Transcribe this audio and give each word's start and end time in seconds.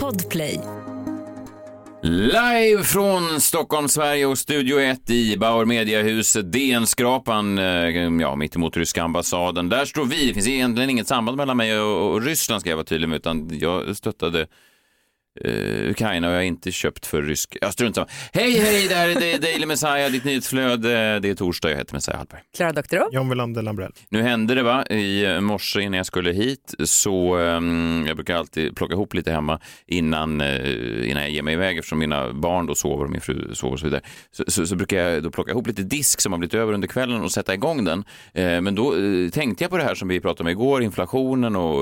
Podplay. 0.00 0.60
Live 2.02 2.82
från 2.84 3.40
Stockholm, 3.40 3.88
Sverige 3.88 4.26
och 4.26 4.38
Studio 4.38 4.80
1 4.80 5.10
i 5.10 5.36
Bauer 5.36 5.64
Mediahuset, 5.64 6.52
DN-skrapan, 6.52 7.58
eh, 7.58 7.64
ja, 8.20 8.36
mitt 8.36 8.56
emot 8.56 8.76
ryska 8.76 9.02
ambassaden. 9.02 9.68
Där 9.68 9.84
står 9.84 10.04
vi. 10.04 10.28
Det 10.28 10.34
finns 10.34 10.48
egentligen 10.48 10.90
inget 10.90 11.08
samband 11.08 11.36
mellan 11.36 11.56
mig 11.56 11.80
och, 11.80 12.12
och 12.12 12.22
Ryssland 12.22 12.60
ska 12.60 12.70
jag 12.70 12.76
vara 12.76 12.86
tydlig 12.86 13.08
med, 13.08 13.16
utan 13.16 13.58
jag 13.58 13.96
stöttade 13.96 14.46
Uh, 15.44 15.90
Ukraina 15.90 16.26
har 16.26 16.34
jag 16.34 16.46
inte 16.46 16.72
köpt 16.72 17.06
för 17.06 17.22
rysk... 17.22 17.56
Jag 17.60 17.72
strunt 17.72 17.94
samma. 17.94 18.08
Hej, 18.32 18.58
hej, 18.58 18.88
det 18.88 18.94
här 18.94 19.08
är 19.08 19.38
Daily 19.38 19.66
Messiah, 19.66 20.12
ditt 20.12 20.24
nyhetsflöde. 20.24 21.18
Det 21.20 21.28
är 21.28 21.34
torsdag, 21.34 21.70
jag 21.70 21.76
heter 21.76 21.94
Messiah 21.94 22.18
Hallberg. 22.18 22.40
Klara 22.56 22.72
Doktorow. 22.72 23.08
John 23.12 23.28
Welander 23.28 23.62
Lambrell. 23.62 23.92
Nu 24.08 24.22
hände 24.22 24.54
det 24.54 24.62
va, 24.62 24.86
i 24.86 25.40
morse 25.40 25.80
innan 25.80 25.96
jag 25.96 26.06
skulle 26.06 26.32
hit, 26.32 26.74
så 26.84 27.36
um, 27.36 28.04
jag 28.06 28.16
brukar 28.16 28.36
alltid 28.36 28.76
plocka 28.76 28.94
ihop 28.94 29.14
lite 29.14 29.32
hemma 29.32 29.60
innan, 29.86 30.40
uh, 30.40 31.10
innan 31.10 31.22
jag 31.22 31.30
ger 31.30 31.42
mig 31.42 31.54
iväg 31.54 31.78
eftersom 31.78 31.98
mina 31.98 32.32
barn 32.32 32.66
då 32.66 32.74
sover 32.74 33.04
och 33.04 33.10
min 33.10 33.20
fru 33.20 33.54
sover 33.54 33.72
och 33.72 33.80
så 33.80 33.86
vidare. 33.86 34.02
Så, 34.30 34.44
så, 34.46 34.66
så, 34.66 34.76
brukar 34.76 34.96
jag 34.96 35.22
då 35.22 35.30
plocka 35.30 35.50
ihop 35.50 35.66
lite 35.66 35.82
disk 35.82 36.20
som 36.20 36.32
har 36.32 36.38
blivit 36.38 36.54
över 36.54 36.72
under 36.72 36.88
kvällen 36.88 37.22
och 37.22 37.32
sätta 37.32 37.54
igång 37.54 37.84
den. 37.84 37.98
Uh, 37.98 38.60
men 38.60 38.74
då 38.74 38.94
uh, 38.94 39.30
tänkte 39.30 39.64
jag 39.64 39.70
på 39.70 39.76
det 39.76 39.84
här 39.84 39.94
som 39.94 40.08
vi 40.08 40.20
pratade 40.20 40.42
om 40.42 40.48
igår, 40.48 40.82
inflationen 40.82 41.56
och 41.56 41.74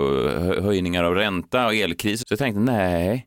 höjningar 0.62 1.04
av 1.04 1.14
ränta 1.14 1.66
och 1.66 1.74
elkris. 1.74 2.20
Så 2.20 2.26
jag 2.32 2.38
tänkte 2.38 2.60
nej, 2.60 3.26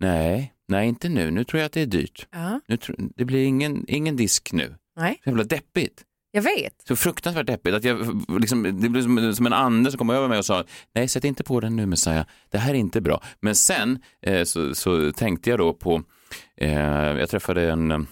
Nej, 0.00 0.52
nej 0.68 0.88
inte 0.88 1.08
nu. 1.08 1.30
Nu 1.30 1.44
tror 1.44 1.60
jag 1.60 1.66
att 1.66 1.72
det 1.72 1.80
är 1.80 1.86
dyrt. 1.86 2.26
Ja. 2.32 2.60
Nu 2.66 2.76
tro, 2.76 2.94
det 3.16 3.24
blir 3.24 3.44
ingen, 3.44 3.84
ingen 3.88 4.16
disk 4.16 4.52
nu. 4.52 4.74
Nej, 4.96 5.20
Så 5.24 5.30
jävla 5.30 5.44
deppigt. 5.44 6.02
jag 6.30 6.42
vet. 6.42 6.74
Så 6.88 6.96
fruktansvärt 6.96 7.46
deppigt. 7.46 7.74
Att 7.74 7.84
jag, 7.84 8.22
liksom, 8.40 8.62
det 8.80 8.88
blev 8.88 9.32
som, 9.34 9.46
en 9.46 9.52
ande 9.52 9.90
som 9.90 9.98
kom 9.98 10.10
över 10.10 10.28
mig 10.28 10.38
och 10.38 10.44
sa 10.44 10.64
nej, 10.94 11.08
sätt 11.08 11.24
inte 11.24 11.44
på 11.44 11.60
den 11.60 11.76
nu 11.76 11.86
Messiah. 11.86 12.26
Det 12.50 12.58
här 12.58 12.70
är 12.74 12.78
inte 12.78 13.00
bra. 13.00 13.22
Men 13.40 13.54
sen 13.54 13.98
eh, 14.22 14.44
så, 14.44 14.74
så 14.74 15.12
tänkte 15.12 15.50
jag 15.50 15.58
då 15.58 15.72
på, 15.72 16.02
eh, 16.56 16.72
jag 17.18 17.28
träffade 17.30 17.70
en 17.70 18.06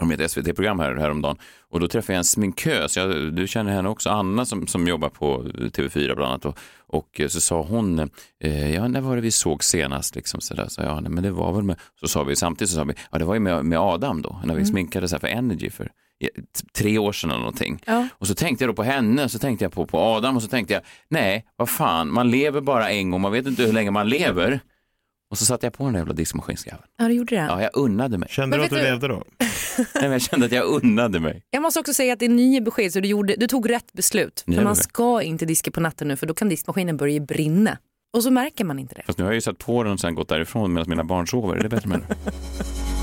eh, 0.00 0.06
med 0.06 0.20
ett 0.20 0.30
SVT-program 0.30 0.78
här, 0.78 0.94
häromdagen. 0.94 1.36
Och 1.70 1.80
då 1.80 1.88
träffade 1.88 2.12
jag 2.12 2.18
en 2.18 2.24
sminkös, 2.24 2.96
jag, 2.96 3.34
du 3.34 3.48
känner 3.48 3.72
henne 3.72 3.88
också, 3.88 4.10
Anna 4.10 4.44
som, 4.44 4.66
som 4.66 4.88
jobbar 4.88 5.08
på 5.08 5.42
TV4 5.42 6.14
bland 6.14 6.30
annat. 6.30 6.44
Och, 6.44 6.58
och 6.86 7.20
så 7.28 7.40
sa 7.40 7.62
hon, 7.62 8.10
eh, 8.40 8.74
ja 8.74 8.88
när 8.88 9.00
var 9.00 9.16
det 9.16 9.22
vi 9.22 9.30
såg 9.30 9.64
senast? 9.64 10.16
Liksom 10.16 10.40
sådär, 10.40 10.66
så 10.68 10.82
ja 10.82 11.00
nej, 11.00 11.10
men 11.10 11.22
det 11.22 11.30
var 11.30 11.52
väl 11.52 11.64
med, 11.64 11.76
så 12.00 12.08
sa 12.08 12.24
vi 12.24 12.36
samtidigt 12.36 12.70
så 12.70 12.76
sa 12.76 12.84
vi, 12.84 12.94
ja 13.10 13.18
det 13.18 13.24
var 13.24 13.34
ju 13.34 13.40
med, 13.40 13.64
med 13.64 13.78
Adam 13.78 14.22
då, 14.22 14.40
när 14.44 14.54
vi 14.54 14.64
sminkade 14.66 15.08
så 15.08 15.14
här 15.14 15.20
för 15.20 15.28
Energy 15.28 15.70
för 15.70 15.90
tre 16.72 16.98
år 16.98 17.12
sedan 17.12 17.30
eller 17.30 17.40
någonting. 17.40 17.82
Ja. 17.86 18.08
Och 18.12 18.26
så 18.26 18.34
tänkte 18.34 18.64
jag 18.64 18.70
då 18.70 18.74
på 18.74 18.82
henne, 18.82 19.28
så 19.28 19.38
tänkte 19.38 19.64
jag 19.64 19.72
på, 19.72 19.86
på 19.86 19.98
Adam 19.98 20.36
och 20.36 20.42
så 20.42 20.48
tänkte 20.48 20.74
jag, 20.74 20.82
nej 21.08 21.46
vad 21.56 21.68
fan, 21.68 22.12
man 22.12 22.30
lever 22.30 22.60
bara 22.60 22.90
en 22.90 23.10
gång, 23.10 23.20
man 23.20 23.32
vet 23.32 23.46
inte 23.46 23.62
hur 23.62 23.72
länge 23.72 23.90
man 23.90 24.08
lever. 24.08 24.60
Och 25.30 25.38
så 25.38 25.44
satte 25.44 25.66
jag 25.66 25.72
på 25.72 25.84
den 25.84 25.92
där 25.92 26.00
jävla 26.00 26.14
diskmaskinsjäveln. 26.14 26.82
Ja, 26.98 27.04
du 27.08 27.14
gjorde 27.14 27.36
det. 27.36 27.42
Ja, 27.42 27.62
jag 27.62 27.70
unnade 27.74 28.18
mig. 28.18 28.28
Kände 28.32 28.58
Men 28.58 28.68
du 28.68 28.76
att 28.76 28.82
du 28.82 28.90
levde 28.90 29.08
då? 29.08 29.24
Nej, 29.78 29.86
men 29.94 30.12
jag 30.12 30.22
kände 30.22 30.46
att 30.46 30.52
jag 30.52 30.64
unnade 30.84 31.20
mig. 31.20 31.42
Jag 31.50 31.62
måste 31.62 31.80
också 31.80 31.94
säga 31.94 32.12
att 32.12 32.18
det 32.18 32.24
är 32.24 32.28
nya 32.28 32.60
besked 32.60 32.92
så 32.92 33.00
du, 33.00 33.08
gjorde, 33.08 33.34
du 33.36 33.46
tog 33.46 33.70
rätt 33.70 33.92
beslut. 33.92 34.42
Nya 34.46 34.56
För 34.58 34.64
man 34.64 34.72
besked. 34.74 34.84
ska 34.84 35.22
inte 35.22 35.44
diska 35.46 35.70
på 35.70 35.80
natten 35.80 36.08
nu 36.08 36.16
för 36.16 36.26
då 36.26 36.34
kan 36.34 36.48
diskmaskinen 36.48 36.96
börja 36.96 37.20
brinna. 37.20 37.78
Och 38.16 38.22
så 38.22 38.30
märker 38.30 38.64
man 38.64 38.78
inte 38.78 38.94
det. 38.94 39.02
Fast 39.06 39.18
nu 39.18 39.24
har 39.24 39.30
jag 39.30 39.34
ju 39.34 39.40
satt 39.40 39.58
på 39.58 39.82
den 39.82 39.92
och 39.92 40.00
sen 40.00 40.14
gått 40.14 40.28
därifrån 40.28 40.72
medan 40.72 40.90
mina 40.90 41.04
barn 41.04 41.26
sover. 41.26 41.56
Är 41.56 41.62
det 41.62 41.68
bättre 41.68 41.88
med 41.88 42.00
det? 42.08 42.16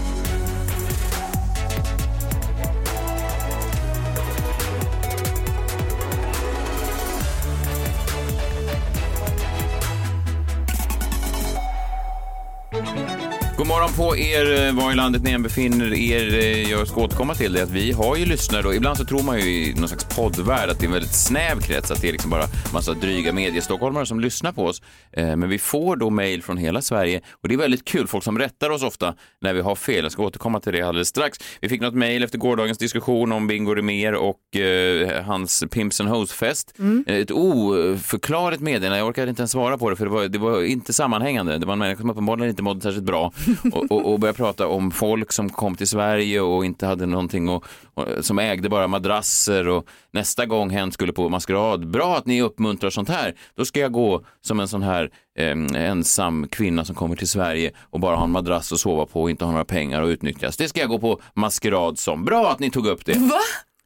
God 13.68 13.76
morgon 13.76 13.94
på 13.94 14.18
er, 14.18 14.68
eh, 14.68 14.74
var 14.76 14.92
i 14.92 14.96
landet 14.96 15.24
ni 15.24 15.32
än 15.32 15.44
befinner 15.44 15.94
er. 15.94 16.34
Eh, 16.40 16.72
Jag 16.72 16.88
ska 16.88 17.02
återkomma 17.02 17.36
till 17.36 17.54
det 17.54 17.64
att 17.64 17.70
vi 17.70 17.92
har 17.92 18.16
ju 18.16 18.26
lyssnare 18.26 18.62
då. 18.62 18.74
Ibland 18.74 18.98
så 18.98 19.06
tror 19.06 19.24
man 19.24 19.40
ju 19.40 19.46
i 19.46 19.74
någon 19.78 19.88
slags 19.88 20.04
poddvärld 20.16 20.70
att 20.70 20.80
det 20.80 20.84
är 20.86 20.88
en 20.88 20.94
väldigt 20.94 21.16
snäv 21.16 21.62
krets, 21.62 21.92
att 21.92 22.02
det 22.02 22.08
är 22.08 22.12
liksom 22.12 22.32
bara 22.32 22.44
massa 22.74 22.94
dryga 22.94 23.34
mediestockholmare 23.34 24.06
som 24.06 24.20
lyssnar 24.20 24.52
på 24.52 24.66
oss. 24.66 24.82
Eh, 25.12 25.36
Men 25.36 25.50
vi 25.50 25.60
får 25.60 25.96
då 25.96 26.10
mejl 26.10 26.44
från 26.44 26.58
hela 26.58 26.82
Sverige 26.82 27.22
och 27.42 27.48
det 27.50 27.54
är 27.56 27.58
väldigt 27.58 27.86
kul. 27.86 28.08
Folk 28.08 28.24
som 28.24 28.40
rättar 28.40 28.70
oss 28.70 28.84
ofta 28.84 29.16
när 29.42 29.54
vi 29.54 29.62
har 29.62 29.76
fel. 29.76 30.04
Jag 30.04 30.12
ska 30.12 30.24
återkomma 30.24 30.60
till 30.60 30.74
det 30.74 30.82
alldeles 30.82 31.08
strax. 31.08 31.38
Vi 31.62 31.70
fick 31.70 31.82
något 31.82 31.94
mejl 31.94 32.24
efter 32.24 32.38
gårdagens 32.38 32.78
diskussion 32.78 33.32
om 33.32 33.48
Bingo 33.48 33.74
Rimér 33.74 34.14
och 34.14 34.56
eh, 34.56 35.24
hans 35.24 35.64
Pimps 35.72 36.02
and 36.02 36.10
Hoes-fest. 36.10 36.74
Eh, 37.08 37.16
Ett 37.16 37.32
oförklarligt 37.32 38.62
meddelande. 38.62 38.98
Jag 38.98 39.08
orkade 39.08 39.30
inte 39.30 39.42
ens 39.42 39.52
svara 39.52 39.78
på 39.78 39.90
det 39.90 39.96
för 39.96 40.06
det 40.06 40.12
var, 40.12 40.28
det 40.28 40.38
var 40.40 40.64
inte 40.64 40.94
sammanhängande. 40.94 41.58
Det 41.58 41.66
var 41.66 41.74
en 41.74 41.80
människa 41.80 42.00
som 42.02 42.10
uppenbarligen 42.10 42.50
inte 42.50 42.64
mådde 42.64 42.82
särskilt 42.82 43.06
bra 43.06 43.32
och, 43.74 43.92
och, 43.92 44.14
och 44.14 44.20
började 44.20 44.38
prata 44.38 44.68
om 44.68 44.92
folk 44.92 45.32
som 45.32 45.50
kom 45.50 45.76
till 45.76 45.88
Sverige 45.88 46.42
och 46.42 46.66
inte 46.66 46.86
hade 46.86 47.06
någonting 47.06 47.50
och, 47.50 47.66
och 47.94 48.06
som 48.22 48.40
ägde 48.40 48.70
bara 48.70 48.88
madrasser 48.88 49.68
och 49.68 49.88
nästa 50.12 50.46
gång 50.46 50.70
hen 50.70 50.92
skulle 50.92 51.14
på 51.14 51.30
maskerad. 51.30 51.88
Bra 51.88 52.18
att 52.18 52.26
ni 52.26 52.42
uppmuntrar 52.42 52.90
sånt 52.90 53.10
här. 53.10 53.36
Då 53.56 53.66
ska 53.66 53.80
jag 53.80 53.92
gå 53.92 54.26
som 54.42 54.60
en 54.60 54.68
sån 54.68 54.84
här 54.84 55.12
eh, 55.38 55.88
ensam 55.90 56.48
kvinna 56.48 56.86
som 56.86 56.96
kommer 56.96 57.16
till 57.16 57.28
Sverige 57.28 57.72
och 57.90 58.00
bara 58.00 58.16
har 58.16 58.24
en 58.24 58.32
madrass 58.32 58.74
att 58.74 58.80
sova 58.80 59.06
på 59.06 59.22
och 59.22 59.30
inte 59.30 59.46
har 59.46 59.52
några 59.52 59.66
pengar 59.66 60.02
och 60.02 60.08
utnyttjas. 60.08 60.58
Det 60.58 60.68
ska 60.68 60.80
jag 60.80 60.90
gå 60.90 61.00
på 61.00 61.22
maskerad 61.34 62.00
som. 62.00 62.26
Bra 62.26 62.52
att 62.52 62.60
ni 62.60 62.72
tog 62.72 62.88
upp 62.88 63.06
det. 63.06 63.14
Va? 63.14 63.40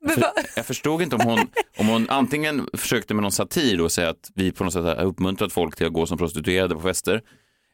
För, 0.10 0.22
va? 0.22 0.32
jag 0.56 0.66
förstod 0.66 1.02
inte 1.02 1.16
om 1.16 1.22
hon, 1.22 1.40
om 1.78 1.88
hon 1.88 2.10
antingen 2.10 2.68
försökte 2.74 3.14
med 3.14 3.22
någon 3.22 3.32
satir 3.32 3.82
och 3.82 3.92
säga 3.92 4.10
att 4.10 4.32
vi 4.36 4.52
på 4.52 4.64
något 4.64 4.74
sätt 4.74 4.84
har 4.84 5.04
uppmuntrat 5.04 5.54
folk 5.54 5.76
till 5.76 5.88
att 5.88 5.94
gå 5.94 6.06
som 6.06 6.18
prostituerade 6.18 6.76
på 6.76 6.82
fester. 6.82 7.22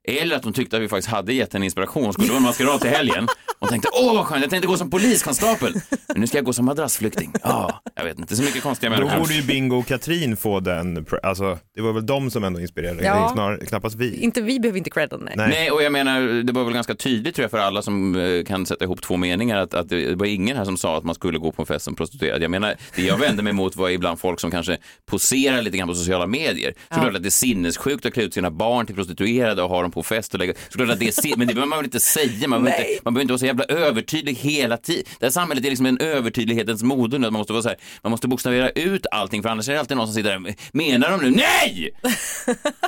Eller 0.07 0.35
att 0.35 0.44
hon 0.44 0.53
tyckte 0.53 0.75
att 0.78 0.84
vi 0.84 0.88
faktiskt 0.88 1.09
hade 1.09 1.34
gett 1.34 1.53
henne 1.53 1.66
inspiration. 1.66 2.13
Skulle 2.13 2.28
vara 2.28 2.38
en 2.38 2.44
maskerad 2.44 2.81
till 2.81 2.90
helgen. 2.90 3.28
Hon 3.59 3.69
tänkte, 3.69 3.90
åh 3.94 4.16
vad 4.16 4.25
skönt, 4.25 4.41
jag 4.41 4.50
tänkte 4.50 4.68
gå 4.68 4.78
som 4.78 4.90
poliskonstapel. 4.90 5.73
Men 6.07 6.22
nu 6.22 6.28
ska 6.28 6.38
jag 6.38 6.45
gå 6.45 6.53
som 6.53 6.66
madrassflykting. 6.66 7.31
Ja, 7.44 7.81
jag 7.95 8.03
vet 8.03 8.19
inte, 8.19 8.35
så 8.35 8.44
mycket 8.44 8.63
konstiga 8.63 8.90
Då 8.90 8.97
människor. 8.97 9.19
borde 9.19 9.34
ju 9.34 9.41
Bingo 9.41 9.75
och 9.79 9.85
Katrin 9.88 10.38
få 10.38 10.59
den, 10.59 11.06
alltså 11.23 11.57
det 11.75 11.81
var 11.81 11.94
väl 11.94 12.06
de 12.06 12.31
som 12.31 12.44
ändå 12.44 12.59
inspirerade, 12.59 13.03
Ja. 13.03 13.29
Snar, 13.34 13.57
knappast 13.67 13.96
vi. 13.96 14.16
Inte 14.22 14.41
vi 14.41 14.59
behöver 14.59 14.78
inte 14.78 14.90
credden, 14.90 15.19
nej. 15.25 15.34
Nej. 15.38 15.50
Nej, 15.50 15.72
och 15.72 15.84
jag 15.84 15.91
menar, 15.91 16.44
det 16.44 16.53
var 16.53 16.63
väl 16.63 16.73
ganska 16.73 16.96
tydligt 16.96 17.35
tror 17.35 17.44
jag 17.44 17.51
för 17.51 17.57
alla 17.57 17.81
som 17.81 18.16
eh, 18.16 18.44
kan 18.44 18.66
sätta 18.66 18.84
ihop 18.85 19.01
två 19.01 19.17
meningar 19.17 19.57
att, 19.57 19.73
att 19.73 19.90
det 19.90 20.16
var 20.16 20.25
ingen 20.25 20.57
här 20.57 20.66
som 20.66 20.78
sa 20.78 20.97
att 20.97 21.03
man 21.03 21.16
skulle 21.16 21.38
gå 21.40 21.51
på 21.51 21.62
en 21.62 21.66
fest 21.66 21.85
som 21.85 21.96
prostituerad. 21.96 22.44
Jag 22.44 22.51
menar, 22.51 22.75
det 22.96 23.01
jag 23.01 23.17
vände 23.17 23.44
mig 23.44 23.53
mot 23.53 23.75
var 23.75 23.90
ibland 23.90 24.19
folk 24.19 24.40
som 24.40 24.51
kanske 24.51 24.78
poserar 25.06 25.62
lite 25.62 25.78
grann 25.78 25.88
på 25.88 25.96
sociala 25.96 26.28
medier. 26.28 26.73
Såklart 26.94 27.16
att 27.16 27.23
det 27.23 27.29
är 27.29 27.31
sinnessjukt 27.31 28.06
att 28.06 28.13
klä 28.13 28.23
ut 28.23 28.34
sina 28.34 28.51
barn 28.51 28.85
till 28.85 28.96
prostituerade 28.96 29.63
och 29.63 29.69
ha 29.69 29.81
dem 29.81 29.91
på 29.97 30.03
fest 30.03 30.34
och 30.34 30.40
lägga, 30.40 30.53
såklart 30.69 30.90
att 30.90 31.00
det 31.00 31.08
är 31.08 31.38
men 31.38 31.47
det 31.47 31.53
behöver 31.53 31.69
man 31.69 31.80
väl 31.80 31.85
inte 31.85 32.00
säga, 32.00 32.47
man 32.47 32.63
behöver 32.63 32.84
inte, 32.84 33.02
man 33.03 33.13
behöver 33.13 33.22
inte 33.22 33.31
vara 33.31 33.40
så 33.40 33.46
jävla 33.46 33.63
övertydlig 33.63 34.34
hela 34.34 34.78
tiden. 34.78 35.03
Det 35.19 35.25
här 35.25 35.31
samhället 35.31 35.66
är 35.66 35.69
liksom 35.69 35.85
en 35.85 35.97
övertydlighetens 35.97 36.84
mode 36.84 37.18
nu, 37.18 37.28
att 37.28 37.34
man 37.34 37.40
måste 37.40 37.53
vara 37.53 37.63
så 37.63 37.69
här, 37.69 37.78
man 38.02 38.12
måste 38.12 38.28
bokstavera 38.28 38.69
ut 38.69 39.06
allting 39.12 39.44
för 39.44 39.50
annars 39.50 39.69
är 39.69 39.74
det 39.74 39.80
alltid 39.80 39.97
någon 39.97 40.08
som 40.08 40.16
sitter 40.16 40.30
där, 40.30 40.56
menar 40.72 41.12
de 41.12 41.22
nu, 41.22 41.30
nej! 41.31 41.91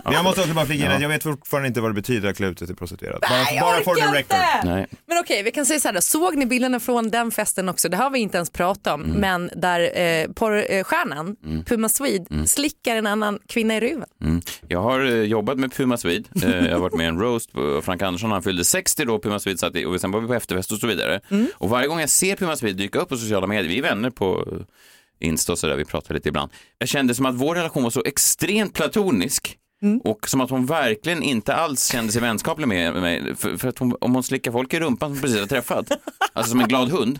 Men 0.03 0.13
jag 0.13 0.23
måste 0.23 0.41
också 0.41 0.53
bara 0.53 0.65
flika 0.65 0.85
in 0.85 0.91
att 0.91 1.01
jag 1.01 1.09
vet 1.09 1.23
fortfarande 1.23 1.67
inte 1.67 1.81
vad 1.81 1.89
det 1.89 1.95
betyder 1.95 2.29
att 2.29 2.37
klä 2.37 2.47
ut 2.47 2.59
sig 2.59 2.67
till 2.67 2.75
prostituerad. 2.75 3.21
Bara, 3.21 3.29
Nej, 3.29 3.59
bara 3.61 3.83
for 3.83 3.95
the 3.95 4.17
record. 4.17 4.37
Nej. 4.63 4.87
Men 5.07 5.17
okej, 5.19 5.43
vi 5.43 5.51
kan 5.51 5.65
säga 5.65 5.79
så 5.79 5.87
här. 5.87 5.99
Såg 5.99 6.37
ni 6.37 6.45
bilderna 6.45 6.79
från 6.79 7.09
den 7.09 7.31
festen 7.31 7.69
också? 7.69 7.89
Det 7.89 7.97
har 7.97 8.09
vi 8.09 8.19
inte 8.19 8.37
ens 8.37 8.49
pratat 8.49 8.93
om. 8.93 9.03
Mm. 9.03 9.17
Men 9.17 9.49
där 9.55 9.99
eh, 10.01 10.27
porrstjärnan, 10.31 11.35
Puma 11.65 11.89
Swede, 11.89 12.47
slickar 12.47 12.95
en 12.95 13.07
annan 13.07 13.39
kvinna 13.47 13.77
i 13.77 13.79
ruven. 13.79 14.07
Mm. 14.21 14.41
Jag 14.67 14.81
har 14.81 15.05
eh, 15.05 15.21
jobbat 15.21 15.57
med 15.57 15.73
Puma 15.73 15.97
Swede. 15.97 16.29
Eh, 16.43 16.65
jag 16.65 16.73
har 16.73 16.79
varit 16.79 16.93
med 16.99 17.07
en 17.07 17.19
roast 17.19 17.51
på 17.51 17.81
Frank 17.81 18.01
Andersson. 18.01 18.31
Han 18.31 18.43
fyllde 18.43 18.65
60 18.65 19.05
då, 19.05 19.19
Puma 19.19 19.39
Swede 19.39 19.57
satt 19.57 19.75
i, 19.75 19.85
och 19.85 20.01
sen 20.01 20.11
var 20.11 20.21
vi 20.21 20.27
på 20.27 20.33
efterfest 20.33 20.71
och 20.71 20.77
så 20.77 20.87
vidare. 20.87 21.19
Och 21.53 21.69
varje 21.69 21.87
gång 21.87 21.99
jag 21.99 22.09
ser 22.09 22.35
Puma 22.35 22.55
Swede 22.55 22.73
dyka 22.73 22.99
upp 22.99 23.09
på 23.09 23.17
sociala 23.17 23.47
medier, 23.47 23.69
vi 23.69 23.77
är 23.77 23.81
vänner 23.81 24.09
på 24.09 24.47
eh, 24.51 25.27
Insta 25.27 25.51
och 25.51 25.59
sådär, 25.59 25.75
vi 25.75 25.85
pratar 25.85 26.13
lite 26.13 26.29
ibland. 26.29 26.51
Jag 26.77 26.89
kände 26.89 27.15
som 27.15 27.25
att 27.25 27.35
vår 27.35 27.55
relation 27.55 27.83
var 27.83 27.89
så 27.89 28.03
extremt 28.05 28.73
platonisk. 28.73 29.55
Och 30.03 30.29
som 30.29 30.41
att 30.41 30.49
hon 30.49 30.65
verkligen 30.65 31.23
inte 31.23 31.55
alls 31.55 31.91
kände 31.91 32.11
sig 32.11 32.21
vänskaplig 32.21 32.67
med 32.67 32.93
mig. 32.93 33.35
För, 33.35 33.57
för 33.57 33.67
att 33.67 33.79
hon, 33.79 33.95
om 34.01 34.13
hon 34.13 34.23
slickar 34.23 34.51
folk 34.51 34.73
i 34.73 34.79
rumpan 34.79 35.13
som 35.13 35.21
precis 35.21 35.39
har 35.39 35.47
träffat, 35.47 35.91
alltså 36.33 36.51
som 36.51 36.59
en 36.59 36.67
glad 36.67 36.89
hund. 36.89 37.19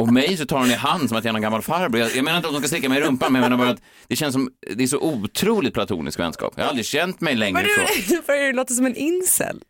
Och 0.00 0.12
mig 0.12 0.36
så 0.36 0.46
tar 0.46 0.58
hon 0.58 0.70
i 0.70 0.74
hand 0.74 1.08
som 1.08 1.18
att 1.18 1.24
jag 1.24 1.32
är 1.32 1.36
en 1.36 1.42
gammal 1.42 1.62
farbror. 1.62 2.00
Jag, 2.00 2.16
jag 2.16 2.24
menar 2.24 2.36
inte 2.36 2.48
att 2.48 2.54
hon 2.54 2.62
ska 2.62 2.68
slicka 2.68 2.88
mig 2.88 2.98
i 2.98 3.02
rumpan, 3.02 3.32
men 3.32 3.42
jag 3.42 3.50
menar 3.50 3.64
bara 3.64 3.74
att 3.74 3.82
det 4.08 4.16
känns 4.16 4.32
som, 4.32 4.50
det 4.76 4.82
är 4.82 4.86
så 4.86 4.98
otroligt 4.98 5.74
platonisk 5.74 6.18
vänskap. 6.18 6.52
Jag 6.56 6.64
har 6.64 6.68
aldrig 6.68 6.86
känt 6.86 7.20
mig 7.20 7.34
längre 7.34 7.62
Men 7.62 7.70
ifrån. 7.70 7.86
du, 8.08 8.22
börjar 8.26 8.52
låta 8.52 8.74
som 8.74 8.86
en 8.86 8.96
incel. 8.96 9.60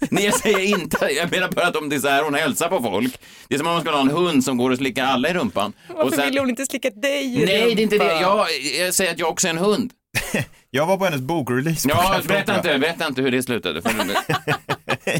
Nej, 0.10 0.24
jag 0.24 0.34
säger 0.34 0.80
inte, 0.80 1.08
jag 1.16 1.30
menar 1.30 1.48
bara 1.48 1.66
att 1.66 1.76
om 1.76 1.88
det 1.88 1.96
är 1.96 2.00
så 2.00 2.08
här 2.08 2.22
hon 2.22 2.34
hälsar 2.34 2.68
på 2.68 2.80
folk. 2.82 3.18
Det 3.48 3.54
är 3.54 3.58
som 3.58 3.66
om 3.66 3.72
man 3.72 3.82
skulle 3.82 3.96
ha 3.96 4.02
en 4.02 4.10
hund 4.10 4.44
som 4.44 4.56
går 4.58 4.70
och 4.70 4.76
slickar 4.76 5.04
alla 5.04 5.28
i 5.28 5.34
rumpan. 5.34 5.72
Varför 5.88 6.02
och 6.02 6.14
sen, 6.14 6.24
vill 6.24 6.38
hon 6.38 6.50
inte 6.50 6.66
slicka 6.66 6.90
dig 6.90 7.24
i 7.24 7.44
Nej, 7.44 7.74
det 7.74 7.80
är 7.80 7.82
inte 7.82 7.98
det. 7.98 8.04
rumpan? 8.04 8.20
Jag, 8.22 8.46
jag 8.86 8.94
säger 8.94 9.12
att 9.12 9.18
jag 9.18 9.28
också 9.28 9.46
är 9.46 9.50
en 9.50 9.58
hund. 9.58 9.92
Jag 10.74 10.86
var 10.86 10.96
på 10.96 11.04
hennes 11.04 11.20
bokrelease. 11.20 11.88
Ja, 11.88 12.20
berätta 12.28 12.56
inte, 12.56 12.78
berätta 12.78 13.06
inte 13.06 13.22
hur 13.22 13.30
det 13.30 13.42
slutade. 13.42 13.82
För, 13.82 13.90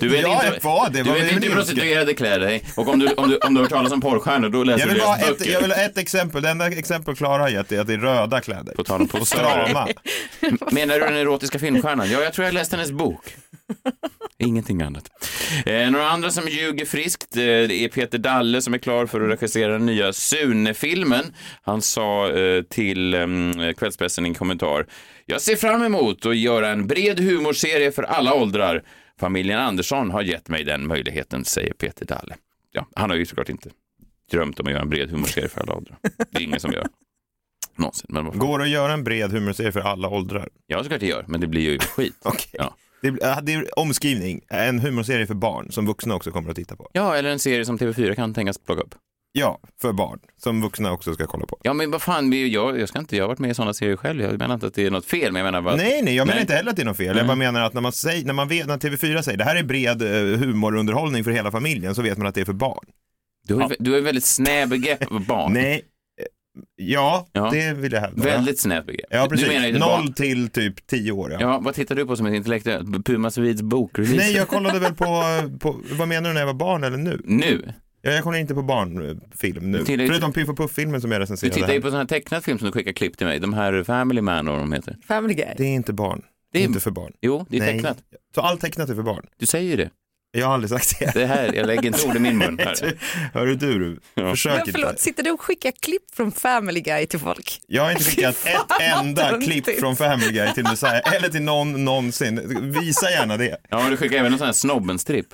Du 0.01 0.09
vet 0.09 0.23
Ja, 0.23 0.35
inte, 0.47 0.51
det 0.59 0.65
var 0.65 0.91
det. 0.91 1.03
Du 1.03 1.13
vet 1.13 1.23
vill 1.25 1.35
inte 1.35 1.47
hur 1.49 1.55
prostituerade 1.55 2.15
klär 2.15 2.41
dig. 2.41 2.65
Och 2.77 2.89
om 2.89 2.99
du, 2.99 3.09
om 3.13 3.31
du, 3.31 3.37
om 3.37 3.55
du 3.55 3.61
har 3.61 3.65
hört 3.65 3.71
talas 3.73 3.93
om 3.93 4.01
porrstjärnor, 4.01 4.49
då 4.49 4.65
läser 4.65 4.81
Jag 4.81 4.89
du 4.89 4.95
vill, 4.95 5.03
ha 5.03 5.17
deras 5.17 5.31
ett, 5.31 5.39
böcker. 5.39 5.53
jag 5.53 5.61
vill 5.61 5.71
ha 5.73 5.79
ett 5.79 5.99
exempel. 5.99 6.43
Det 6.43 6.49
enda 6.51 6.67
exempel 6.69 7.17
Klara 7.17 7.43
har 7.43 7.49
gett 7.49 7.73
är 7.73 7.81
att 7.81 7.87
det 7.87 7.93
är 7.95 7.99
röda 7.99 8.41
kläder. 8.41 8.75
På 8.75 8.85
tal 8.85 9.09
om 9.13 9.27
strama. 9.27 9.89
Menar 10.71 10.95
du 10.95 11.01
den 11.01 11.17
erotiska 11.17 11.59
filmstjärnan? 11.59 12.11
Ja, 12.11 12.21
jag 12.21 12.33
tror 12.33 12.45
jag 12.45 12.55
läste 12.55 12.77
hennes 12.77 12.93
bok. 12.93 13.25
Ingenting 14.39 14.83
annat. 14.83 15.11
Eh, 15.67 15.91
några 15.91 16.11
andra 16.11 16.31
som 16.31 16.49
ljuger 16.49 16.85
friskt, 16.85 17.37
eh, 17.37 17.43
det 17.43 17.85
är 17.85 17.89
Peter 17.89 18.19
Dalle 18.19 18.63
som 18.63 18.75
är 18.75 18.79
klar 18.79 19.07
för 19.07 19.21
att 19.21 19.31
regissera 19.31 19.73
den 19.73 19.87
nya 19.87 20.13
Sune-filmen. 20.13 21.35
Han 21.63 21.83
sa 21.83 22.31
eh, 22.31 22.63
till 22.63 23.15
eh, 23.15 23.27
Kvällspressen 23.77 24.27
i 24.27 24.29
en 24.29 24.35
kommentar. 24.35 24.87
Jag 25.27 25.41
ser 25.41 25.57
fram 25.57 25.83
emot 25.83 26.27
att 26.27 26.37
göra 26.37 26.69
en 26.69 26.87
bred 26.87 27.21
humorserie 27.21 27.93
för 27.93 28.03
alla 28.03 28.35
åldrar. 28.35 28.83
Familjen 29.21 29.59
Andersson 29.59 30.11
har 30.11 30.23
gett 30.23 30.49
mig 30.49 30.65
den 30.65 30.87
möjligheten, 30.87 31.45
säger 31.45 31.73
Peter 31.73 32.07
Dalle. 32.07 32.37
Ja, 32.73 32.87
han 32.95 33.11
har 33.11 33.17
ju 33.17 33.27
såklart 33.27 33.49
inte 33.49 33.71
drömt 34.31 34.61
om 34.61 34.67
att 34.67 34.73
göra 34.73 34.83
en 34.83 34.91
bred 34.91 35.11
humorserie 35.11 35.49
för 35.49 35.61
alla 35.61 35.75
åldrar. 35.75 35.99
Det 36.31 36.39
är 36.39 36.43
ingen 36.43 36.61
som 36.61 36.73
gör. 36.73 36.87
Någonsin. 37.77 38.07
Men. 38.09 38.39
Går 38.39 38.59
det 38.59 38.65
att 38.65 38.71
göra 38.71 38.93
en 38.93 39.05
bred 39.05 39.33
humorserie 39.33 39.73
för 39.73 39.81
alla 39.81 40.09
åldrar? 40.09 40.49
Ja, 40.67 40.83
såklart 40.83 41.01
det 41.01 41.07
gör, 41.07 41.25
men 41.29 41.41
det 41.41 41.47
blir 41.47 41.71
ju 41.71 41.79
skit. 41.79 42.17
Okej. 42.23 42.51
Ja. 42.53 42.75
Det, 43.03 43.09
är- 43.09 43.43
det 43.43 43.53
är 43.55 43.79
omskrivning. 43.79 44.41
En 44.49 44.79
humorserie 44.81 45.27
för 45.27 45.35
barn 45.35 45.73
som 45.73 45.87
vuxna 45.87 46.15
också 46.15 46.31
kommer 46.31 46.51
att 46.51 46.57
titta 46.57 46.77
på. 46.77 46.89
Ja, 46.93 47.17
eller 47.17 47.31
en 47.31 47.39
serie 47.39 47.65
som 47.65 47.79
TV4 47.79 48.15
kan 48.15 48.35
tänkas 48.35 48.59
plocka 48.59 48.83
upp. 48.83 48.95
Ja, 49.35 49.59
för 49.83 49.93
barn. 49.93 50.19
Som 50.43 50.63
vuxna 50.63 50.93
också 50.93 51.15
ska 51.15 51.27
kolla 51.27 51.47
på. 51.47 51.59
Ja, 51.63 51.73
men 51.73 51.91
vad 51.91 52.03
fan, 52.03 52.33
jag, 52.51 52.81
jag 52.81 52.89
ska 52.89 52.99
inte, 52.99 53.17
jag 53.17 53.25
har 53.25 53.29
varit 53.29 53.39
med 53.39 53.51
i 53.51 53.55
sådana 53.55 53.75
serier 53.75 53.97
själv. 53.97 54.23
Jag 54.23 54.39
menar 54.39 54.55
inte 54.55 54.67
att 54.67 54.75
det 54.75 54.87
är 54.87 54.91
något 54.91 55.05
fel, 55.05 55.33
men 55.33 55.41
jag 55.41 55.47
menar 55.47 55.63
bara... 55.63 55.77
Nej, 55.77 56.03
nej, 56.03 56.15
jag 56.17 56.27
menar 56.27 56.35
Nej. 56.37 56.41
inte 56.43 56.55
heller 56.55 56.71
att 56.71 56.77
det 56.77 56.83
är 56.83 56.87
något 56.87 56.97
fel. 56.97 57.17
Jag 57.17 57.27
bara 57.27 57.37
menar 57.37 57.61
att 57.61 57.75
när 57.75 57.81
man, 57.81 57.93
säger, 57.93 58.25
när 58.27 58.33
man 58.33 58.49
vet, 58.49 58.67
när 58.67 58.79
TV4 58.79 59.23
säger 59.23 59.39
det 59.39 59.45
här 59.45 59.57
är 59.57 59.63
bred 59.65 60.03
eh, 60.03 60.39
humorunderhållning 60.39 61.25
för 61.25 61.31
hela 61.31 61.51
familjen 61.51 61.95
så 61.95 62.03
vet 62.03 62.19
man 62.19 62.27
att 62.27 62.35
det 62.35 62.41
är 62.41 62.45
för 62.45 62.53
barn. 62.53 62.85
Du 63.49 63.55
har, 63.55 63.71
ju- 63.71 63.77
du 63.79 63.91
har 63.91 63.99
ju 63.99 64.05
väldigt 64.05 64.25
snäv 64.25 64.69
begrepp 64.69 65.13
av 65.13 65.27
barn. 65.27 65.53
Nej, 65.53 65.75
eh, 65.75 65.81
ja, 66.77 67.27
Ja. 67.33 67.51
det 67.53 67.73
vill 67.75 67.93
jag 67.93 68.01
hävda. 68.01 68.23
Väldigt 68.25 68.61
snävt 68.61 68.87
begrepp. 68.87 69.07
Ja, 69.11 69.27
precis. 69.31 69.47
Du 69.47 69.53
menar 69.53 69.67
ju 69.67 69.73
Noll 69.73 69.81
barn. 69.81 70.13
till 70.13 70.49
typ 70.49 70.87
tio 70.87 71.13
år. 71.13 71.33
Ja. 71.33 71.39
Ja, 71.41 71.59
vad 71.63 71.75
tittar 71.75 71.95
du 71.95 72.07
på 72.07 72.17
som 72.17 72.27
ett 72.27 72.35
intellektuellt? 72.35 73.07
Puma 73.07 73.31
Svids 73.31 73.63
bokrelease? 73.63 74.17
Nej, 74.17 74.33
jag 74.37 74.49
kollade 74.49 74.79
väl 74.79 74.95
på, 74.95 75.23
på, 75.61 75.81
vad 75.99 76.09
menar 76.09 76.29
du 76.31 76.35
när 76.35 76.41
jag 76.41 76.47
var 76.47 76.55
barn 76.55 76.85
eller 76.85 76.97
nu? 76.97 77.21
Nu? 77.25 77.73
Ja, 78.03 78.11
jag 78.11 78.23
kollar 78.25 78.39
inte 78.39 78.55
på 78.55 78.63
barnfilm 78.63 79.71
nu. 79.71 79.79
Du 79.79 79.85
tittar 79.85 80.07
Förutom 80.07 80.33
Piff 80.33 80.49
och 80.49 80.57
Puff-filmen 80.57 81.01
som 81.01 81.13
jag 81.13 81.21
Du 81.21 81.23
recenserade. 81.23 81.55
tittar 81.55 81.73
ju 81.73 81.81
på 81.81 81.89
sån 81.91 81.99
här 81.99 82.05
tecknad 82.07 82.45
film 82.45 82.59
som 82.59 82.67
du 82.67 82.73
skickar 82.73 82.93
klipp 82.93 83.17
till 83.19 83.27
mig. 83.27 83.39
De 83.41 83.53
här 83.55 83.85
Family 83.85 84.21
Man 84.21 84.49
och 84.49 84.55
vad 84.55 84.63
de 84.63 84.73
heter. 84.73 84.97
Family 85.09 85.35
Guy. 85.35 85.47
Det 85.57 85.65
är 85.65 85.75
inte 85.75 85.93
barn. 85.93 86.23
Det 86.53 86.59
är 86.59 86.61
Det 86.61 86.65
är- 86.65 86.69
inte 86.69 86.81
för 86.81 86.91
barn. 86.91 87.13
Jo, 87.21 87.47
det 87.49 87.57
är 87.57 87.61
Nej. 87.61 87.73
tecknat. 87.75 87.99
Så 88.35 88.41
allt 88.41 88.61
tecknat 88.61 88.89
är 88.91 88.95
för 88.95 89.03
barn? 89.03 89.27
Du 89.39 89.47
säger 89.47 89.71
ju 89.71 89.77
det. 89.77 89.91
Jag 90.35 90.47
har 90.47 90.55
aldrig 90.55 90.71
sagt 90.71 90.99
det. 90.99 91.11
Det 91.15 91.27
här, 91.27 91.53
jag 91.55 91.67
lägger 91.67 91.85
inte 91.87 92.07
ord 92.09 92.17
i 92.17 92.19
min 92.19 92.39
mun. 92.39 92.59
Här. 92.65 92.99
Hörru 93.35 93.55
du, 93.55 93.79
du. 94.15 94.25
försök 94.31 94.53
Men 94.67 94.73
förlåt, 94.75 94.91
inte. 94.91 95.03
sitter 95.03 95.23
du 95.23 95.31
och 95.31 95.41
skickar 95.41 95.73
klipp 95.83 96.03
från 96.17 96.33
Family 96.33 96.81
Guy 96.81 97.07
till 97.07 97.19
folk? 97.19 97.61
Jag 97.67 97.83
har 97.83 97.91
inte 97.91 98.05
skickat 98.05 98.47
ett 98.47 98.81
enda 99.01 99.41
klipp 99.41 99.81
från 99.81 99.97
Family 99.97 100.33
Guy 100.33 100.53
till 100.55 100.63
Messiah, 100.65 101.15
eller 101.15 101.29
till 101.29 101.43
någon 101.43 101.85
någonsin. 101.85 102.73
Visa 102.81 103.11
gärna 103.11 103.37
det. 103.37 103.57
Ja, 103.69 103.89
du 103.91 103.97
skickar 103.97 104.17
även 104.19 104.33
en 104.33 104.39
sån 104.39 104.47
här 104.47 104.53
snobben-stripp. 104.53 105.27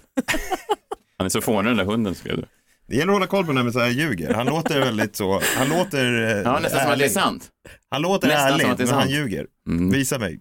Han 1.18 1.24
är 1.24 1.28
så 1.28 1.40
fånig 1.40 1.70
den 1.70 1.76
där 1.76 1.84
hunden, 1.84 2.14
skrev 2.14 2.36
du. 2.36 2.44
Det 2.88 2.96
gäller 2.96 3.12
att 3.12 3.16
hålla 3.16 3.26
koll 3.26 3.46
på 3.46 3.52
när 3.52 3.62
Messiah 3.62 3.90
ljuger. 3.90 4.34
Han 4.34 4.46
låter 4.46 4.80
väldigt 4.80 5.16
så, 5.16 5.42
han 5.56 5.68
låter 5.68 6.22
eh, 6.22 6.42
Ja, 6.42 6.58
nästan 6.58 6.70
som 6.70 6.78
att 6.78 6.84
det 6.84 6.88
är 6.88 6.92
ärlig. 6.92 7.10
sant. 7.10 7.48
Han 7.90 8.02
låter 8.02 8.28
Nästan 8.28 8.48
ärlig, 8.52 8.62
som 8.62 8.70
att 8.72 8.78
det 8.78 8.84
är 8.84 8.86
men 8.86 8.94
han 8.94 9.10
ljuger. 9.10 9.46
Mm. 9.68 9.90
Visa 9.90 10.18
mig. 10.18 10.40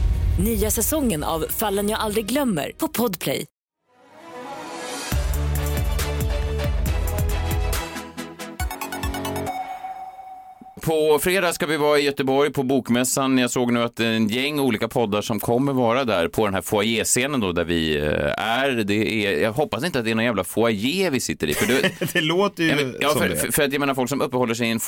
Nya 0.39 0.71
säsongen 0.71 1.23
av 1.23 1.45
Fallen 1.49 1.89
jag 1.89 1.99
aldrig 1.99 2.25
glömmer 2.25 2.71
på 2.77 2.87
Podplay. 2.87 3.45
På 10.81 11.19
fredag 11.19 11.53
ska 11.53 11.65
vi 11.65 11.77
vara 11.77 11.99
i 11.99 12.03
Göteborg 12.03 12.53
på 12.53 12.63
Bokmässan. 12.63 13.37
Jag 13.37 13.51
såg 13.51 13.73
nu 13.73 13.83
att 13.83 13.99
en 13.99 14.27
gäng 14.27 14.59
olika 14.59 14.87
poddar 14.87 15.21
som 15.21 15.39
kommer 15.39 15.73
vara 15.73 16.03
där 16.05 16.27
på 16.27 16.45
den 16.45 16.53
här 16.53 16.61
foajéscenen 16.61 17.39
då 17.39 17.51
där 17.51 17.63
vi 17.63 17.97
eh, 17.97 18.03
är. 18.37 18.71
Det 18.71 19.25
är. 19.25 19.41
Jag 19.41 19.51
hoppas 19.53 19.83
inte 19.85 19.99
att 19.99 20.05
det 20.05 20.11
är 20.11 20.15
någon 20.15 20.25
jävla 20.25 20.43
foajé 20.43 21.09
vi 21.09 21.19
sitter 21.19 21.47
i. 21.47 21.53
För 21.53 21.67
det, 21.67 21.91
Det 22.13 22.21
låter 22.21 22.63
ju 22.63 22.69
Ja, 22.69 22.75
men, 22.75 22.95
ja, 22.99 23.09
som 23.09 23.21
för, 23.21 23.29
det. 23.29 23.35
för, 23.35 23.51
för 23.51 23.63
att 23.63 23.71
jag 23.73 23.79
menar 23.79 23.93
folk 23.93 24.09
som 24.09 24.21
uppehåller 24.21 24.53
sig 24.53 24.67
i 24.67 24.71
en 24.71 24.79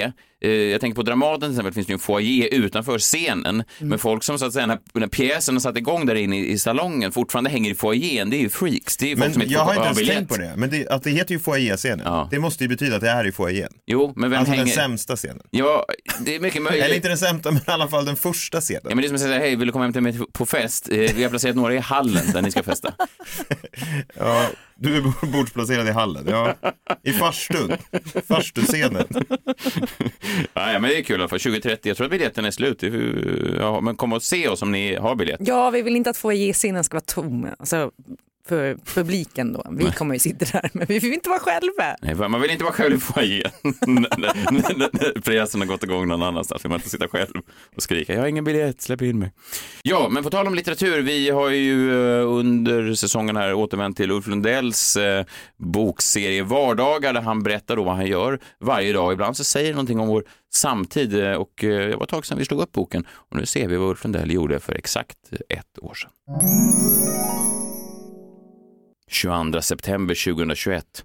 eh, 0.00 0.12
jag 0.50 0.80
tänker 0.80 0.94
på 0.96 1.02
Dramaten 1.02 1.40
till 1.40 1.50
exempel, 1.50 1.72
finns 1.74 1.86
det 1.86 1.90
ju 1.90 1.94
en 1.94 1.98
foyer 2.00 2.48
utanför 2.54 2.98
scenen, 2.98 3.64
men 3.78 3.98
folk 3.98 4.22
som 4.24 4.38
så 4.38 4.46
att 4.46 4.52
säga 4.52 4.66
när, 4.66 4.78
när 4.92 5.06
pjäsen 5.06 5.54
har 5.54 5.60
satt 5.60 5.76
igång 5.76 6.06
där 6.06 6.14
inne 6.14 6.38
i, 6.38 6.50
i 6.52 6.58
salongen 6.58 7.12
fortfarande 7.12 7.50
hänger 7.50 7.70
i 7.70 7.74
foajén, 7.74 8.30
det 8.30 8.36
är 8.36 8.40
ju 8.40 8.48
freaks. 8.48 8.96
Det 8.96 9.06
är 9.06 9.08
ju 9.08 9.16
folk 9.16 9.32
som 9.32 9.38
Men 9.38 9.42
inte 9.42 9.54
jag 9.54 9.60
har 9.64 9.72
inte 9.74 9.84
ens 9.84 9.98
biljett. 9.98 10.16
tänkt 10.16 10.28
på 10.28 10.36
det. 10.36 10.52
Men 10.56 10.70
det, 10.70 10.88
att 10.88 11.02
det 11.02 11.10
heter 11.10 11.32
ju 11.34 11.38
foajéscenen. 11.38 12.00
Ja. 12.04 12.28
Det 12.30 12.38
måste 12.38 12.64
ju 12.64 12.68
betyda 12.68 12.94
att 12.96 13.00
det 13.02 13.10
är 13.10 13.26
i 13.26 13.32
foajén. 13.32 13.72
Jo, 13.86 14.12
men 14.16 14.30
vem 14.30 14.38
Alltså 14.38 14.50
hänger... 14.52 14.64
den 14.64 14.74
sämsta 14.74 15.16
scenen. 15.16 15.42
Ja, 15.50 15.86
det 16.20 16.34
är 16.34 16.40
mycket 16.40 16.62
möjligt. 16.62 16.84
Eller 16.84 16.94
inte 16.96 17.08
den 17.08 17.18
sämsta, 17.18 17.50
men 17.50 17.60
i 17.60 17.64
alla 17.66 17.88
fall 17.88 18.04
den 18.04 18.16
första 18.16 18.60
scenen. 18.60 18.82
Ja, 18.84 18.88
men 18.94 18.98
det 18.98 19.04
är 19.04 19.08
som 19.08 19.14
att 19.14 19.20
säga, 19.22 19.38
hej, 19.38 19.56
vill 19.56 19.66
du 19.66 19.72
komma 19.72 19.84
hem 19.84 19.92
till 19.92 20.02
mig 20.02 20.18
på 20.32 20.46
fest? 20.46 20.88
Eh, 20.88 20.96
Vi 21.16 21.22
har 21.22 21.30
placerat 21.30 21.56
några 21.56 21.74
i 21.74 21.78
hallen 21.78 22.32
där 22.32 22.42
ni 22.42 22.50
ska 22.50 22.62
festa. 22.62 22.94
Ja, 24.18 24.46
du 24.84 24.96
är 24.96 25.32
bordsplacerad 25.32 25.88
i 25.88 25.90
hallen. 25.90 26.24
Ja, 26.28 26.54
i 27.02 27.12
farstun. 27.12 27.72
Farstuscenen. 28.28 29.06
Ja, 30.52 30.78
men 30.78 30.82
det 30.82 30.98
är 30.98 31.02
kul 31.02 31.16
i 31.16 31.22
alla 31.22 31.28
fall. 31.28 31.40
2030, 31.40 31.88
jag 31.88 31.96
tror 31.96 32.04
att 32.04 32.10
biljetten 32.10 32.44
är 32.44 32.50
slut. 32.50 32.82
Ja, 33.58 33.80
men 33.80 33.96
kom 33.96 34.12
och 34.12 34.22
se 34.22 34.48
oss 34.48 34.62
om 34.62 34.72
ni 34.72 34.96
har 34.96 35.14
biljett. 35.14 35.40
Ja, 35.42 35.70
vi 35.70 35.82
vill 35.82 35.96
inte 35.96 36.10
att 36.10 36.16
foajéscenen 36.16 36.84
ska 36.84 36.94
vara 36.94 37.04
tom. 37.06 37.48
Alltså, 37.58 37.90
för 38.48 38.76
publiken 38.94 39.52
då. 39.52 39.66
Vi 39.70 39.92
kommer 39.92 40.14
ju 40.14 40.18
sitta 40.18 40.44
där, 40.44 40.70
men 40.72 40.86
vi 40.88 40.98
vill 40.98 41.12
inte 41.12 41.28
vara 41.28 41.40
själva. 41.40 41.96
Nej, 42.02 42.14
man 42.14 42.40
vill 42.40 42.50
inte 42.50 42.64
vara 42.64 42.74
själv 42.74 42.94
i 42.94 42.98
foajén. 42.98 43.50
pjäsen 45.24 45.60
har 45.60 45.66
gått 45.66 45.84
igång 45.84 46.08
någon 46.08 46.22
annanstans 46.22 46.64
vill 46.64 46.70
man 46.70 46.78
inte 46.78 46.90
sitta 46.90 47.08
själv 47.08 47.40
och 47.76 47.82
skrika 47.82 48.14
jag 48.14 48.20
har 48.20 48.28
ingen 48.28 48.44
biljett, 48.44 48.80
släpp 48.80 49.02
in 49.02 49.18
mig. 49.18 49.32
Ja, 49.82 50.08
men 50.10 50.22
på 50.22 50.30
tal 50.30 50.46
om 50.46 50.54
litteratur, 50.54 51.02
vi 51.02 51.30
har 51.30 51.50
ju 51.50 51.90
eh, 51.90 52.30
under 52.30 52.94
säsongen 52.94 53.36
här 53.36 53.54
återvänt 53.54 53.96
till 53.96 54.10
Ulf 54.10 54.26
Lundells 54.26 54.96
eh, 54.96 55.24
bokserie 55.56 56.42
Vardagar 56.42 57.12
där 57.12 57.20
han 57.20 57.42
berättar 57.42 57.76
då 57.76 57.84
vad 57.84 57.96
han 57.96 58.06
gör 58.06 58.40
varje 58.60 58.92
dag. 58.92 59.12
Ibland 59.12 59.36
så 59.36 59.44
säger 59.44 59.72
någonting 59.72 60.00
om 60.00 60.08
vår 60.08 60.24
samtid 60.54 61.24
eh, 61.24 61.32
och 61.32 61.52
det 61.56 61.96
var 61.96 62.02
ett 62.02 62.08
tag 62.08 62.26
sedan 62.26 62.38
vi 62.38 62.44
slog 62.44 62.60
upp 62.60 62.72
boken 62.72 63.06
och 63.10 63.36
nu 63.36 63.46
ser 63.46 63.68
vi 63.68 63.76
vad 63.76 63.88
Ulf 63.88 64.04
Lundell 64.04 64.32
gjorde 64.32 64.60
för 64.60 64.74
exakt 64.74 65.18
ett 65.48 65.78
år 65.78 65.94
sedan. 65.94 66.10
22 69.10 69.62
september 69.62 70.14
2021. 70.34 71.04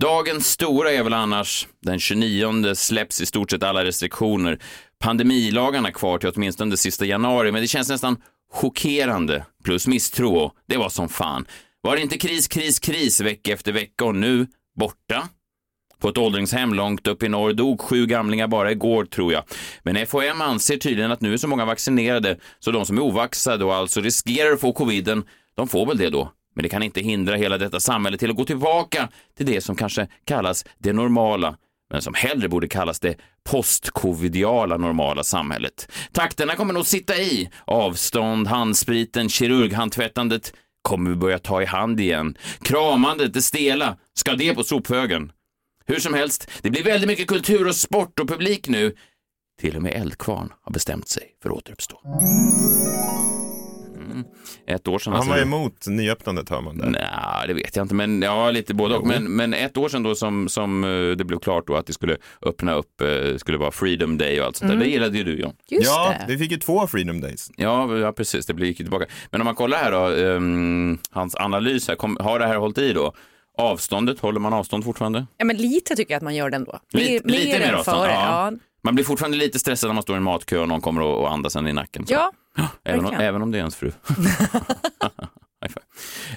Dagens 0.00 0.46
stora 0.46 0.92
är 0.92 1.02
väl 1.02 1.14
annars, 1.14 1.68
den 1.82 1.98
29 1.98 2.74
släpps 2.74 3.20
i 3.20 3.26
stort 3.26 3.50
sett 3.50 3.62
alla 3.62 3.84
restriktioner. 3.84 4.58
Pandemilagarna 4.98 5.90
kvar 5.92 6.18
till 6.18 6.32
åtminstone 6.34 6.76
sista 6.76 7.04
januari, 7.04 7.52
men 7.52 7.62
det 7.62 7.68
känns 7.68 7.88
nästan 7.88 8.16
chockerande. 8.52 9.44
Plus 9.64 9.86
misstro, 9.86 10.52
det 10.68 10.76
var 10.76 10.88
som 10.88 11.08
fan. 11.08 11.46
Var 11.80 11.96
det 11.96 12.02
inte 12.02 12.18
kris, 12.18 12.48
kris, 12.48 12.78
kris 12.78 13.20
vecka 13.20 13.52
efter 13.52 13.72
vecka 13.72 14.04
och 14.04 14.14
nu 14.14 14.46
borta? 14.78 15.28
På 16.00 16.08
ett 16.08 16.18
åldringshem 16.18 16.74
långt 16.74 17.06
upp 17.06 17.22
i 17.22 17.28
norr 17.28 17.52
dog 17.52 17.80
sju 17.80 18.06
gamlingar 18.06 18.48
bara 18.48 18.72
igår 18.72 19.04
tror 19.04 19.32
jag. 19.32 19.44
Men 19.82 20.06
FHM 20.06 20.40
anser 20.40 20.76
tydligen 20.76 21.12
att 21.12 21.20
nu 21.20 21.32
är 21.32 21.36
så 21.36 21.48
många 21.48 21.64
vaccinerade 21.64 22.36
så 22.58 22.70
de 22.70 22.86
som 22.86 22.96
är 22.98 23.02
ovaxade 23.02 23.64
och 23.64 23.74
alltså 23.74 24.00
riskerar 24.00 24.52
att 24.52 24.60
få 24.60 24.72
coviden, 24.72 25.24
de 25.54 25.68
får 25.68 25.86
väl 25.86 25.98
det 25.98 26.10
då. 26.10 26.32
Men 26.54 26.62
det 26.62 26.68
kan 26.68 26.82
inte 26.82 27.00
hindra 27.00 27.36
hela 27.36 27.58
detta 27.58 27.80
samhälle 27.80 28.18
till 28.18 28.30
att 28.30 28.36
gå 28.36 28.44
tillbaka 28.44 29.08
till 29.36 29.46
det 29.46 29.60
som 29.60 29.76
kanske 29.76 30.08
kallas 30.24 30.64
det 30.78 30.92
normala, 30.92 31.56
men 31.90 32.02
som 32.02 32.14
hellre 32.14 32.48
borde 32.48 32.68
kallas 32.68 33.00
det 33.00 33.16
postcovidiala 33.44 34.76
normala 34.76 35.24
samhället. 35.24 35.92
Takterna 36.12 36.56
kommer 36.56 36.72
nog 36.74 36.86
sitta 36.86 37.16
i. 37.16 37.50
Avstånd, 37.64 38.46
handspriten, 38.46 39.28
kirurghandtvättandet 39.28 40.52
kommer 40.82 41.10
vi 41.10 41.16
börja 41.16 41.38
ta 41.38 41.62
i 41.62 41.66
hand 41.66 42.00
igen. 42.00 42.38
Kramandet, 42.62 43.34
det 43.34 43.42
stela, 43.42 43.96
ska 44.14 44.32
det 44.34 44.54
på 44.54 44.64
sophögen? 44.64 45.32
Hur 45.86 46.00
som 46.00 46.14
helst, 46.14 46.50
det 46.62 46.70
blir 46.70 46.84
väldigt 46.84 47.08
mycket 47.08 47.26
kultur 47.26 47.68
och 47.68 47.76
sport 47.76 48.20
och 48.20 48.28
publik 48.28 48.68
nu. 48.68 48.94
Till 49.60 49.76
och 49.76 49.82
med 49.82 49.92
Eldkvarn 49.92 50.52
har 50.62 50.72
bestämt 50.72 51.08
sig 51.08 51.22
för 51.42 51.50
att 51.50 51.56
återuppstå. 51.56 52.00
Mm. 54.10 54.24
Ett 54.66 54.88
år 54.88 54.98
sedan. 54.98 55.12
Han 55.12 55.20
alltså- 55.20 55.34
var 55.34 55.42
emot 55.42 55.86
nyöppnandet 55.86 56.48
hör 56.48 56.60
man 56.60 56.78
där. 56.78 56.86
Nej, 56.90 57.48
det 57.48 57.54
vet 57.54 57.76
jag 57.76 57.84
inte, 57.84 57.94
men 57.94 58.22
ja, 58.22 58.50
lite 58.50 58.74
både 58.74 58.94
och. 58.96 59.06
Men, 59.06 59.36
men 59.36 59.54
ett 59.54 59.76
år 59.76 59.88
sedan 59.88 60.02
då 60.02 60.14
som, 60.14 60.48
som 60.48 60.84
eh, 60.84 61.16
det 61.16 61.24
blev 61.24 61.38
klart 61.38 61.66
då 61.66 61.76
att 61.76 61.86
det 61.86 61.92
skulle 61.92 62.16
öppna 62.46 62.74
upp, 62.74 63.00
eh, 63.00 63.36
skulle 63.36 63.58
vara 63.58 63.70
Freedom 63.70 64.18
Day 64.18 64.40
och 64.40 64.46
allt 64.46 64.56
sånt 64.56 64.70
där. 64.70 64.78
Det 64.78 64.86
gillade 64.86 65.18
ju 65.18 65.24
du 65.24 65.40
John. 65.40 65.52
Just 65.68 65.86
ja, 65.86 66.14
det. 66.18 66.32
vi 66.32 66.38
fick 66.38 66.50
ju 66.50 66.56
två 66.56 66.86
Freedom 66.86 67.20
Days. 67.20 67.50
Ja, 67.56 67.96
ja, 67.98 68.12
precis, 68.12 68.46
det 68.46 68.66
gick 68.66 68.80
ju 68.80 68.84
tillbaka. 68.84 69.06
Men 69.30 69.40
om 69.40 69.44
man 69.44 69.54
kollar 69.54 69.78
här 69.78 69.92
då, 69.92 70.26
ehm, 70.36 70.98
hans 71.10 71.34
analys 71.36 71.88
här, 71.88 71.94
kom, 71.94 72.16
har 72.20 72.38
det 72.38 72.46
här 72.46 72.56
hållit 72.56 72.78
i 72.78 72.92
då? 72.92 73.12
Avståndet, 73.58 74.20
håller 74.20 74.40
man 74.40 74.52
avstånd 74.52 74.84
fortfarande? 74.84 75.26
Ja, 75.36 75.44
men 75.44 75.56
lite 75.56 75.96
tycker 75.96 76.12
jag 76.14 76.16
att 76.16 76.22
man 76.22 76.34
gör 76.34 76.50
det 76.50 76.56
ändå. 76.56 76.78
Lite- 76.92 77.28
lite 77.28 77.58
mer 77.58 77.60
än 77.68 77.74
avstånd, 77.74 77.98
före. 77.98 78.10
ja. 78.12 78.52
Man 78.82 78.94
blir 78.94 79.04
fortfarande 79.04 79.36
lite 79.38 79.58
stressad 79.58 79.88
när 79.88 79.94
man 79.94 80.02
står 80.02 80.16
i 80.16 80.18
en 80.18 80.22
matkö 80.22 80.58
och 80.58 80.68
någon 80.68 80.80
kommer 80.80 81.02
och, 81.02 81.18
och 81.20 81.32
andas 81.32 81.56
en 81.56 81.68
i 81.68 81.72
nacken. 81.72 82.06
Så. 82.06 82.12
Ja, 82.12 82.32
även, 82.84 83.06
om, 83.06 83.14
även 83.14 83.42
om 83.42 83.50
det 83.50 83.58
är 83.58 83.60
ens 83.60 83.76
fru. 83.76 83.92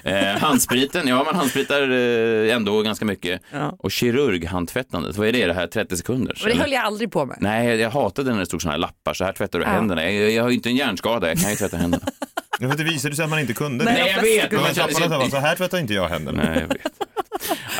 Eh, 0.04 0.38
handspriten, 0.38 1.08
ja 1.08 1.24
man 1.24 1.34
handspritar 1.34 1.90
eh, 1.90 2.54
ändå 2.54 2.82
ganska 2.82 3.04
mycket. 3.04 3.42
Ja. 3.52 3.76
Och 3.78 3.90
kirurghandtvättandet, 3.90 5.16
vad 5.16 5.28
är 5.28 5.32
det 5.32 5.46
det 5.46 5.54
här 5.54 5.66
30 5.66 5.96
sekunder? 5.96 6.38
och 6.42 6.48
det 6.48 6.56
höll 6.56 6.72
jag 6.72 6.84
aldrig 6.84 7.12
på 7.12 7.24
med. 7.24 7.36
Nej, 7.40 7.76
jag 7.80 7.90
hatade 7.90 8.32
när 8.32 8.38
det 8.38 8.46
stod 8.46 8.62
såna 8.62 8.72
här 8.72 8.78
lappar, 8.78 9.14
så 9.14 9.24
här 9.24 9.32
tvättar 9.32 9.58
du 9.58 9.64
Ja. 9.64 9.70
händerna. 9.70 10.10
Jag, 10.10 10.30
jag 10.30 10.42
har 10.42 10.50
ju 10.50 10.56
inte 10.56 10.68
en 10.68 10.76
hjärnskada, 10.76 11.28
jag 11.28 11.38
kan 11.38 11.50
ju 11.50 11.56
tvätta 11.56 11.76
händerna. 11.76 12.06
Ja, 12.60 12.68
för 12.70 12.78
det 12.78 12.84
visade 12.84 13.16
sig 13.16 13.24
att 13.24 13.30
man 13.30 13.38
inte 13.38 13.54
kunde 13.54 13.84
Nej, 13.84 13.94
det. 13.94 14.00
Nej, 14.00 14.36
jag 14.36 14.42
vet. 14.42 14.52
Men 14.52 14.60
Man 14.60 14.74
sa, 14.74 15.20
sig... 15.20 15.30
så 15.30 15.36
här 15.36 15.56
tvättar 15.56 15.78
inte 15.78 15.94
jag 15.94 16.08
händerna. 16.08 16.42
Nej, 16.42 16.60
jag 16.60 16.68
vet. 16.68 17.13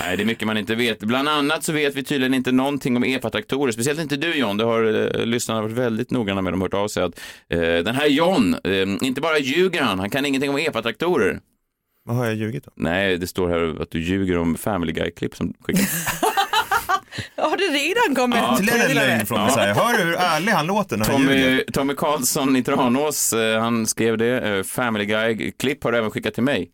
Nej, 0.07 0.17
det 0.17 0.23
är 0.23 0.25
mycket 0.25 0.47
man 0.47 0.57
inte 0.57 0.75
vet. 0.75 0.99
Bland 0.99 1.29
annat 1.29 1.65
så 1.65 1.73
vet 1.73 1.95
vi 1.95 2.05
tydligen 2.05 2.35
inte 2.35 2.53
någonting 2.53 2.97
om 2.97 3.05
epatraktorer. 3.05 3.73
Speciellt 3.73 4.01
inte 4.01 4.17
du 4.17 4.35
John. 4.35 4.57
Det 4.57 4.65
har 4.65 5.11
eh, 5.19 5.27
lyssnarna 5.27 5.63
varit 5.63 5.75
väldigt 5.75 6.11
noggranna 6.11 6.43
med. 6.43 6.53
De 6.53 6.61
har 6.61 6.69
hört 6.69 6.75
av 6.75 6.89
sig 6.89 7.03
att 7.03 7.21
eh, 7.49 7.59
den 7.61 7.95
här 7.95 8.07
John, 8.07 8.57
eh, 8.65 9.07
inte 9.07 9.21
bara 9.21 9.39
ljuger 9.39 9.83
han, 9.83 9.99
han 9.99 10.11
kan 10.11 10.27
ingenting 10.27 10.51
om 10.51 10.57
epatraktorer. 10.57 11.41
Vad 12.05 12.17
har 12.17 12.25
jag 12.25 12.35
ljugit 12.35 12.67
om? 12.67 12.73
Nej, 12.77 13.17
det 13.17 13.27
står 13.27 13.49
här 13.49 13.83
att 13.83 13.91
du 13.91 14.01
ljuger 14.01 14.39
om 14.39 14.57
Family 14.57 14.93
Guy-klipp 14.93 15.37
som 15.37 15.55
skickas. 15.61 16.07
Har 17.37 17.57
det 17.57 17.65
redan 17.65 18.15
kommit? 18.15 18.39
Ja, 18.39 19.03
en 19.03 19.27
från 19.27 19.45
Messiah. 19.45 19.77
Hör 19.77 19.99
du 19.99 20.05
hur 20.05 20.15
ärlig 20.15 20.53
han 20.53 20.67
låter 20.67 20.97
när 20.97 21.05
han 21.07 21.23
ljuger? 21.23 21.51
Tommy, 21.51 21.65
Tommy 21.73 21.95
Karlsson 21.95 22.57
i 22.57 22.63
Tranås, 22.63 23.33
eh, 23.33 23.61
han 23.61 23.87
skrev 23.87 24.19
det. 24.19 24.41
Eh, 24.41 24.63
Family 24.63 25.05
Guy-klipp 25.05 25.85
har 25.85 25.93
du 25.93 25.99
även 25.99 26.11
skickat 26.11 26.35
till 26.35 26.43
mig. 26.43 26.71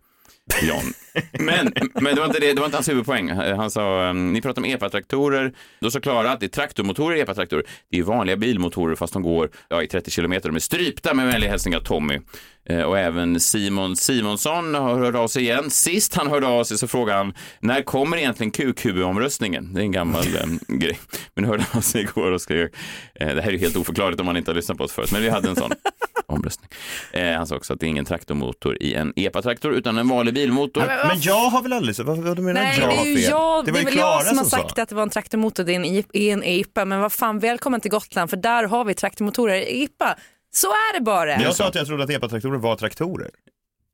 John. 0.62 0.92
Men, 1.32 1.72
men 1.94 2.14
det, 2.14 2.20
var 2.20 2.26
inte 2.26 2.40
det, 2.40 2.52
det 2.52 2.60
var 2.60 2.66
inte 2.66 2.76
hans 2.76 2.88
huvudpoäng. 2.88 3.30
Han 3.30 3.70
sa, 3.70 4.04
ehm, 4.04 4.32
ni 4.32 4.40
pratar 4.40 4.62
om 4.62 4.64
epatraktorer. 4.64 5.52
Då 5.80 5.90
sa 5.90 6.00
Klara 6.00 6.32
att 6.32 6.40
det 6.40 6.46
är 6.46 6.48
traktormotorer 6.48 7.16
i 7.16 7.20
epatraktorer. 7.20 7.64
Det 7.90 7.98
är 7.98 8.02
vanliga 8.02 8.36
bilmotorer 8.36 8.94
fast 8.94 9.12
de 9.12 9.22
går 9.22 9.50
ja, 9.68 9.82
i 9.82 9.86
30 9.86 10.10
kilometer. 10.10 10.48
De 10.48 10.56
är 10.56 10.60
strypta 10.60 11.14
med 11.14 11.26
vänliga 11.26 11.50
hälsningar 11.50 11.80
Tommy. 11.80 12.20
Eh, 12.70 12.82
Och 12.82 12.98
även 12.98 13.40
Simon 13.40 13.96
Simonsson 13.96 14.74
har 14.74 14.98
hört 14.98 15.14
av 15.14 15.28
sig 15.28 15.42
igen. 15.42 15.70
Sist 15.70 16.14
han 16.14 16.28
hörde 16.30 16.46
av 16.46 16.64
sig 16.64 16.78
så 16.78 16.88
frågade 16.88 17.18
han, 17.18 17.34
när 17.60 17.82
kommer 17.82 18.16
egentligen 18.16 18.50
QQ-omröstningen? 18.52 19.74
Det 19.74 19.80
är 19.80 19.84
en 19.84 19.92
gammal 19.92 20.24
eh, 20.36 20.76
grej. 20.76 20.98
Men 21.34 21.44
hörde 21.44 21.64
av 21.72 21.80
sig 21.80 22.00
igår 22.02 22.32
och 22.32 22.40
skrev, 22.40 22.68
eh, 23.14 23.26
det 23.34 23.42
här 23.42 23.48
är 23.48 23.52
ju 23.52 23.58
helt 23.58 23.76
oförklarligt 23.76 24.20
om 24.20 24.26
man 24.26 24.36
inte 24.36 24.50
har 24.50 24.56
lyssnat 24.56 24.78
på 24.78 24.84
oss 24.84 24.92
förut, 24.92 25.12
men 25.12 25.22
vi 25.22 25.28
hade 25.30 25.48
en 25.48 25.56
sån 25.56 25.70
omröstning. 26.26 26.70
Eh, 27.12 27.32
han 27.36 27.46
sa 27.46 27.56
också 27.56 27.72
att 27.72 27.80
det 27.80 27.86
är 27.86 27.88
ingen 27.88 28.04
traktormotor 28.04 28.82
i 28.82 28.94
en 28.94 29.12
epatraktor 29.16 29.72
utan 29.72 29.98
en 29.98 30.08
vanlig 30.08 30.34
bilmotor. 30.34 30.80
Men 31.08 31.20
jag 31.20 31.50
har 31.50 31.62
väl 31.62 31.72
aldrig 31.72 31.96
så, 31.96 32.04
vad, 32.04 32.18
vad 32.18 32.36
du 32.36 32.42
menar 32.42 32.60
Nej, 32.60 32.78
jag 32.80 32.88
det 32.90 32.94
har 32.96 33.04
fel? 33.04 33.20
jag, 33.22 33.64
det 33.64 33.70
det 33.70 33.72
var 33.72 33.78
är 33.78 33.82
ju 33.82 33.84
väl 33.84 33.96
jag 33.98 34.12
Klara 34.20 34.24
som 34.24 34.38
har 34.38 34.44
sagt 34.44 34.76
sa. 34.76 34.82
att 34.82 34.88
det 34.88 34.94
var 34.94 35.02
en 35.02 35.10
traktormotor 35.10 35.68
i 35.70 35.74
en, 35.74 35.84
i 36.12 36.30
en 36.30 36.44
IPA. 36.44 36.84
Men 36.84 37.00
vad 37.00 37.12
fan, 37.12 37.38
välkommen 37.38 37.80
till 37.80 37.90
Gotland 37.90 38.30
för 38.30 38.36
där 38.36 38.64
har 38.64 38.84
vi 38.84 38.94
traktormotorer 38.94 39.54
i 39.54 39.82
IPA. 39.82 40.16
Så 40.52 40.66
är 40.66 40.94
det 40.94 41.00
bara. 41.00 41.24
Men 41.36 41.40
jag 41.42 41.54
sa 41.56 41.68
att 41.68 41.74
jag 41.74 41.86
trodde 41.86 42.04
att 42.04 42.10
epatraktorer 42.10 42.58
var 42.58 42.76
traktorer. 42.76 43.30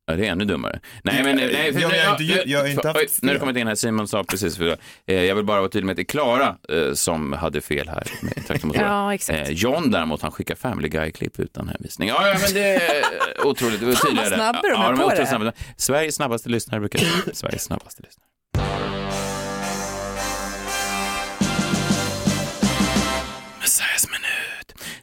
Ja, 0.09 0.17
det 0.17 0.27
är 0.27 0.33
ännu 0.33 0.45
dummare. 0.45 0.81
Nej, 1.03 1.23
men... 1.23 1.37
Nej, 1.37 1.73
för, 1.73 1.81
Ja, 1.81 1.89
men 1.89 1.99
jag 1.99 2.07
har 2.07 2.13
inte- 2.13 2.25
ja, 2.35 2.43
jag 2.47 2.59
har 2.61 2.67
inte 2.67 2.89
haft 2.89 3.01
oj, 3.01 3.09
När 3.23 3.33
du 3.35 3.39
kommit 3.41 3.57
in 3.57 3.67
här, 3.67 3.75
Simon 3.75 4.09
sa 4.09 4.25
precis, 4.25 4.57
för, 4.57 4.77
eh, 5.07 5.15
jag 5.23 5.35
vill 5.35 5.45
bara 5.45 5.61
vara 5.61 5.69
tydlig 5.69 5.87
med 5.87 5.93
att 5.93 5.97
det 5.97 6.03
är 6.03 6.05
Klara 6.05 6.57
eh, 6.69 6.93
som 6.95 7.33
hade 7.33 7.61
fel 7.61 7.89
här 7.89 8.07
med. 8.23 8.71
Ja, 8.81 9.15
exakt. 9.15 9.49
Eh, 9.49 9.51
John 9.55 9.91
däremot, 9.91 10.23
han 10.23 10.31
skickar 10.33 10.55
Family 10.55 10.89
Guy-klipp 10.89 11.41
utan 11.41 11.69
hänvisning. 11.69 12.09
Ja, 12.09 12.29
ja, 12.29 12.37
men 12.43 12.55
det 12.55 12.75
är 12.75 13.05
otroligt 13.45 13.81
det 13.81 13.87
var 13.87 13.93
tydligare. 13.95 14.29
vad 14.31 14.39
snabba 14.39 14.63
de 14.63 14.69
ja, 14.69 14.93
är 14.93 14.97
på 14.97 15.09
det. 15.11 15.27
snabba. 15.27 15.53
Sveriges 15.77 16.15
snabbaste 16.15 16.49
lyssnare 16.49 16.81
brukar 16.81 17.01
jag. 17.27 17.37
Sveriges 17.37 17.65
snabbaste 17.65 18.03
lyssnare. 18.03 18.27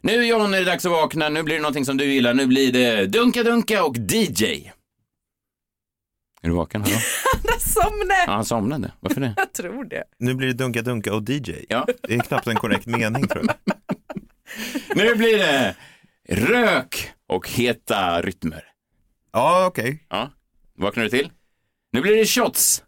Nu 0.04 0.26
John 0.26 0.54
är 0.54 0.58
det 0.58 0.64
dags 0.64 0.86
att 0.86 0.92
vakna. 0.92 1.28
Nu 1.28 1.42
blir 1.42 1.54
det 1.54 1.60
någonting 1.60 1.84
som 1.84 1.96
du 1.96 2.04
gillar. 2.04 2.34
Nu 2.34 2.46
blir 2.46 2.72
det 2.72 3.06
Dunka 3.06 3.42
Dunka 3.42 3.84
och 3.84 3.96
DJ. 3.96 4.44
Är 6.42 6.48
du 6.48 6.50
vaken? 6.50 6.82
Hallå? 6.82 6.96
Jag 7.44 7.60
somnade. 7.60 8.24
Ja, 8.26 8.32
han 8.32 8.44
somnade. 8.44 8.92
Varför 9.00 9.20
det? 9.20 9.34
Jag 9.36 9.52
tror 9.52 9.84
det. 9.84 10.04
Nu 10.18 10.34
blir 10.34 10.48
det 10.48 10.54
Dunka 10.54 10.82
Dunka 10.82 11.14
och 11.14 11.30
DJ. 11.30 11.52
Ja. 11.68 11.86
Det 12.02 12.14
är 12.14 12.18
knappt 12.18 12.46
en 12.46 12.56
korrekt 12.56 12.86
mening 12.86 13.26
tror 13.28 13.46
jag. 13.46 13.76
Nu 14.96 15.14
blir 15.14 15.38
det 15.38 15.76
rök 16.28 17.12
och 17.28 17.48
heta 17.48 18.22
rytmer. 18.22 18.64
Ja, 19.32 19.66
okej. 19.66 20.06
Ja, 20.10 20.30
vaknar 20.78 21.04
du 21.04 21.10
till? 21.10 21.30
Nu 21.92 22.00
blir 22.00 22.16
det 22.16 22.26
shots. 22.26 22.82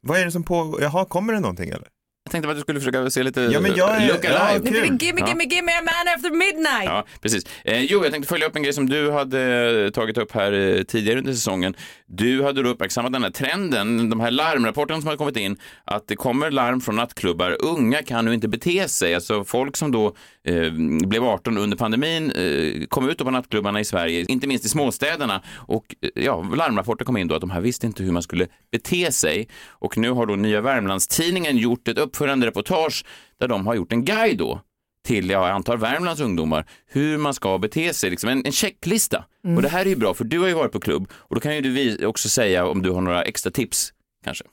Vad 0.00 0.20
är 0.20 0.24
det 0.24 0.30
som 0.30 0.44
på... 0.44 0.78
Jaha, 0.80 1.04
kommer 1.04 1.32
det 1.32 1.40
någonting 1.40 1.70
eller? 1.70 1.88
Tänkte 2.32 2.50
att 2.50 2.56
du 2.56 2.60
skulle 2.60 2.80
försöka 2.80 3.10
se 3.10 3.22
lite 3.22 3.40
Ja, 3.40 3.60
men 3.60 3.74
jag 3.76 3.96
är- 4.02 4.08
look 4.08 4.18
ja, 4.24 4.38
alive. 4.38 4.70
Kul. 4.70 4.98
det 4.98 5.04
gimme, 5.04 5.20
Ja. 5.20 5.28
gimme, 5.28 5.44
gimme 5.44 5.72
a 5.72 5.82
man 5.84 6.14
after 6.16 6.30
midnight. 6.30 6.84
Ja, 6.84 7.04
precis. 7.20 7.44
Eh, 7.64 7.80
jo, 7.82 8.02
jag 8.02 8.12
tänkte 8.12 8.28
följa 8.28 8.46
upp 8.46 8.56
en 8.56 8.62
grej 8.62 8.72
som 8.72 8.88
du 8.88 9.10
hade 9.10 9.90
tagit 9.94 10.18
upp 10.18 10.32
här 10.32 10.52
eh, 10.52 10.82
tidigare 10.82 11.18
under 11.18 11.32
säsongen. 11.32 11.74
Du 12.06 12.42
hade 12.42 12.62
då 12.62 12.68
uppmärksammat 12.70 13.12
den 13.12 13.22
här 13.22 13.30
trenden, 13.30 14.10
de 14.10 14.20
här 14.20 14.30
larmrapporterna 14.30 15.00
som 15.00 15.08
har 15.08 15.16
kommit 15.16 15.36
in, 15.36 15.56
att 15.84 16.08
det 16.08 16.16
kommer 16.16 16.50
larm 16.50 16.80
från 16.80 16.96
nattklubbar. 16.96 17.56
Unga 17.60 18.02
kan 18.02 18.24
nu 18.24 18.34
inte 18.34 18.48
bete 18.48 18.88
sig. 18.88 19.14
Alltså 19.14 19.44
folk 19.44 19.76
som 19.76 19.92
då 19.92 20.14
eh, 20.44 20.72
blev 21.06 21.24
18 21.24 21.58
under 21.58 21.76
pandemin 21.76 22.30
eh, 22.30 22.86
kom 22.86 23.08
ut 23.10 23.18
på 23.18 23.30
nattklubbarna 23.30 23.80
i 23.80 23.84
Sverige, 23.84 24.24
inte 24.28 24.46
minst 24.46 24.64
i 24.64 24.68
småstäderna. 24.68 25.42
Och 25.56 25.94
eh, 26.02 26.24
ja, 26.24 26.42
larmrapporter 26.56 27.04
kom 27.04 27.16
in 27.16 27.28
då 27.28 27.34
att 27.34 27.40
de 27.40 27.50
här 27.50 27.60
visste 27.60 27.86
inte 27.86 28.02
hur 28.02 28.12
man 28.12 28.22
skulle 28.22 28.46
bete 28.72 29.12
sig. 29.12 29.48
Och 29.68 29.98
nu 29.98 30.10
har 30.10 30.26
då 30.26 30.36
Nya 30.36 30.60
Värmlandstidningen 30.60 31.56
gjort 31.56 31.88
ett 31.88 31.98
uppförande 32.22 32.46
reportage 32.46 33.04
där 33.40 33.48
de 33.48 33.66
har 33.66 33.74
gjort 33.74 33.92
en 33.92 34.04
guide 34.04 34.38
då 34.38 34.60
till, 35.04 35.30
ja, 35.30 35.48
jag 35.48 35.54
antar 35.54 35.76
Värmlands 35.76 36.20
ungdomar, 36.20 36.64
hur 36.86 37.18
man 37.18 37.34
ska 37.34 37.58
bete 37.58 37.94
sig, 37.94 38.10
liksom 38.10 38.28
en, 38.28 38.46
en 38.46 38.52
checklista. 38.52 39.24
Och 39.56 39.62
det 39.62 39.68
här 39.68 39.80
är 39.86 39.90
ju 39.90 39.96
bra, 39.96 40.14
för 40.14 40.24
du 40.24 40.38
har 40.38 40.48
ju 40.48 40.54
varit 40.54 40.72
på 40.72 40.80
klubb 40.80 41.08
och 41.12 41.34
då 41.34 41.40
kan 41.40 41.54
ju 41.54 41.60
du 41.60 42.06
också 42.06 42.28
säga 42.28 42.66
om 42.66 42.82
du 42.82 42.90
har 42.90 43.00
några 43.00 43.22
extra 43.22 43.50
tips, 43.50 43.92
kanske. 44.24 44.44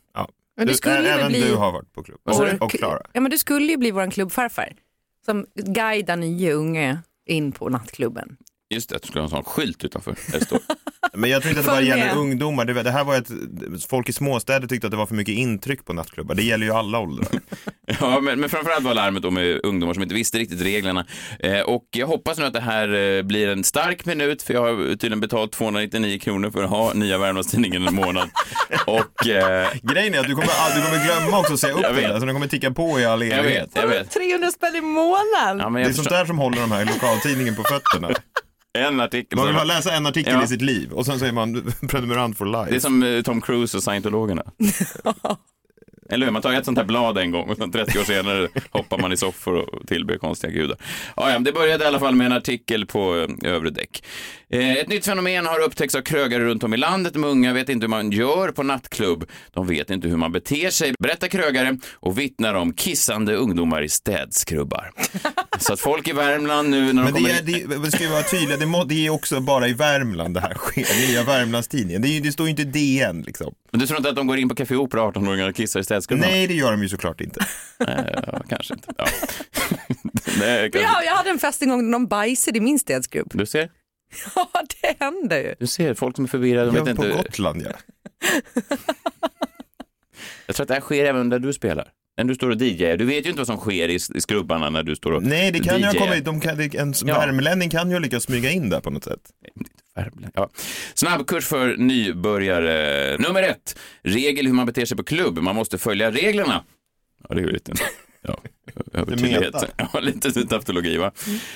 Men 0.57 0.67
du 0.67 0.73
skulle 0.73 1.01
ju 1.01 1.07
även 1.07 1.27
bli 1.27 1.41
du 1.41 1.55
har 1.55 1.71
varit 1.71 1.93
på 1.93 2.03
klubb. 2.03 2.19
Och, 2.23 2.45
du? 2.45 2.57
och 2.57 2.71
Klara. 2.71 3.01
Ja, 3.13 3.21
men 3.21 3.31
du 3.31 3.37
skulle 3.37 3.71
ju 3.71 3.77
bli 3.77 3.91
vår 3.91 4.11
klubbfarfar. 4.11 4.75
Som 5.25 5.45
guidar 5.55 6.15
nya 6.15 6.53
unga 6.53 7.03
in 7.25 7.51
på 7.51 7.69
nattklubben. 7.69 8.37
Just 8.69 8.89
det, 8.89 8.95
att 8.95 9.01
du 9.01 9.07
skulle 9.07 9.19
ha 9.21 9.25
en 9.25 9.29
sån 9.29 9.43
skylt 9.43 9.83
utanför 9.83 10.15
där 10.31 10.39
det 10.39 10.45
står. 10.45 10.59
Men 11.13 11.29
jag 11.29 11.41
tror 11.41 11.49
inte 11.49 11.59
att 11.59 11.65
det 11.65 11.71
bara 11.71 11.81
gäller 11.81 12.15
ungdomar. 12.17 12.65
Det, 12.65 12.83
det 12.83 12.91
här 12.91 13.03
var 13.03 13.15
ett, 13.15 13.29
folk 13.89 14.09
i 14.09 14.13
småstäder 14.13 14.67
tyckte 14.67 14.87
att 14.87 14.91
det 14.91 14.97
var 14.97 15.05
för 15.05 15.15
mycket 15.15 15.35
intryck 15.35 15.85
på 15.85 15.93
nattklubbar. 15.93 16.35
Det 16.35 16.43
gäller 16.43 16.65
ju 16.65 16.71
alla 16.71 16.99
åldrar. 16.99 17.27
Ja, 18.01 18.19
men, 18.19 18.39
men 18.39 18.49
framförallt 18.49 18.83
var 18.83 18.93
larmet 18.93 19.23
då 19.23 19.31
med 19.31 19.59
ungdomar 19.65 19.93
som 19.93 20.03
inte 20.03 20.15
visste 20.15 20.37
riktigt 20.37 20.61
reglerna. 20.61 21.05
Eh, 21.39 21.59
och 21.59 21.83
jag 21.91 22.07
hoppas 22.07 22.37
nu 22.37 22.45
att 22.45 22.53
det 22.53 22.59
här 22.59 22.93
eh, 23.17 23.21
blir 23.23 23.47
en 23.49 23.63
stark 23.63 24.05
minut, 24.05 24.41
för 24.41 24.53
jag 24.53 24.61
har 24.61 24.85
tydligen 24.89 25.19
betalt 25.19 25.51
299 25.51 26.19
kronor 26.19 26.51
för 26.51 26.63
att 26.63 26.69
ha 26.69 26.93
nya 26.93 27.17
Värmlandstidningen 27.17 27.87
en 27.87 27.95
månad. 27.95 28.29
Och 28.87 29.27
eh, 29.27 29.67
Grejen 29.81 30.13
är 30.13 30.19
att 30.19 30.27
du 30.27 30.35
kommer, 30.35 30.75
du 30.75 30.81
kommer 30.81 31.05
glömma 31.05 31.39
också 31.39 31.53
att 31.53 31.59
säga 31.59 31.73
upp 31.73 31.79
Jag 31.83 31.91
det 31.95 32.01
vet. 32.01 32.09
där, 32.09 32.19
så 32.19 32.25
den 32.25 32.35
kommer 32.35 32.47
ticka 32.47 32.71
på 32.71 32.99
i 32.99 33.05
all 33.05 33.23
jag 33.23 33.39
evighet. 33.39 33.63
vet, 33.63 33.75
jag 33.75 33.87
vet. 33.87 34.11
300 34.11 34.51
spänn 34.51 34.75
i 34.75 34.81
månaden. 34.81 35.59
Ja, 35.59 35.69
men 35.69 35.73
Det 35.73 35.79
är 35.81 35.83
sånt 35.85 35.97
förstår. 35.97 36.15
där 36.15 36.25
som 36.25 36.37
håller 36.39 36.61
de 36.61 36.71
här 36.71 36.85
lokaltidningen 36.85 37.55
på 37.55 37.63
fötterna. 37.63 38.09
En 38.77 38.99
artikel. 38.99 39.37
Man 39.37 39.45
vill 39.45 39.55
bara 39.55 39.63
läsa 39.63 39.91
en 39.93 40.05
artikel 40.05 40.33
Ja. 40.33 40.43
i 40.43 40.47
sitt 40.47 40.61
liv 40.61 40.91
och 40.91 41.05
sen 41.05 41.19
så 41.19 41.25
är 41.25 41.31
man 41.31 41.73
prenumerant 41.89 42.37
for 42.37 42.45
life. 42.45 42.69
Det 42.69 42.75
är 42.75 42.79
som 42.79 43.03
eh, 43.03 43.21
Tom 43.21 43.41
Cruise 43.41 43.77
och 43.77 43.83
scientologerna. 43.83 44.43
Eller 46.09 46.25
hur? 46.25 46.33
Man 46.33 46.41
tar 46.41 46.53
ett 46.53 46.65
sånt 46.65 46.77
här 46.77 46.85
blad 46.85 47.17
en 47.17 47.31
gång 47.31 47.49
och 47.49 47.57
sen 47.57 47.71
30 47.71 47.99
år 47.99 48.03
senare 48.03 48.47
hoppar 48.69 48.97
man 48.97 49.11
i 49.11 49.17
soffor 49.17 49.55
och 49.55 49.87
tillber 49.87 50.17
konstiga 50.17 50.53
gudar. 50.53 50.77
Ja, 51.15 51.31
ja, 51.31 51.39
det 51.39 51.51
började 51.51 51.83
i 51.83 51.87
alla 51.87 51.99
fall 51.99 52.15
med 52.15 52.25
en 52.25 52.33
artikel 52.33 52.85
på 52.85 53.27
eh, 53.43 53.51
övre 53.51 53.69
däck. 53.69 54.03
Eh, 54.51 54.73
ett 54.73 54.87
nytt 54.87 55.05
fenomen 55.05 55.45
har 55.45 55.59
upptäckts 55.59 55.95
av 55.95 56.01
krögare 56.01 56.43
runt 56.43 56.63
om 56.63 56.73
i 56.73 56.77
landet. 56.77 57.13
De 57.13 57.23
unga 57.23 57.53
vet 57.53 57.69
inte 57.69 57.83
hur 57.83 57.89
man 57.89 58.11
gör 58.11 58.51
på 58.51 58.63
nattklubb. 58.63 59.25
De 59.53 59.67
vet 59.67 59.89
inte 59.89 60.07
hur 60.07 60.17
man 60.17 60.31
beter 60.31 60.69
sig, 60.69 60.93
berättar 60.99 61.27
krögare 61.27 61.77
och 61.93 62.19
vittnar 62.19 62.53
om 62.53 62.73
kissande 62.73 63.35
ungdomar 63.35 63.81
i 63.81 63.89
städskrubbar. 63.89 64.91
Så 65.59 65.73
att 65.73 65.79
folk 65.79 66.07
i 66.07 66.11
Värmland 66.11 66.69
nu 66.69 66.79
när 66.81 66.87
de 66.87 66.95
Men 66.95 67.13
kommer 67.13 67.29
det, 67.29 67.61
är, 67.61 67.67
det, 67.67 67.77
vi 67.77 67.91
ska 67.91 68.03
ju 68.03 68.09
vara 68.09 68.23
tydliga, 68.23 68.57
det, 68.57 68.65
må, 68.65 68.83
det 68.83 69.05
är 69.05 69.09
också 69.09 69.39
bara 69.39 69.67
i 69.67 69.73
Värmland 69.73 70.33
det 70.33 70.41
här 70.41 70.53
sker. 70.53 71.07
Nya 71.07 71.23
Värmlandstidningen. 71.23 72.01
Det, 72.01 72.07
är 72.17 72.21
det 72.21 72.31
står 72.31 72.45
ju 72.45 72.49
inte 72.49 72.63
DN 72.63 73.21
liksom. 73.21 73.53
Men 73.71 73.79
du 73.79 73.87
tror 73.87 73.97
inte 73.97 74.09
att 74.09 74.15
de 74.15 74.27
går 74.27 74.37
in 74.37 74.49
på 74.49 74.55
Café 74.55 74.75
Opera 74.75 75.01
18-åringar 75.01 75.49
och 75.49 75.55
kissar 75.55 75.79
i 75.79 75.83
städskrubban? 76.01 76.29
Nej, 76.29 76.47
det 76.47 76.53
gör 76.53 76.71
de 76.71 76.81
ju 76.83 76.89
såklart 76.89 77.21
inte. 77.21 77.39
Ja, 77.77 78.41
kanske 78.49 78.73
inte. 78.73 78.91
Ja. 78.97 79.05
Nej, 80.39 80.71
kanske. 80.71 80.79
Ja, 80.81 81.03
jag 81.03 81.15
hade 81.15 81.29
en 81.29 81.39
fest 81.39 81.61
en 81.61 81.69
gång 81.69 81.85
när 81.85 81.91
de 81.91 82.07
bajsade 82.07 82.57
i 82.57 82.61
min 82.61 82.79
städsgrupp. 82.79 83.27
Du 83.31 83.45
ser, 83.45 83.69
Ja, 84.35 84.49
det 84.81 84.95
hände 85.05 85.41
ju. 85.41 85.55
du 85.59 85.67
ser, 85.67 85.93
folk 85.93 86.15
som 86.15 86.25
är 86.25 86.29
förvirrade, 86.29 86.65
de 86.71 86.75
Ja, 86.77 86.83
vet 86.83 86.95
på 86.97 87.05
inte. 87.05 87.17
Gotland 87.17 87.61
ja. 87.65 87.71
Jag 90.47 90.55
tror 90.55 90.63
att 90.63 90.67
det 90.67 90.73
här 90.73 90.81
sker 90.81 91.05
även 91.05 91.29
där 91.29 91.39
du 91.39 91.53
spelar. 91.53 91.87
När 92.17 92.23
du 92.25 92.35
står 92.35 92.49
och 92.49 92.55
DJar. 92.61 92.97
Du 92.97 93.05
vet 93.05 93.25
ju 93.25 93.29
inte 93.29 93.37
vad 93.39 93.47
som 93.47 93.57
sker 93.57 93.89
i, 93.89 93.95
i 93.95 94.21
skrubbarna 94.21 94.69
när 94.69 94.83
du 94.83 94.95
står 94.95 95.11
och 95.11 95.23
Nej, 95.23 95.51
det 95.51 95.59
kan 95.59 95.77
ju 95.79 95.85
ha 95.85 95.93
DJar. 95.93 96.05
kommit, 96.07 96.25
de 96.25 96.41
kan, 96.41 96.59
en 96.59 96.93
Ja. 97.05 97.19
värmlänning 97.19 97.69
kan 97.69 97.89
ju 97.89 97.95
ha 97.95 97.99
lyckats 97.99 98.25
smyga 98.25 98.51
in 98.51 98.69
där 98.69 98.79
på 98.79 98.89
något 98.89 99.03
sätt. 99.03 99.19
Värmland. 99.99 100.33
Ja. 100.35 100.49
Snabbkurs 100.93 101.45
för 101.47 101.75
nybörjare. 101.77 103.17
Nummer 103.17 103.43
ett. 103.43 103.79
Regel 104.01 104.45
hur 104.45 104.53
man 104.53 104.65
beter 104.65 104.85
sig 104.85 104.97
på 104.97 105.03
klubb. 105.03 105.37
Man 105.37 105.55
måste 105.55 105.77
följa 105.77 106.11
reglerna. 106.11 106.63
Ja, 107.29 107.35
det 107.35 107.41
är 107.41 107.45
ju 107.45 107.51
lite... 107.51 107.73
Ja, 108.21 108.37
övertydlighet. 108.93 109.55
Ja, 109.77 109.99
lite 109.99 110.45
tautologi 110.45 110.97
va. 110.97 111.11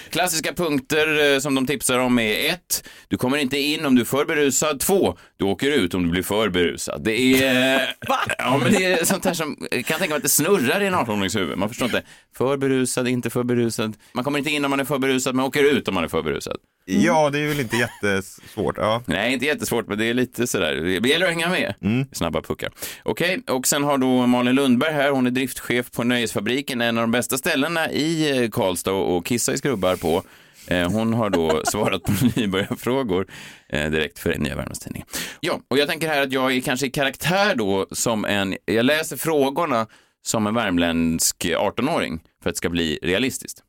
Klassiska 0.10 0.54
punkter 0.54 1.34
eh, 1.34 1.40
som 1.40 1.56
de 1.56 1.68
tipsar 1.68 2.00
om 2.00 2.20
är 2.20 2.50
ett. 2.50 2.90
Du 3.08 3.18
kommer 3.18 3.38
inte 3.38 3.58
in 3.58 3.86
om 3.86 3.96
du 3.96 4.02
är 4.02 4.06
för 4.06 4.26
berusad. 4.26 4.80
Två. 4.80 5.18
Du 5.38 5.46
åker 5.46 5.72
ut 5.72 5.94
om 5.94 6.04
du 6.04 6.10
blir 6.10 6.24
för 6.24 6.50
berusad. 6.50 7.02
Det 7.04 7.44
är... 7.44 7.96
Ja, 8.38 8.60
men 8.64 8.74
det 8.74 8.86
är 8.86 9.06
sånt 9.06 9.26
här 9.26 9.34
som... 9.34 9.58
Jag 9.72 9.86
kan 9.86 10.00
tänka 10.00 10.14
mig 10.14 10.18
att 10.18 10.24
det 10.24 10.30
snurrar 10.30 10.82
i 10.82 10.88
en 10.88 10.96
18-årings 10.96 11.38
huvud. 11.40 11.58
Man 11.58 11.70
förstår 11.70 11.86
inte. 11.86 12.04
För 12.38 12.58
berusad, 12.58 13.08
inte 13.08 13.30
för 13.30 13.44
berusad. 13.44 13.96
Man 14.14 14.24
kommer 14.24 14.40
inte 14.40 14.52
in 14.52 14.66
om 14.66 14.70
man 14.72 14.80
är 14.80 14.86
för 14.86 15.00
berusad, 15.00 15.36
men 15.36 15.46
åker 15.46 15.64
ut 15.64 15.88
om 15.88 15.94
man 15.94 16.04
är 16.04 16.08
för 16.08 16.22
berusad. 16.22 16.58
Ja, 16.86 17.30
det 17.30 17.40
är 17.40 17.48
väl 17.48 17.60
inte 17.60 17.78
jättesvårt. 17.78 18.78
Ja. 18.78 19.04
Nej, 19.06 19.34
inte 19.34 19.46
jättesvårt, 19.46 19.88
men 19.88 19.98
det 19.98 20.06
är 20.06 20.14
lite 20.14 20.48
sådär. 20.48 21.00
Det 21.02 21.10
gäller 21.10 21.26
att 21.26 21.32
hänga 21.32 21.50
med. 21.50 21.74
Snabba 22.12 22.42
puckar. 22.42 22.72
Okej, 23.04 23.42
och 23.48 23.68
sen 23.68 23.84
har 23.84 23.98
då 23.98 24.28
Malin 24.28 24.56
Lundberg 24.56 24.94
här. 24.94 25.10
Hon 25.12 25.28
är 25.28 25.32
driftchef 25.32 25.92
på 25.92 26.04
Nöjesfabriken, 26.04 26.82
en 26.82 26.98
av 26.98 27.03
de 27.04 27.12
bästa 27.12 27.38
ställena 27.38 27.92
i 27.92 28.44
eh, 28.44 28.50
Karlstad 28.50 28.92
och 28.92 29.26
kissa 29.26 29.54
i 29.54 29.58
skrubbar 29.58 29.96
på. 29.96 30.24
Eh, 30.68 30.92
Hon 30.92 31.14
har 31.14 31.30
då 31.30 31.62
svarat 31.72 32.04
på 32.04 32.12
nybörjarfrågor 32.36 33.28
eh, 33.70 33.90
direkt 33.92 34.20
för 34.20 34.38
Nya 34.38 34.56
Värmlandstidningen. 34.56 35.08
Ja, 35.40 35.60
och 35.68 35.78
jag 35.78 35.88
tänker 35.90 36.08
här 36.08 36.22
att 36.22 36.32
jag 36.32 36.56
är 36.56 36.62
kanske 36.62 36.86
i 36.86 36.90
karaktär 36.90 37.56
då 37.56 37.88
som 37.92 38.26
en, 38.26 38.58
jag 38.66 38.86
läser 38.86 39.18
frågorna 39.18 39.88
som 40.26 40.48
en 40.48 40.56
värmländsk 40.56 41.46
18-åring 41.46 42.20
för 42.44 42.50
att 42.50 42.54
det 42.56 42.58
ska 42.58 42.70
bli 42.70 43.00
realistiskt. 43.02 43.64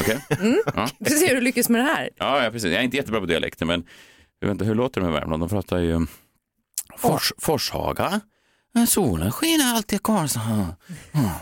Okej? 0.00 0.18
Ja. 0.74 0.88
Vi 0.98 1.10
får 1.10 1.16
se 1.16 1.26
hur 1.28 1.34
du 1.34 1.40
lyckas 1.40 1.68
med 1.68 1.80
det 1.80 1.84
här. 1.84 2.10
Ja, 2.16 2.44
ja, 2.44 2.50
precis. 2.50 2.70
Jag 2.70 2.80
är 2.80 2.84
inte 2.84 2.96
jättebra 2.96 3.20
på 3.20 3.26
dialekter, 3.26 3.66
men 3.66 3.84
jag 4.40 4.48
vet 4.48 4.52
inte, 4.52 4.64
hur 4.64 4.74
låter 4.74 5.00
det 5.00 5.04
med 5.06 5.14
Värmland? 5.20 5.42
De 5.42 5.48
pratar 5.48 5.78
ju 5.78 6.06
Fors, 6.98 7.32
Forshaga. 7.38 8.20
Solen 8.88 9.32
skiner 9.32 9.74
alltid 9.74 9.96
i 9.96 10.00
Karlshamn. 10.02 10.72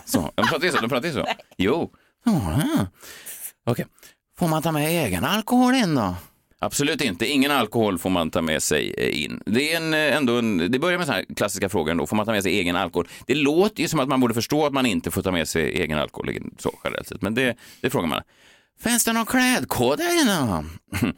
Så. 0.05 0.31
De 0.37 0.47
pratar 0.47 0.67
ju 0.67 0.73
så. 0.73 0.81
De 0.81 0.89
pratar 0.89 1.11
så. 1.11 1.27
Jo. 1.57 1.93
Okej. 3.67 3.87
Får 4.39 4.49
man 4.49 4.63
ta 4.63 4.73
med 4.73 5.07
egen 5.07 5.25
alkohol 5.25 5.75
in 5.75 5.95
då? 5.95 6.15
Absolut 6.59 7.01
inte. 7.01 7.27
Ingen 7.27 7.51
alkohol 7.51 7.99
får 7.99 8.11
man 8.11 8.31
ta 8.31 8.43
med 8.43 8.63
sig 8.63 8.95
eh, 8.99 9.23
in. 9.23 9.43
Det, 9.47 9.73
är 9.73 9.77
en, 9.77 9.95
eh, 9.95 10.17
ändå 10.17 10.39
en, 10.39 10.73
det 10.73 10.79
börjar 10.79 10.99
med 10.99 11.07
så 11.07 11.13
här 11.13 11.25
klassiska 11.37 11.69
frågor 11.69 11.91
ändå. 11.91 12.07
Får 12.07 12.17
man 12.17 12.27
ta 12.27 12.33
med 12.33 12.43
sig 12.43 12.59
egen 12.59 12.77
alkohol? 12.77 13.09
Det 13.27 13.35
låter 13.35 13.83
ju 13.83 13.89
som 13.89 14.01
att 14.01 14.09
man 14.09 14.21
borde 14.21 14.35
förstå 14.35 14.67
att 14.67 14.73
man 14.73 14.87
inte 14.87 15.11
får 15.11 15.23
ta 15.23 15.33
med 15.33 15.49
sig 15.49 15.83
egen 15.83 15.99
alkohol 15.99 16.31
så 16.59 16.79
generellt 16.85 17.09
sett. 17.09 17.23
Men 17.23 17.35
det, 17.35 17.57
det 17.81 17.91
frågar 17.91 18.09
man. 18.09 18.23
Finns 18.81 19.05
det 19.05 19.13
någon 19.13 19.27
klädkod 19.27 19.99
där 19.99 20.21
inne? 20.23 20.65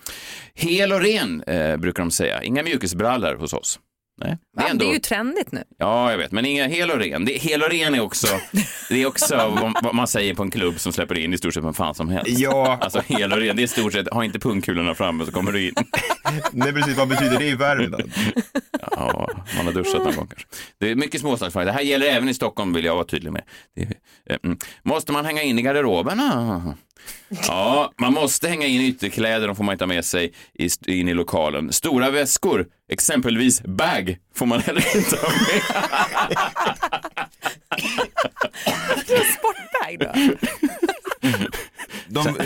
Hel 0.54 0.92
och 0.92 1.00
ren 1.00 1.42
eh, 1.42 1.76
brukar 1.76 2.02
de 2.02 2.10
säga. 2.10 2.42
Inga 2.42 2.62
mjukisbrallor 2.62 3.34
hos 3.34 3.52
oss. 3.52 3.80
Nej, 4.20 4.38
det 4.56 4.62
är 4.62 4.70
ändå... 4.70 4.84
Det 4.84 4.90
är 4.90 4.94
ju 4.94 4.98
trendigt 4.98 5.52
nu. 5.52 5.64
Ja, 5.78 6.10
jag 6.10 6.18
vet, 6.18 6.32
men 6.32 6.46
inga 6.46 6.66
hel 6.66 6.90
och 6.90 6.98
ren. 6.98 7.24
Det, 7.24 7.32
hel 7.32 7.62
och 7.62 7.70
ren 7.70 7.94
är 7.94 8.00
också, 8.00 8.26
det 8.88 9.02
är 9.02 9.06
också 9.06 9.36
vad, 9.36 9.74
vad 9.82 9.94
man 9.94 10.06
säger 10.06 10.34
på 10.34 10.42
en 10.42 10.50
klubb 10.50 10.80
som 10.80 10.92
släpper 10.92 11.18
in 11.18 11.34
i 11.34 11.38
stort 11.38 11.54
sett 11.54 11.64
vem 11.64 11.74
fan 11.74 11.94
som 11.94 12.08
helst. 12.08 12.38
Ja, 12.38 12.78
Alltså 12.80 13.02
hel 13.06 13.32
och 13.32 13.38
ren, 13.38 13.56
det 13.56 13.62
är 13.62 13.64
i 13.64 13.68
stort 13.68 13.92
sett, 13.92 14.08
ha 14.12 14.24
inte 14.24 14.38
pungkulorna 14.38 14.94
framme 14.94 15.26
så 15.26 15.32
kommer 15.32 15.52
du 15.52 15.68
in. 15.68 15.74
nej 16.52 16.72
precis. 16.72 16.96
Vad 16.96 17.08
betyder 17.08 17.38
det 17.38 17.46
i 17.46 17.54
Värmland? 17.54 18.12
Ja, 18.90 19.28
man 19.56 19.66
har 19.66 19.72
duschat 19.72 20.04
någon 20.04 20.16
gång 20.16 20.26
kanske. 20.26 20.46
Det 20.78 20.90
är 20.90 20.94
mycket 20.94 21.20
småstadsfrågor. 21.20 21.66
Det 21.66 21.72
här 21.72 21.80
gäller 21.80 22.06
även 22.06 22.28
i 22.28 22.34
Stockholm 22.34 22.72
vill 22.72 22.84
jag 22.84 22.94
vara 22.94 23.04
tydlig 23.04 23.32
med. 23.32 23.42
Det 23.74 23.82
är, 23.82 23.92
eh, 24.30 24.38
mm. 24.44 24.58
Måste 24.82 25.12
man 25.12 25.24
hänga 25.24 25.42
in 25.42 25.58
i 25.58 25.62
garderoberna? 25.62 26.76
Ja, 27.28 27.92
man 28.00 28.12
måste 28.12 28.48
hänga 28.48 28.66
in 28.66 28.80
ytterkläder, 28.80 29.46
de 29.46 29.56
får 29.56 29.64
man 29.64 29.72
inte 29.72 29.84
ha 29.84 29.88
med 29.88 30.04
sig 30.04 30.32
i, 30.54 30.68
in 30.86 31.08
i 31.08 31.14
lokalen. 31.14 31.72
Stora 31.72 32.10
väskor, 32.10 32.66
exempelvis 32.88 33.62
bag, 33.62 34.18
får 34.34 34.46
man 34.46 34.60
heller 34.60 34.96
inte 34.96 35.16
ha 35.16 35.28
med. 35.28 35.62
Sportbag 39.38 39.98
då? 39.98 40.12
De, 42.08 42.36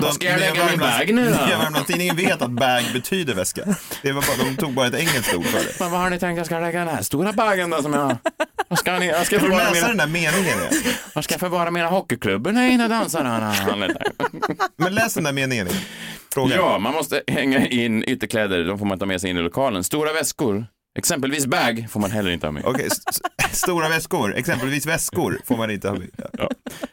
de, 0.00 0.12
ska 0.12 0.26
jag 0.26 0.40
lägga 0.40 0.66
min 0.70 0.78
bag 0.78 1.14
nu 1.14 1.24
då? 1.30 1.36
Värmlandstidningen 1.58 2.16
vet 2.16 2.42
att 2.42 2.50
bag 2.50 2.82
betyder 2.92 3.34
väska. 3.34 3.62
Det 4.02 4.12
var 4.12 4.22
bara, 4.22 4.48
de 4.48 4.56
tog 4.56 4.72
bara 4.74 4.86
ett 4.86 4.94
engelskt 4.94 5.34
ord 5.34 5.44
för 5.44 5.58
det. 5.58 5.80
Men 5.80 5.90
vad 5.90 6.00
har 6.00 6.10
ni 6.10 6.18
tänkt 6.18 6.36
jag 6.38 6.46
ska 6.46 6.58
lägga 6.58 6.78
den 6.78 6.88
här 6.88 7.02
stora 7.02 7.32
bagen 7.32 7.70
då 7.70 7.82
som 7.82 7.92
jag... 7.94 8.16
Vad 8.68 8.78
ska, 8.78 8.98
ni, 8.98 9.06
jag 9.06 9.26
ska 9.26 9.38
Kan 9.38 9.44
du 9.50 9.54
förvara 9.56 9.70
läsa 9.70 9.86
den 9.88 9.96
mina, 9.96 10.04
där 10.04 10.12
meningen 10.12 10.60
igen? 10.60 10.82
vad 11.14 11.24
ska 11.24 11.34
jag 11.34 11.40
förvara 11.40 11.70
mina 11.70 11.86
hockeyklubbor 11.88 12.52
när 12.52 12.62
jag 12.62 12.70
hinner 12.70 12.88
dansa? 12.88 13.52
Men 14.76 14.94
läs 14.94 15.14
den 15.14 15.24
där 15.24 15.32
meningen 15.32 15.66
igen. 15.66 15.80
Fråga. 16.36 16.56
Ja, 16.56 16.78
man 16.78 16.94
måste 16.94 17.22
hänga 17.26 17.66
in 17.66 18.04
ytterkläder, 18.06 18.64
de 18.64 18.78
får 18.78 18.86
man 18.86 18.98
ta 18.98 19.06
med 19.06 19.20
sig 19.20 19.30
in 19.30 19.36
i 19.36 19.40
lokalen. 19.40 19.84
Stora 19.84 20.12
väskor, 20.12 20.66
exempelvis 20.98 21.46
bag, 21.46 21.86
får 21.90 22.00
man 22.00 22.10
heller 22.10 22.30
inte 22.30 22.46
ha 22.46 22.52
med. 22.52 22.64
Okej, 22.64 22.86
s- 22.86 23.02
s- 23.10 23.58
stora 23.58 23.88
väskor, 23.88 24.34
exempelvis 24.34 24.86
väskor, 24.86 25.40
får 25.44 25.56
man 25.56 25.70
inte 25.70 25.88
ha 25.88 25.96
med. 25.98 26.08
Ja. 26.38 26.50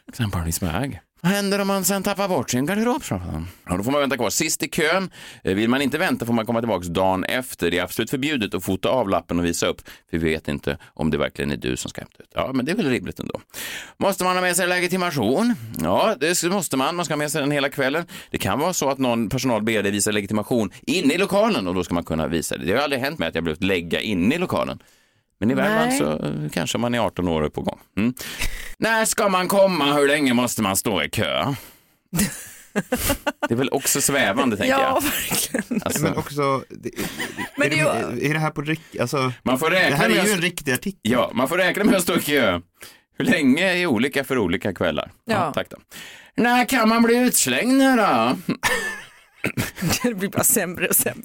Exempelvis 0.08 0.60
bag. 0.60 1.00
Vad 1.24 1.32
händer 1.32 1.58
om 1.60 1.66
man 1.66 1.84
sen 1.84 2.02
tappar 2.02 2.28
bort 2.28 2.50
sin 2.50 2.66
garderob? 2.66 3.02
Ja, 3.10 3.76
då 3.76 3.82
får 3.82 3.90
man 3.90 4.00
vänta 4.00 4.16
kvar 4.16 4.30
sist 4.30 4.62
i 4.62 4.68
kön. 4.68 5.10
Eh, 5.44 5.54
vill 5.54 5.70
man 5.70 5.82
inte 5.82 5.98
vänta 5.98 6.26
får 6.26 6.32
man 6.32 6.46
komma 6.46 6.60
tillbaka 6.60 6.88
dagen 6.88 7.24
efter. 7.24 7.70
Det 7.70 7.78
är 7.78 7.82
absolut 7.82 8.10
förbjudet 8.10 8.54
att 8.54 8.64
fota 8.64 8.88
av 8.88 9.08
lappen 9.08 9.38
och 9.38 9.44
visa 9.44 9.66
upp. 9.66 9.80
För 10.10 10.18
vi 10.18 10.30
vet 10.30 10.48
inte 10.48 10.78
om 10.94 11.10
det 11.10 11.18
verkligen 11.18 11.50
är 11.50 11.56
du 11.56 11.76
som 11.76 11.90
ska 11.90 12.00
hämta 12.00 12.22
ut. 12.22 12.28
Ja, 12.34 12.50
men 12.54 12.64
det 12.64 12.72
är 12.72 12.76
väl 12.76 12.90
rimligt 12.90 13.20
ändå. 13.20 13.40
Måste 13.96 14.24
man 14.24 14.36
ha 14.36 14.40
med 14.40 14.56
sig 14.56 14.68
legitimation? 14.68 15.54
Ja, 15.82 16.14
det 16.20 16.42
måste 16.44 16.76
man. 16.76 16.96
Man 16.96 17.04
ska 17.04 17.14
ha 17.14 17.18
med 17.18 17.32
sig 17.32 17.40
den 17.40 17.50
hela 17.50 17.68
kvällen. 17.68 18.06
Det 18.30 18.38
kan 18.38 18.58
vara 18.58 18.72
så 18.72 18.90
att 18.90 18.98
någon 18.98 19.28
personal 19.28 19.62
ber 19.62 19.82
dig 19.82 19.92
visa 19.92 20.10
legitimation 20.10 20.70
inne 20.82 21.14
i 21.14 21.18
lokalen 21.18 21.68
och 21.68 21.74
då 21.74 21.84
ska 21.84 21.94
man 21.94 22.04
kunna 22.04 22.26
visa 22.26 22.56
det. 22.56 22.64
Det 22.64 22.72
har 22.72 22.80
aldrig 22.80 23.02
hänt 23.02 23.18
mig 23.18 23.28
att 23.28 23.34
jag 23.34 23.44
blivit 23.44 23.62
lägga 23.64 24.00
inne 24.00 24.34
i 24.34 24.38
lokalen. 24.38 24.78
Men 25.46 25.50
i 25.50 25.54
Värmland 25.62 25.88
Nej. 25.88 25.98
så 25.98 26.26
eh, 26.26 26.50
kanske 26.52 26.78
man 26.78 26.94
är 26.94 26.98
18 26.98 27.28
år 27.28 27.40
och 27.40 27.46
är 27.46 27.50
på 27.50 27.60
gång. 27.62 27.78
Mm. 27.96 28.14
När 28.78 29.04
ska 29.04 29.28
man 29.28 29.48
komma? 29.48 29.92
Hur 29.94 30.08
länge 30.08 30.34
måste 30.34 30.62
man 30.62 30.76
stå 30.76 31.02
i 31.02 31.10
kö? 31.10 31.54
Det 33.48 33.54
är 33.54 33.56
väl 33.56 33.68
också 33.72 34.00
svävande, 34.00 34.56
tänker 34.56 34.72
Ja, 34.78 34.80
jag. 34.80 35.02
verkligen. 35.02 35.82
Alltså, 35.84 36.02
Men 36.02 36.16
också, 36.16 36.64
det, 36.68 36.90
Men 37.56 37.66
är, 37.66 37.70
det 37.70 37.80
är 37.80 38.10
det, 38.16 38.26
är 38.26 38.32
det 38.34 38.38
här 38.40 38.50
på 38.50 38.60
riktigt? 38.62 39.00
Alltså, 39.00 39.32
man 39.42 39.58
får 39.58 39.70
det 39.70 39.76
räkna 39.76 39.96
här 39.96 40.08
med 40.08 40.18
är 40.18 40.24
ju 40.26 40.32
en 40.32 40.40
riktig 40.40 40.72
artikel. 40.72 41.12
Ja, 41.12 41.30
man 41.34 41.48
får 41.48 41.58
räkna 41.58 41.84
med 41.84 41.94
att 41.94 42.02
stå 42.02 42.16
i 42.16 42.20
kö. 42.20 42.60
Hur 43.18 43.24
länge 43.24 43.72
är 43.72 43.86
olika 43.86 44.24
för 44.24 44.38
olika 44.38 44.74
kvällar? 44.74 45.12
Ja. 45.24 45.52
tack 45.54 45.70
då. 45.70 45.76
När 46.36 46.64
kan 46.64 46.88
man 46.88 47.02
bli 47.02 47.16
utslängd 47.16 47.78
nu 47.78 47.96
då? 47.96 48.36
Det 50.02 50.14
blir 50.14 50.28
bara 50.28 50.44
sämre 50.44 50.88
och 50.88 50.96
sämre. 50.96 51.24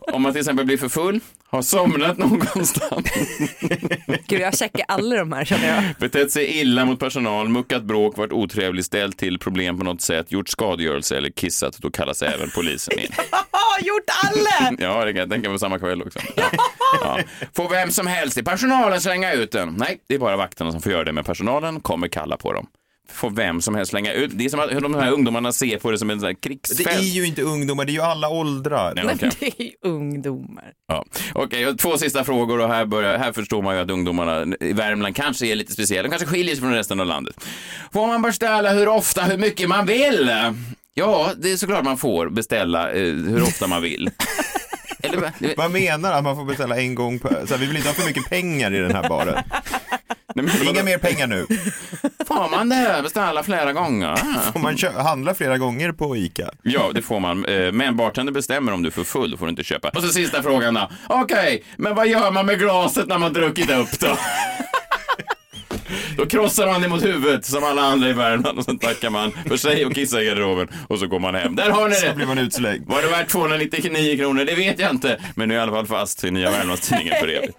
Om 0.00 0.22
man 0.22 0.32
till 0.32 0.40
exempel 0.40 0.66
blir 0.66 0.76
för 0.76 0.88
full, 0.88 1.20
har 1.46 1.62
somnat 1.62 2.18
någonstans, 2.18 3.06
Gud, 4.26 4.40
jag 4.40 4.58
checkar 4.58 4.84
alla 4.88 5.16
de 5.16 5.32
här 5.32 5.44
känner 5.44 5.74
jag. 5.74 5.84
betett 6.00 6.30
sig 6.30 6.60
illa 6.60 6.84
mot 6.84 7.00
personal, 7.00 7.48
muckat 7.48 7.82
bråk, 7.82 8.16
varit 8.16 8.32
otrevlig, 8.32 8.84
ställt 8.84 9.18
till 9.18 9.38
problem 9.38 9.78
på 9.78 9.84
något 9.84 10.00
sätt, 10.02 10.32
gjort 10.32 10.48
skadegörelse 10.48 11.16
eller 11.16 11.30
kissat, 11.30 11.78
då 11.78 11.90
kallas 11.90 12.22
även 12.22 12.50
polisen 12.54 12.98
in. 12.98 13.08
Gjort 13.82 14.04
alla! 14.24 14.76
Ja, 14.78 15.04
det 15.04 15.12
kan 15.12 15.20
jag 15.20 15.30
tänka 15.30 15.48
mig 15.50 15.58
samma 15.58 15.78
kväll 15.78 16.02
också. 16.02 16.18
Ja. 17.00 17.18
Får 17.56 17.68
vem 17.68 17.90
som 17.90 18.06
helst 18.06 18.38
i 18.38 18.42
personalen 18.42 19.00
slänga 19.00 19.32
ut 19.32 19.52
den? 19.52 19.74
Nej, 19.78 19.98
det 20.08 20.14
är 20.14 20.18
bara 20.18 20.36
vakterna 20.36 20.72
som 20.72 20.82
får 20.82 20.92
göra 20.92 21.04
det, 21.04 21.12
men 21.12 21.24
personalen 21.24 21.80
kommer 21.80 22.08
kalla 22.08 22.36
på 22.36 22.52
dem. 22.52 22.66
Får 23.12 23.30
vem 23.30 23.60
som 23.60 23.74
helst 23.74 23.90
slänga 23.90 24.12
ut. 24.12 24.30
Det 24.34 24.44
är 24.44 24.48
som 24.48 24.60
att 24.60 24.70
hur 24.72 24.80
de 24.80 24.94
här 24.94 25.10
ungdomarna 25.12 25.52
ser 25.52 25.78
på 25.78 25.90
det 25.90 25.98
som 25.98 26.10
en 26.10 26.20
sån 26.20 26.26
här 26.26 26.34
Det 26.40 26.48
krigsfält. 26.48 26.98
är 26.98 27.02
ju 27.02 27.26
inte 27.26 27.42
ungdomar, 27.42 27.84
det 27.84 27.90
är 27.90 27.94
ju 27.94 28.00
alla 28.00 28.28
åldrar. 28.28 28.92
Nej, 28.94 29.04
Men 29.04 29.14
okej. 29.16 29.30
det 29.40 29.46
är 29.62 29.66
ju 29.66 29.72
ungdomar. 29.82 30.72
Ja. 30.88 31.04
Okej, 31.34 31.64
har 31.64 31.72
två 31.74 31.98
sista 31.98 32.24
frågor 32.24 32.60
och 32.60 32.68
här, 32.68 32.84
börjar, 32.86 33.18
här 33.18 33.32
förstår 33.32 33.62
man 33.62 33.74
ju 33.76 33.80
att 33.82 33.90
ungdomarna 33.90 34.56
i 34.60 34.72
Värmland 34.72 35.16
kanske 35.16 35.46
är 35.46 35.54
lite 35.56 35.72
speciella. 35.72 36.02
De 36.02 36.08
kanske 36.08 36.26
skiljer 36.26 36.54
sig 36.54 36.62
från 36.62 36.72
resten 36.74 37.00
av 37.00 37.06
landet. 37.06 37.36
Får 37.92 38.06
man 38.06 38.22
beställa 38.22 38.72
hur 38.72 38.88
ofta, 38.88 39.22
hur 39.24 39.38
mycket 39.38 39.68
man 39.68 39.86
vill? 39.86 40.30
Ja, 40.94 41.30
det 41.36 41.52
är 41.52 41.56
såklart 41.56 41.84
man 41.84 41.98
får 41.98 42.30
beställa 42.30 42.90
eh, 42.92 43.02
hur 43.14 43.42
ofta 43.42 43.66
man 43.66 43.82
vill. 43.82 44.10
Eller, 45.02 45.16
va? 45.18 45.32
Vad 45.56 45.70
menar 45.70 46.10
du? 46.10 46.16
Att 46.16 46.24
man 46.24 46.36
får 46.36 46.44
beställa 46.44 46.76
en 46.80 46.94
gång 46.94 47.18
per... 47.18 47.46
Så 47.46 47.54
här, 47.54 47.60
vi 47.60 47.66
vill 47.66 47.76
inte 47.76 47.88
ha 47.88 47.94
för 47.94 48.06
mycket 48.06 48.28
pengar 48.30 48.74
i 48.74 48.78
den 48.78 48.94
här 48.94 49.08
baren. 49.08 49.44
Inga 50.68 50.82
mer 50.82 50.98
pengar 50.98 51.26
nu. 51.26 51.46
Får 52.28 52.50
man 52.50 52.68
det? 52.68 53.00
Beställa 53.02 53.42
flera 53.42 53.72
gånger? 53.72 54.16
Får 54.52 54.60
man 54.60 54.76
kö- 54.76 55.00
handla 55.00 55.34
flera 55.34 55.58
gånger 55.58 55.92
på 55.92 56.16
ICA? 56.16 56.50
Ja, 56.62 56.90
det 56.94 57.02
får 57.02 57.20
man. 57.20 57.44
Eh, 57.44 57.72
Men 57.72 57.96
bartender 57.96 58.32
bestämmer 58.32 58.72
om 58.72 58.82
du 58.82 58.86
är 58.86 58.92
för 58.92 59.04
full, 59.04 59.30
då 59.30 59.36
får 59.36 59.46
du 59.46 59.50
inte 59.50 59.64
köpa. 59.64 59.88
Och 59.88 60.02
så 60.02 60.08
sista 60.08 60.42
frågan 60.42 60.74
då. 60.74 60.90
Okej, 61.08 61.64
men 61.76 61.94
vad 61.94 62.08
gör 62.08 62.30
man 62.30 62.46
med 62.46 62.58
glaset 62.58 63.06
när 63.08 63.18
man 63.18 63.32
druckit 63.32 63.70
upp 63.70 63.98
då? 64.00 64.16
Då 66.16 66.26
krossar 66.26 66.66
man 66.66 66.82
det 66.82 66.88
mot 66.88 67.04
huvudet 67.04 67.44
som 67.44 67.64
alla 67.64 67.82
andra 67.82 68.08
i 68.08 68.12
Värmland 68.12 68.58
och 68.58 68.64
så 68.64 68.74
tackar 68.74 69.10
man 69.10 69.32
för 69.48 69.56
sig 69.56 69.86
och 69.86 69.94
kissar 69.94 70.20
i 70.20 70.24
garderoben 70.24 70.68
och 70.88 70.98
så 70.98 71.06
går 71.06 71.18
man 71.18 71.34
hem. 71.34 71.56
Där 71.56 71.70
har 71.70 71.88
ni 71.88 72.00
det! 72.00 72.14
blir 72.14 72.26
man 72.26 72.38
utslängd. 72.38 72.86
Var 72.86 73.02
det 73.02 73.08
värt 73.08 73.28
299 73.28 74.16
kronor? 74.16 74.44
Det 74.44 74.54
vet 74.54 74.78
jag 74.78 74.90
inte. 74.90 75.20
Men 75.34 75.48
nu 75.48 75.54
är 75.54 75.58
i 75.58 75.62
alla 75.62 75.72
fall 75.72 75.86
fast 75.86 76.24
i 76.24 76.30
Nya 76.30 76.50
Värmlandstidningen 76.50 77.14
för 77.20 77.28
evigt. 77.28 77.58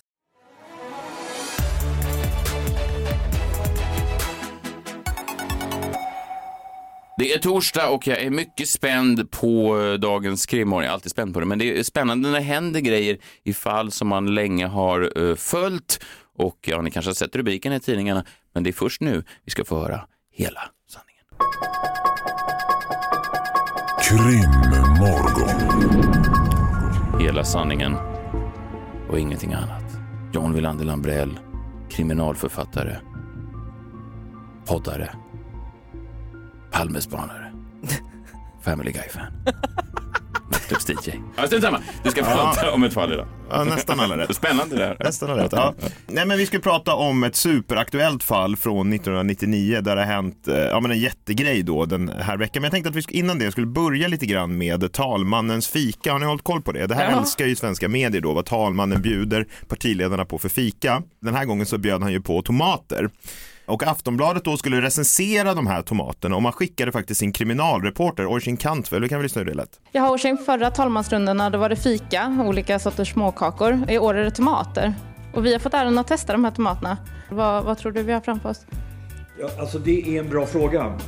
Det 7.21 7.33
är 7.33 7.39
torsdag 7.39 7.89
och 7.89 8.07
jag 8.07 8.21
är 8.21 8.29
mycket 8.29 8.69
spänd 8.69 9.31
på 9.31 9.81
eh, 9.81 9.93
dagens 9.93 10.45
krimmorgon. 10.45 10.83
Jag 10.83 10.89
är 10.89 10.93
alltid 10.93 11.11
spänd 11.11 11.33
på 11.33 11.39
det, 11.39 11.45
men 11.45 11.59
det 11.59 11.79
är 11.79 11.83
spännande 11.83 12.29
när 12.29 12.39
det 12.39 12.45
händer 12.45 12.79
grejer 12.79 13.17
i 13.43 13.53
fall 13.53 13.91
som 13.91 14.07
man 14.07 14.35
länge 14.35 14.65
har 14.67 15.29
eh, 15.29 15.35
följt. 15.35 16.03
Och 16.37 16.57
ja, 16.61 16.81
ni 16.81 16.91
kanske 16.91 17.09
har 17.09 17.15
sett 17.15 17.35
rubriken 17.35 17.73
i 17.73 17.79
tidningarna, 17.79 18.25
men 18.53 18.63
det 18.63 18.69
är 18.69 18.73
först 18.73 19.01
nu 19.01 19.23
vi 19.45 19.51
ska 19.51 19.65
få 19.65 19.79
höra 19.79 20.07
hela 20.31 20.61
sanningen. 20.89 21.25
Krimmorgon. 24.01 25.61
Hela 27.21 27.43
sanningen 27.43 27.95
och 29.09 29.19
ingenting 29.19 29.53
annat. 29.53 29.85
John 30.33 30.53
Wilander 30.53 30.85
Lambrell, 30.85 31.39
kriminalförfattare, 31.89 32.97
poddare, 34.65 35.09
Palmespanare, 36.71 37.51
Family 38.65 38.91
Guy-fan, 38.91 39.31
Nattklubs 40.51 40.89
DJ. 40.89 41.11
Ja, 41.37 41.47
strunt 41.47 41.63
samma. 41.63 41.79
Du 42.03 42.11
ska 42.11 42.23
prata 42.23 42.71
om 42.71 42.83
ett 42.83 42.93
fall 42.93 43.13
idag. 43.13 43.27
Ja, 43.49 43.63
nästan 43.63 43.99
alla 43.99 44.17
rätt. 44.17 44.35
Spännande 44.35 44.75
det 44.75 44.85
här. 44.85 44.97
Nästan 44.99 45.29
alla 45.31 45.43
rätt. 45.43 45.51
Ja. 45.51 45.73
Nej, 46.07 46.25
men 46.25 46.37
vi 46.37 46.45
ska 46.45 46.59
prata 46.59 46.95
om 46.95 47.23
ett 47.23 47.35
superaktuellt 47.35 48.23
fall 48.23 48.55
från 48.57 48.93
1999 48.93 49.81
där 49.81 49.95
det 49.95 50.01
har 50.01 50.07
hänt 50.13 50.47
eh, 50.47 50.55
ja, 50.57 50.79
men 50.79 50.91
en 50.91 50.99
jättegrej 50.99 51.63
då 51.63 51.85
den 51.85 52.09
här 52.19 52.37
veckan. 52.37 52.61
Men 52.61 52.63
jag 52.63 52.71
tänkte 52.71 52.89
att 52.89 52.95
vi 52.95 53.17
innan 53.19 53.39
det 53.39 53.51
skulle 53.51 53.67
börja 53.67 54.07
lite 54.07 54.25
grann 54.25 54.57
med 54.57 54.93
talmannens 54.93 55.67
fika. 55.67 56.11
Har 56.11 56.19
ni 56.19 56.25
hållit 56.25 56.43
koll 56.43 56.61
på 56.61 56.71
det? 56.71 56.87
Det 56.87 56.95
här 56.95 57.11
Ja. 57.11 57.19
älskar 57.19 57.45
ju 57.45 57.55
svenska 57.55 57.89
medier 57.89 58.21
då, 58.21 58.33
vad 58.33 58.45
talmannen 58.45 59.01
bjuder 59.01 59.47
partiledarna 59.67 60.25
på 60.25 60.37
för 60.39 60.49
fika. 60.49 61.01
Den 61.21 61.35
här 61.35 61.45
gången 61.45 61.65
så 61.65 61.77
bjöd 61.77 62.01
han 62.01 62.11
ju 62.11 62.21
på 62.21 62.41
tomater. 62.41 63.09
Och 63.71 63.83
Aftonbladet 63.83 64.43
då 64.43 64.57
skulle 64.57 64.81
recensera 64.81 65.53
de 65.53 65.67
här 65.67 65.81
tomaterna 65.81 66.35
och 66.35 66.41
man 66.41 66.51
skickade 66.51 66.91
faktiskt 66.91 67.19
sin 67.19 67.31
kriminalreporter 67.31 68.25
Oisin 68.25 68.57
Kantvel, 68.57 69.01
vi 69.01 69.09
kan 69.09 69.17
väl 69.17 69.23
lyssna 69.23 69.39
hur 69.39 69.45
det 69.45 69.53
lät. 69.53 69.79
Jag 69.91 70.01
har 70.01 70.17
sin 70.17 70.37
förra 70.37 70.71
talmansrundorna 70.71 71.49
då 71.49 71.57
var 71.57 71.69
det 71.69 71.75
fika, 71.75 72.43
olika 72.47 72.79
sorters 72.79 73.13
småkakor. 73.13 73.79
I 73.89 73.97
år 73.97 74.13
är 74.13 74.23
det 74.23 74.31
tomater. 74.31 74.93
Och 75.33 75.45
vi 75.45 75.53
har 75.53 75.59
fått 75.59 75.73
äran 75.73 75.97
att 75.97 76.07
testa 76.07 76.33
de 76.33 76.43
här 76.43 76.51
tomaterna. 76.51 76.97
Vad, 77.29 77.63
vad 77.63 77.77
tror 77.77 77.91
du 77.91 78.03
vi 78.03 78.13
har 78.13 78.21
framför 78.21 78.49
oss? 78.49 78.65
Ja, 79.39 79.49
alltså 79.59 79.79
det 79.79 80.17
är 80.17 80.19
en 80.19 80.29
bra 80.29 80.45
fråga. 80.45 80.99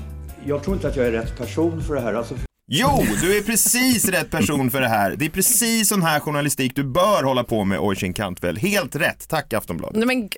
Jag 0.45 0.63
tror 0.63 0.76
inte 0.76 0.88
att 0.88 0.95
jag 0.95 1.08
är 1.08 1.12
rätt 1.12 1.38
person 1.38 1.84
för 1.84 1.95
det 1.95 2.02
här. 2.02 2.13
Alltså, 2.13 2.36
Jo, 2.75 3.05
du 3.21 3.38
är 3.38 3.41
precis 3.41 4.09
rätt 4.09 4.29
person 4.29 4.71
för 4.71 4.81
det 4.81 4.88
här. 4.88 5.15
Det 5.15 5.25
är 5.25 5.29
precis 5.29 5.88
sån 5.89 6.01
här 6.03 6.19
journalistik 6.19 6.75
du 6.75 6.83
bör 6.83 7.23
hålla 7.23 7.43
på 7.43 7.63
med, 7.63 7.79
Oisin 7.79 8.13
Kantvel. 8.13 8.57
Helt 8.57 8.95
rätt. 8.95 9.27
Tack 9.29 9.53
Aftonbladet. 9.53 9.97
Nej, 9.97 10.07
men, 10.07 10.29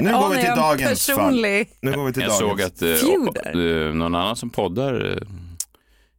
Nu 0.00 0.12
går 0.12 0.28
vi 0.28 0.36
till 0.36 0.54
dagens 0.56 1.06
personlig... 1.06 1.66
fall. 1.68 1.76
Nu 1.80 1.92
går 1.92 2.04
vi 2.04 2.12
till 2.12 2.22
Jag 2.22 2.30
dagens. 2.40 2.50
såg 2.50 2.62
att 2.62 2.82
eh, 3.56 3.62
eh, 3.62 3.94
någon 3.94 4.14
annan 4.14 4.36
som 4.36 4.50
poddar 4.50 5.10
eh, 5.12 5.18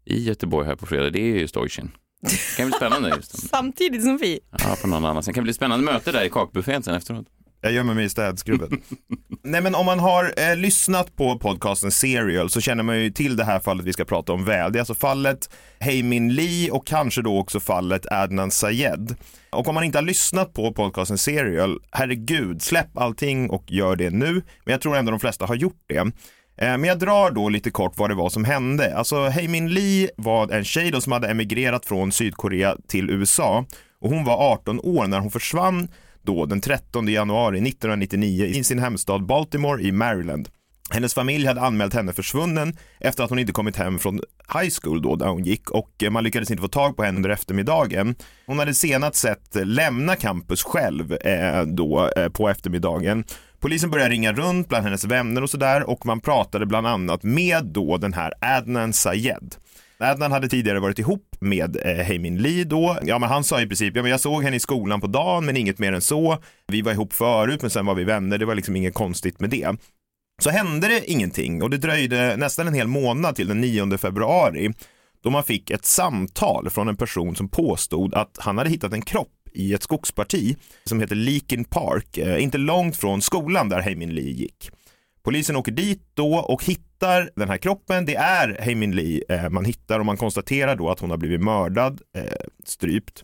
i 0.06 0.24
Göteborg 0.24 0.68
här 0.68 0.76
på 0.76 0.86
fredag, 0.86 1.10
det 1.10 1.20
är 1.20 1.40
ju 1.40 1.48
Stoicin. 1.48 1.92
Det 2.22 2.58
kan 2.58 2.68
bli 2.68 2.76
spännande 2.78 3.10
just. 3.10 3.50
Samtidigt 3.50 4.04
som 4.04 4.18
vi. 4.18 4.40
Ja, 4.52 4.76
på 4.82 4.88
någon 4.88 5.06
annan. 5.06 5.24
Sen 5.24 5.34
kan 5.34 5.42
det 5.42 5.46
bli 5.46 5.54
spännande 5.54 5.86
möte 5.86 6.12
där 6.12 6.24
i 6.24 6.30
kakbuffén 6.30 6.84
sen 6.84 6.96
efteråt. 6.96 7.28
Jag 7.68 7.74
gömmer 7.74 7.94
mig 7.94 8.06
i 8.06 8.10
städskrubben. 8.10 8.82
Nej 9.44 9.62
men 9.62 9.76
om 9.76 9.86
man 9.86 10.00
har 10.00 10.34
eh, 10.38 10.56
lyssnat 10.56 11.16
på 11.16 11.40
podcasten 11.40 11.92
Serial 11.92 12.50
så 12.50 12.62
känner 12.62 12.84
man 12.84 13.00
ju 13.00 13.10
till 13.10 13.36
det 13.36 13.44
här 13.44 13.60
fallet 13.60 13.86
vi 13.86 13.94
ska 13.94 14.06
prata 14.06 14.34
om 14.34 14.46
väl. 14.46 14.72
Det 14.72 14.78
är 14.78 14.82
alltså 14.82 14.96
fallet 14.96 15.50
Heimin 15.80 16.34
Lee 16.34 16.72
och 16.72 16.88
kanske 16.88 17.22
då 17.22 17.40
också 17.40 17.60
fallet 17.60 18.06
Adnan 18.12 18.52
Sayed. 18.52 19.16
Och 19.50 19.68
om 19.68 19.76
man 19.76 19.84
inte 19.84 19.98
har 19.98 20.04
lyssnat 20.04 20.54
på 20.54 20.74
podcasten 20.74 21.18
Serial, 21.18 21.80
herregud, 21.92 22.62
släpp 22.62 22.98
allting 22.98 23.50
och 23.50 23.64
gör 23.68 23.96
det 23.96 24.10
nu. 24.10 24.34
Men 24.34 24.72
jag 24.72 24.82
tror 24.82 24.98
ändå 24.98 25.12
de 25.12 25.20
flesta 25.20 25.46
har 25.46 25.56
gjort 25.56 25.84
det. 25.88 25.98
Eh, 25.98 26.78
Men 26.78 26.84
jag 26.84 27.00
drar 27.00 27.32
då 27.32 27.50
lite 27.50 27.72
kort 27.72 27.94
vad 27.98 28.10
det 28.10 28.16
var 28.16 28.30
som 28.30 28.46
hände. 28.46 28.98
Alltså 28.98 29.28
Heimin 29.28 29.70
Lee 29.70 30.10
var 30.18 30.52
en 30.52 30.64
tjej 30.66 30.92
då 30.92 31.02
som 31.02 31.12
hade 31.12 31.28
emigrerat 31.28 31.86
från 31.86 32.12
Sydkorea 32.12 32.76
till 32.88 33.10
USA 33.10 33.66
och 34.02 34.10
hon 34.10 34.24
var 34.24 34.52
18 34.54 34.80
år 34.80 35.08
när 35.08 35.20
hon 35.20 35.32
försvann 35.32 35.88
då 36.28 36.46
den 36.46 36.62
13 36.62 37.08
januari 37.08 37.58
1999 37.58 38.46
i 38.46 38.64
sin 38.64 38.80
hemstad 38.80 39.26
Baltimore 39.26 39.84
i 39.84 39.92
Maryland. 39.92 40.50
Hennes 40.90 41.14
familj 41.14 41.48
hade 41.48 41.62
anmält 41.62 41.94
henne 41.94 42.14
försvunnen 42.14 42.78
efter 43.00 43.24
att 43.24 43.30
hon 43.30 43.40
inte 43.40 43.54
kommit 43.54 43.76
hem 43.76 44.00
från 44.00 44.22
high 44.54 44.74
school 44.82 45.02
då 45.02 45.16
där 45.16 45.28
hon 45.28 45.44
gick 45.44 45.72
och 45.72 46.04
eh, 46.04 46.10
man 46.10 46.24
lyckades 46.24 46.52
inte 46.52 46.62
få 46.62 46.68
tag 46.68 46.98
på 46.98 47.04
henne 47.04 47.16
under 47.16 47.30
eftermiddagen. 47.30 48.16
Hon 48.46 48.60
hade 48.60 48.74
senast 48.74 49.16
sett 49.16 49.56
eh, 49.56 49.66
lämna 49.66 50.16
campus 50.16 50.64
själv 50.64 51.14
eh, 51.14 51.62
då 51.62 52.10
eh, 52.16 52.30
på 52.30 52.50
eftermiddagen. 52.50 53.24
Polisen 53.60 53.90
började 53.90 54.12
ringa 54.12 54.34
runt 54.34 54.70
bland 54.70 54.84
hennes 54.84 55.06
vänner 55.06 55.44
och 55.44 55.50
sådär 55.50 55.90
och 55.90 56.06
man 56.06 56.20
pratade 56.20 56.66
bland 56.66 56.88
annat 56.88 57.24
med 57.24 57.66
då 57.66 57.98
den 57.98 58.14
här 58.14 58.34
Adnan 58.42 58.94
Sayed. 58.94 59.56
Adnan 60.00 60.32
hade 60.32 60.50
tidigare 60.50 60.80
varit 60.80 61.00
ihop 61.00 61.36
med 61.40 61.78
eh, 61.86 62.06
Heimin 62.06 62.38
Lee 62.38 62.64
då. 62.64 62.98
Ja, 63.04 63.20
men 63.20 63.30
han 63.30 63.44
sa 63.44 63.62
i 63.62 63.68
princip, 63.68 63.96
ja, 63.96 64.02
men 64.02 64.12
jag 64.12 64.20
såg 64.20 64.44
henne 64.44 64.56
i 64.56 64.60
skolan 64.60 65.02
på 65.02 65.08
dagen, 65.08 65.46
men 65.46 65.58
inget 65.58 65.80
mer 65.80 65.94
än 65.94 66.02
så. 66.02 66.38
Vi 66.68 66.82
var 66.82 66.92
ihop 66.92 67.14
förut, 67.14 67.62
men 67.62 67.72
sen 67.72 67.86
var 67.86 67.96
vi 67.96 68.04
vänner. 68.04 68.38
Det 68.38 68.46
var 68.46 68.56
liksom 68.56 68.76
inget 68.76 68.94
konstigt 68.94 69.40
med 69.40 69.50
det. 69.50 69.76
Så 70.42 70.50
hände 70.50 70.88
det 70.88 71.12
ingenting 71.12 71.64
och 71.64 71.70
det 71.70 71.78
dröjde 71.78 72.38
nästan 72.38 72.68
en 72.68 72.74
hel 72.74 72.88
månad 72.88 73.36
till 73.36 73.48
den 73.48 73.62
9 73.62 73.98
februari 73.98 74.74
då 75.24 75.30
man 75.30 75.44
fick 75.44 75.70
ett 75.70 75.86
samtal 75.86 76.70
från 76.70 76.88
en 76.88 76.98
person 76.98 77.36
som 77.36 77.50
påstod 77.50 78.14
att 78.14 78.38
han 78.40 78.58
hade 78.58 78.70
hittat 78.70 78.94
en 78.94 79.02
kropp 79.02 79.34
i 79.54 79.74
ett 79.74 79.84
skogsparti 79.84 80.56
som 80.84 81.00
heter 81.00 81.16
Leakin 81.16 81.66
Park, 81.66 82.18
eh, 82.18 82.44
inte 82.44 82.58
långt 82.58 82.98
från 82.98 83.22
skolan 83.22 83.70
där 83.70 83.82
Heimin 83.82 84.16
Lee 84.16 84.32
gick. 84.32 84.70
Polisen 85.28 85.56
åker 85.56 85.72
dit 85.72 86.02
då 86.14 86.36
och 86.36 86.64
hittar 86.64 87.30
den 87.36 87.50
här 87.50 87.58
kroppen. 87.58 88.06
Det 88.06 88.16
är 88.16 88.58
Heimin 88.62 88.96
Lee 88.96 89.22
eh, 89.30 89.50
man 89.50 89.66
hittar 89.66 90.00
och 90.00 90.06
man 90.06 90.18
konstaterar 90.18 90.76
då 90.76 90.90
att 90.90 91.00
hon 91.00 91.10
har 91.10 91.18
blivit 91.18 91.42
mördad, 91.42 92.02
eh, 92.18 92.24
strypt. 92.66 93.24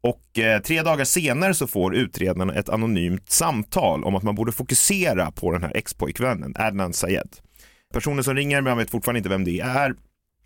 Och 0.00 0.38
eh, 0.38 0.62
tre 0.62 0.82
dagar 0.82 1.04
senare 1.04 1.54
så 1.54 1.66
får 1.66 1.96
utredarna 1.96 2.54
ett 2.54 2.68
anonymt 2.68 3.30
samtal 3.30 4.04
om 4.04 4.14
att 4.14 4.22
man 4.22 4.34
borde 4.34 4.52
fokusera 4.52 5.30
på 5.30 5.52
den 5.52 5.62
här 5.62 5.76
expojkvännen, 5.76 6.54
Adnan 6.58 6.92
Sayed. 6.92 7.36
Personen 7.92 8.24
som 8.24 8.34
ringer, 8.34 8.60
men 8.60 8.70
han 8.70 8.78
vet 8.78 8.90
fortfarande 8.90 9.18
inte 9.18 9.30
vem 9.30 9.44
det 9.44 9.60
är, 9.60 9.94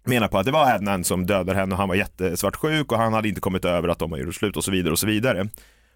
menar 0.04 0.28
på 0.28 0.38
att 0.38 0.46
det 0.46 0.52
var 0.52 0.72
Adnan 0.72 1.04
som 1.04 1.26
dödade 1.26 1.54
henne 1.54 1.72
och 1.72 1.78
han 1.78 1.88
var 1.88 1.96
jättesvartsjuk 1.96 2.92
och 2.92 2.98
han 2.98 3.12
hade 3.12 3.28
inte 3.28 3.40
kommit 3.40 3.64
över 3.64 3.88
att 3.88 3.98
de 3.98 4.12
har 4.12 4.18
gjort 4.18 4.34
slut 4.34 4.56
och 4.56 4.64
så 4.64 4.70
vidare 4.70 4.92
och 4.92 4.98
så 4.98 5.06
vidare. 5.06 5.48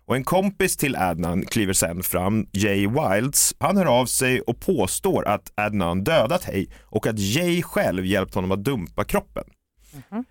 Och 0.07 0.17
en 0.17 0.25
kompis 0.25 0.77
till 0.77 0.97
Adnan 0.97 1.47
kliver 1.47 1.73
sen 1.73 2.03
fram, 2.03 2.47
Jay 2.53 2.87
Wilds. 2.87 3.55
Han 3.59 3.77
hör 3.77 3.87
av 3.87 4.07
sig 4.07 4.41
och 4.41 4.61
påstår 4.61 5.29
att 5.29 5.53
Adnan 5.55 6.05
dödat 6.05 6.45
Hay 6.45 6.67
och 6.83 7.07
att 7.07 7.19
Jay 7.19 7.63
själv 7.63 8.07
hjälpt 8.07 8.35
honom 8.35 8.53
att 8.53 8.65
dumpa 8.65 9.05
kroppen. 9.05 9.45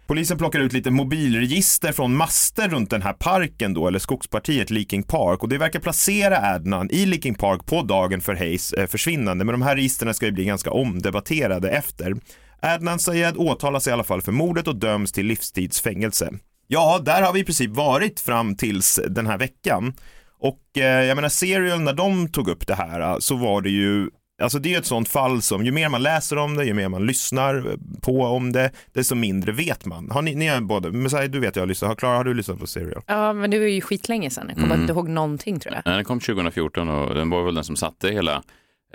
Polisen 0.07 0.38
plockar 0.38 0.59
ut 0.59 0.73
lite 0.73 0.91
mobilregister 0.91 1.91
från 1.91 2.15
master 2.15 2.69
runt 2.69 2.89
den 2.89 3.01
här 3.01 3.13
parken 3.13 3.73
då, 3.73 3.88
eller 3.88 3.99
skogspartiet 3.99 4.69
Leaking 4.69 5.03
Park 5.03 5.43
och 5.43 5.49
det 5.49 5.57
verkar 5.57 5.79
placera 5.79 6.38
Adnan 6.38 6.89
i 6.91 7.05
Leaking 7.05 7.36
Park 7.36 7.65
på 7.65 7.81
dagen 7.81 8.21
för 8.21 8.36
Hayes 8.36 8.73
eh, 8.73 8.88
försvinnande. 8.88 9.45
Men 9.45 9.53
de 9.53 9.62
här 9.62 9.75
registren 9.75 10.13
ska 10.13 10.25
ju 10.25 10.31
bli 10.31 10.45
ganska 10.45 10.71
omdebatterade 10.71 11.69
efter. 11.69 12.15
Adnan 12.59 12.99
Sayed 12.99 13.38
åtalas 13.38 13.88
i 13.88 13.91
alla 13.91 14.03
fall 14.03 14.21
för 14.21 14.31
mordet 14.31 14.67
och 14.67 14.75
döms 14.75 15.12
till 15.12 15.25
livstidsfängelse. 15.25 16.33
Ja, 16.73 16.99
där 17.05 17.21
har 17.21 17.33
vi 17.33 17.39
i 17.39 17.43
princip 17.43 17.71
varit 17.71 18.19
fram 18.19 18.55
tills 18.55 18.99
den 19.09 19.27
här 19.27 19.38
veckan. 19.38 19.93
Och 20.39 20.77
eh, 20.77 21.03
jag 21.05 21.15
menar, 21.15 21.29
Serial, 21.29 21.79
när 21.81 21.93
de 21.93 22.27
tog 22.27 22.47
upp 22.47 22.67
det 22.67 22.75
här 22.75 22.99
eh, 23.01 23.17
så 23.19 23.36
var 23.36 23.62
det 23.62 23.69
ju 23.69 24.09
Alltså 24.41 24.59
det 24.59 24.73
är 24.73 24.77
ett 24.79 24.86
sånt 24.86 25.09
fall 25.09 25.41
som 25.41 25.65
ju 25.65 25.71
mer 25.71 25.89
man 25.89 26.03
läser 26.03 26.38
om 26.38 26.55
det, 26.55 26.65
ju 26.65 26.73
mer 26.73 26.89
man 26.89 27.05
lyssnar 27.05 27.77
på 28.01 28.21
om 28.21 28.51
det, 28.51 28.71
desto 28.93 29.15
mindre 29.15 29.51
vet 29.51 29.86
man. 29.86 30.12
Har 30.12 30.21
ni, 30.21 30.36
ni 30.36 30.47
har 30.47 30.62
både, 30.62 30.91
Messiah, 30.91 31.23
du 31.23 31.39
vet 31.39 31.55
jag 31.55 31.62
har 31.63 31.67
lyssnat, 31.67 31.97
Klara 31.97 32.17
har 32.17 32.23
du 32.23 32.33
lyssnat 32.33 32.59
på 32.59 32.67
Serial? 32.67 33.01
Ja, 33.07 33.33
men 33.33 33.51
det 33.51 33.59
var 33.59 33.65
ju 33.65 33.81
skitlänge 33.81 34.29
sedan. 34.29 34.45
Jag 34.47 34.55
kommer 34.55 34.67
Mm. 34.75 34.81
inte 34.81 34.93
ihåg 34.93 35.09
någonting 35.09 35.59
tror 35.59 35.75
jag. 35.75 35.81
Nej, 35.86 35.95
Den 35.95 36.05
kom 36.05 36.19
2014 36.19 36.89
och 36.89 37.15
den 37.15 37.29
var 37.29 37.43
väl 37.43 37.55
den 37.55 37.63
som 37.63 37.75
satte 37.75 38.09
hela 38.09 38.43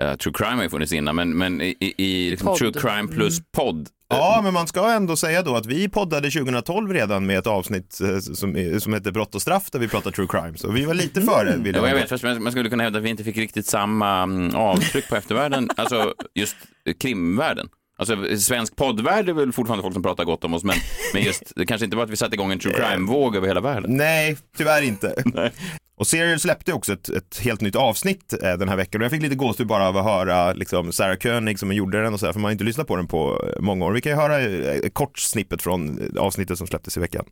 eh, 0.00 0.14
True 0.16 0.32
Crime 0.34 0.56
har 0.56 0.62
ju 0.62 0.70
funnits 0.70 0.92
innan, 0.92 1.16
men, 1.16 1.30
men 1.38 1.60
i, 1.60 1.74
i- 1.80 1.94
i 2.04 2.30
liksom. 2.30 2.56
True 2.56 2.72
Crime 2.72 3.08
plus 3.08 3.40
podd. 3.56 3.88
Ja, 4.10 4.40
men 4.44 4.54
man 4.54 4.66
ska 4.66 4.90
ändå 4.90 5.16
säga 5.16 5.42
då 5.42 5.56
att 5.56 5.66
vi 5.66 5.88
poddade 5.88 6.30
2012 6.30 6.92
redan 6.92 7.26
med 7.26 7.38
ett 7.38 7.46
avsnitt 7.46 8.00
eh, 8.00 8.18
som, 8.18 8.80
som 8.80 8.94
heter 8.94 9.10
Brott 9.10 9.34
och 9.34 9.42
straff 9.42 9.70
där 9.70 9.78
vi 9.78 9.88
pratar 9.88 10.10
true 10.10 10.26
crime. 10.30 10.58
Så 10.58 10.70
vi 10.70 10.84
var 10.84 10.94
lite 10.94 11.22
före. 11.22 11.56
vill 11.56 11.74
Ja, 11.74 11.88
jag 11.88 11.94
vet, 11.94 12.08
fast 12.08 12.24
man 12.24 12.42
man 12.42 12.52
skulle 12.52 12.70
kunna 12.70 12.82
hävda 12.82 12.98
att 12.98 13.04
vi 13.04 13.08
inte 13.08 13.24
fick 13.24 13.36
riktigt 13.36 13.66
samma 13.66 14.22
mm, 14.22 14.54
avtryck 14.54 15.08
på 15.08 15.16
eftervärlden, 15.16 15.68
alltså 15.76 16.14
just 16.34 16.56
krimvärlden. 17.00 17.68
Alltså 17.98 18.36
svensk 18.38 18.76
poddvärld 18.76 19.28
är 19.28 19.32
väl 19.32 19.52
fortfarande 19.52 19.82
folk 19.82 19.94
som 19.94 20.02
pratar 20.02 20.24
gott 20.24 20.44
om 20.44 20.54
oss, 20.54 20.64
men, 20.64 20.76
men 21.12 21.22
just 21.22 21.52
det 21.56 21.66
kanske 21.66 21.84
inte 21.84 21.96
var 21.96 22.04
att 22.04 22.10
vi 22.10 22.16
satte 22.16 22.34
igång 22.34 22.52
en 22.52 22.58
true 22.58 22.74
crime-våg 22.74 23.36
över 23.36 23.48
hela 23.48 23.60
världen. 23.60 23.96
Nej, 23.96 24.36
tyvärr 24.56 24.82
inte. 24.82 25.14
Och 25.96 26.06
Serial 26.06 26.40
släppte 26.40 26.72
också 26.72 26.92
ett, 26.92 27.08
ett 27.08 27.38
helt 27.38 27.60
nytt 27.60 27.76
avsnitt 27.76 28.32
eh, 28.42 28.52
den 28.52 28.68
här 28.68 28.76
veckan 28.76 29.00
och 29.00 29.04
jag 29.04 29.10
fick 29.10 29.22
lite 29.22 29.34
gåshud 29.34 29.66
bara 29.66 29.88
av 29.88 29.96
att 29.96 30.04
höra 30.04 30.52
liksom, 30.52 30.92
Sarah 30.92 31.16
Koenig 31.16 31.58
som 31.58 31.72
gjorde 31.72 32.02
den 32.02 32.14
och 32.14 32.20
så 32.20 32.26
här, 32.26 32.32
för 32.32 32.40
man 32.40 32.44
har 32.44 32.52
inte 32.52 32.64
lyssnat 32.64 32.86
på 32.86 32.96
den 32.96 33.06
på 33.06 33.44
eh, 33.46 33.62
många 33.62 33.84
år. 33.84 33.92
Vi 33.92 34.00
kan 34.00 34.12
ju 34.12 34.16
höra 34.16 34.40
eh, 34.40 34.76
ett 34.76 34.94
kort 34.94 35.18
snippet 35.18 35.62
från 35.62 35.98
eh, 35.98 36.22
avsnittet 36.22 36.58
som 36.58 36.66
släpptes 36.66 36.96
i 36.96 37.00
veckan. 37.00 37.24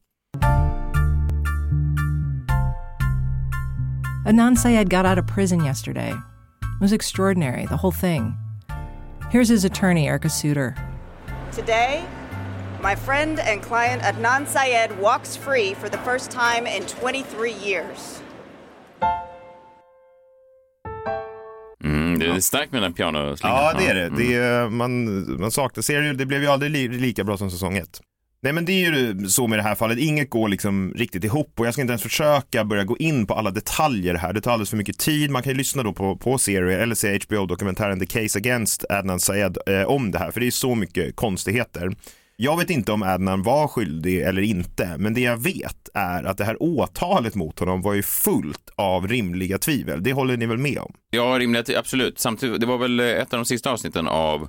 Adnan 4.28 4.56
Syed 4.56 4.90
got 4.90 5.06
out 5.06 5.18
of 5.18 5.34
prison 5.34 5.64
yesterday. 5.64 6.10
It 6.10 6.80
was 6.80 6.92
extraordinary, 6.92 7.66
the 7.66 7.76
whole 7.76 7.92
thing. 8.00 8.45
Here's 9.28 9.48
his 9.48 9.64
attorney, 9.64 10.06
Erica 10.06 10.28
Suter. 10.28 10.76
Today, 11.52 12.04
my 12.80 12.94
friend 12.94 13.40
and 13.40 13.60
client 13.60 14.02
Adnan 14.02 14.46
Syed 14.46 15.00
walks 15.00 15.36
free 15.36 15.74
for 15.74 15.88
the 15.88 15.98
first 15.98 16.30
time 16.30 16.64
in 16.66 16.86
23 16.86 17.52
years. 17.52 18.22
Mm, 21.84 22.18
det 22.18 22.26
är 22.26 22.40
starkt 22.40 22.72
med 22.72 22.82
den 22.82 22.92
pianoslingan. 22.94 23.56
Ja, 23.56 23.72
det 23.78 23.86
är 23.86 23.94
det. 23.94 24.06
Mm. 24.06 24.18
det 24.18 24.34
är, 24.34 24.68
man, 24.68 25.40
man 25.40 25.50
saknar 25.50 25.82
Serial, 25.82 26.16
det 26.16 26.26
blev 26.26 26.42
ju 26.42 26.48
aldrig 26.48 26.70
li, 26.70 26.88
lika 26.88 27.24
bra 27.24 27.36
som 27.36 27.50
säsong 27.50 27.76
ett. 27.76 28.00
Nej 28.46 28.52
men 28.52 28.64
det 28.64 28.72
är 28.72 28.92
ju 28.92 29.28
så 29.28 29.46
med 29.46 29.58
det 29.58 29.62
här 29.62 29.74
fallet, 29.74 29.98
inget 29.98 30.30
går 30.30 30.48
liksom 30.48 30.94
riktigt 30.96 31.24
ihop 31.24 31.60
och 31.60 31.66
jag 31.66 31.72
ska 31.72 31.80
inte 31.80 31.92
ens 31.92 32.02
försöka 32.02 32.64
börja 32.64 32.84
gå 32.84 32.96
in 32.96 33.26
på 33.26 33.34
alla 33.34 33.50
detaljer 33.50 34.14
här, 34.14 34.32
det 34.32 34.40
tar 34.40 34.52
alldeles 34.52 34.70
för 34.70 34.76
mycket 34.76 34.98
tid. 34.98 35.30
Man 35.30 35.42
kan 35.42 35.52
ju 35.52 35.58
lyssna 35.58 35.82
då 35.82 35.92
på, 35.92 36.16
på 36.16 36.38
serier 36.38 36.78
eller 36.78 36.94
se 36.94 37.18
HBO-dokumentären 37.18 38.00
The 38.00 38.06
Case 38.06 38.38
Against 38.38 38.84
Adnan 38.90 39.20
Syed 39.20 39.58
eh, 39.66 39.82
om 39.82 40.10
det 40.10 40.18
här, 40.18 40.30
för 40.30 40.40
det 40.40 40.46
är 40.46 40.50
så 40.50 40.74
mycket 40.74 41.16
konstigheter. 41.16 41.96
Jag 42.36 42.56
vet 42.56 42.70
inte 42.70 42.92
om 42.92 43.02
Adnan 43.02 43.42
var 43.42 43.68
skyldig 43.68 44.22
eller 44.22 44.42
inte, 44.42 44.94
men 44.98 45.14
det 45.14 45.20
jag 45.20 45.42
vet 45.42 45.88
är 45.94 46.24
att 46.24 46.38
det 46.38 46.44
här 46.44 46.62
åtalet 46.62 47.34
mot 47.34 47.58
honom 47.58 47.82
var 47.82 47.94
ju 47.94 48.02
fullt 48.02 48.70
av 48.76 49.08
rimliga 49.08 49.58
tvivel. 49.58 50.02
Det 50.02 50.12
håller 50.12 50.36
ni 50.36 50.46
väl 50.46 50.58
med 50.58 50.78
om? 50.78 50.94
Ja, 51.10 51.38
rimliga 51.38 51.64
absolut. 51.78 52.18
Samtidigt, 52.18 52.60
det 52.60 52.66
var 52.66 52.78
väl 52.78 53.00
eh, 53.00 53.06
ett 53.06 53.32
av 53.32 53.38
de 53.38 53.44
sista 53.44 53.70
avsnitten 53.70 54.08
av 54.08 54.48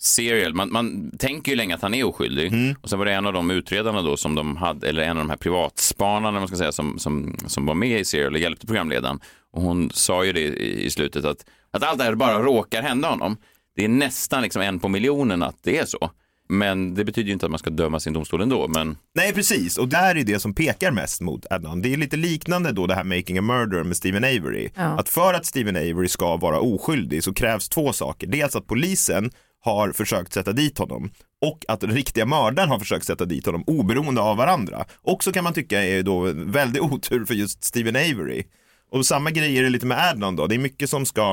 Serial. 0.00 0.54
Man, 0.54 0.72
man 0.72 1.10
tänker 1.18 1.52
ju 1.52 1.56
länge 1.56 1.74
att 1.74 1.82
han 1.82 1.94
är 1.94 2.04
oskyldig. 2.04 2.52
Och 2.82 2.90
sen 2.90 2.98
var 2.98 3.06
det 3.06 3.12
en 3.12 3.26
av 3.26 3.32
de 3.32 3.50
utredarna 3.50 4.02
då 4.02 4.16
som 4.16 4.34
de 4.34 4.56
hade, 4.56 4.88
eller 4.88 5.02
en 5.02 5.16
av 5.16 5.24
de 5.24 5.30
här 5.30 5.36
privatspanarna 5.36 6.38
man 6.38 6.48
ska 6.48 6.56
säga, 6.56 6.72
som, 6.72 6.98
som, 6.98 7.36
som 7.46 7.66
var 7.66 7.74
med 7.74 8.00
i 8.00 8.04
Serial 8.04 8.34
och 8.34 8.40
hjälpte 8.40 8.66
programledaren. 8.66 9.20
Och 9.52 9.62
hon 9.62 9.90
sa 9.94 10.24
ju 10.24 10.32
det 10.32 10.40
i, 10.40 10.84
i 10.86 10.90
slutet 10.90 11.24
att, 11.24 11.44
att 11.70 11.82
allt 11.82 11.98
det 11.98 12.04
här 12.04 12.14
bara 12.14 12.42
råkar 12.42 12.82
hända 12.82 13.08
honom. 13.08 13.36
Det 13.76 13.84
är 13.84 13.88
nästan 13.88 14.42
liksom 14.42 14.62
en 14.62 14.80
på 14.80 14.88
miljonen 14.88 15.42
att 15.42 15.56
det 15.62 15.78
är 15.78 15.86
så. 15.86 16.10
Men 16.48 16.94
det 16.94 17.04
betyder 17.04 17.26
ju 17.26 17.32
inte 17.32 17.46
att 17.46 17.50
man 17.50 17.58
ska 17.58 17.70
döma 17.70 18.00
sin 18.00 18.12
domstol 18.12 18.40
ändå. 18.40 18.68
Men 18.68 18.96
Nej, 19.14 19.32
precis. 19.32 19.78
Och 19.78 19.88
där 19.88 20.16
är 20.16 20.24
det 20.24 20.40
som 20.40 20.54
pekar 20.54 20.90
mest 20.90 21.20
mot 21.20 21.46
Adnan. 21.50 21.82
Det 21.82 21.92
är 21.92 21.96
lite 21.96 22.16
liknande 22.16 22.72
då 22.72 22.86
det 22.86 22.94
här 22.94 23.04
Making 23.04 23.38
a 23.38 23.42
Murder 23.42 23.84
med 23.84 23.96
Stephen 23.96 24.24
Avery. 24.24 24.68
Ja. 24.74 24.82
Att 24.82 25.08
för 25.08 25.34
att 25.34 25.46
Stephen 25.46 25.76
Avery 25.76 26.08
ska 26.08 26.36
vara 26.36 26.60
oskyldig 26.60 27.24
så 27.24 27.34
krävs 27.34 27.68
två 27.68 27.92
saker. 27.92 28.26
Dels 28.26 28.56
att 28.56 28.66
polisen 28.66 29.30
har 29.60 29.92
försökt 29.92 30.32
sätta 30.32 30.52
dit 30.52 30.78
honom 30.78 31.10
och 31.46 31.64
att 31.68 31.84
riktiga 31.84 32.26
mördaren 32.26 32.68
har 32.68 32.78
försökt 32.78 33.06
sätta 33.06 33.24
dit 33.24 33.46
honom 33.46 33.64
oberoende 33.66 34.20
av 34.20 34.36
varandra. 34.36 34.84
Också 35.02 35.32
kan 35.32 35.44
man 35.44 35.54
tycka 35.54 35.84
är 35.84 36.02
då 36.02 36.32
väldigt 36.32 36.82
otur 36.92 37.24
för 37.24 37.34
just 37.34 37.64
Steven 37.64 37.96
Avery. 37.96 38.44
Och 38.90 39.06
samma 39.06 39.30
grej 39.30 39.58
är 39.58 39.62
det 39.62 39.70
lite 39.70 39.86
med 39.86 39.98
Adnan 39.98 40.36
då. 40.36 40.46
Det 40.46 40.54
är 40.54 40.58
mycket 40.58 40.90
som 40.90 41.06
ska 41.06 41.32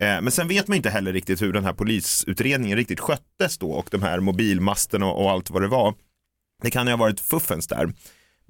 eh, 0.00 0.20
men 0.20 0.30
sen 0.30 0.48
vet 0.48 0.68
man 0.68 0.76
inte 0.76 0.90
heller 0.90 1.12
riktigt 1.12 1.42
hur 1.42 1.52
den 1.52 1.64
här 1.64 1.72
polisutredningen 1.72 2.76
riktigt 2.76 3.00
sköttes 3.00 3.58
då 3.58 3.70
och 3.70 3.88
de 3.90 4.02
här 4.02 4.20
mobilmasterna 4.20 5.06
och, 5.06 5.24
och 5.24 5.30
allt 5.30 5.50
vad 5.50 5.62
det 5.62 5.68
var. 5.68 5.94
Det 6.62 6.70
kan 6.70 6.86
ju 6.86 6.92
ha 6.92 6.98
varit 6.98 7.20
fuffens 7.20 7.66
där. 7.66 7.92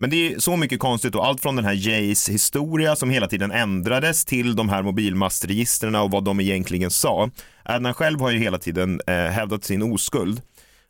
Men 0.00 0.10
det 0.10 0.32
är 0.32 0.38
så 0.38 0.56
mycket 0.56 0.78
konstigt 0.78 1.14
och 1.14 1.26
allt 1.26 1.40
från 1.40 1.56
den 1.56 1.64
här 1.64 1.72
Jays 1.72 2.28
historia 2.28 2.96
som 2.96 3.10
hela 3.10 3.26
tiden 3.28 3.50
ändrades 3.50 4.24
till 4.24 4.56
de 4.56 4.68
här 4.68 4.82
mobilmastregistren 4.82 5.94
och 5.94 6.10
vad 6.10 6.24
de 6.24 6.40
egentligen 6.40 6.90
sa. 6.90 7.30
Adnan 7.68 7.94
själv 7.94 8.20
har 8.20 8.30
ju 8.30 8.38
hela 8.38 8.58
tiden 8.58 9.00
eh, 9.06 9.14
hävdat 9.14 9.64
sin 9.64 9.92
oskuld. 9.92 10.42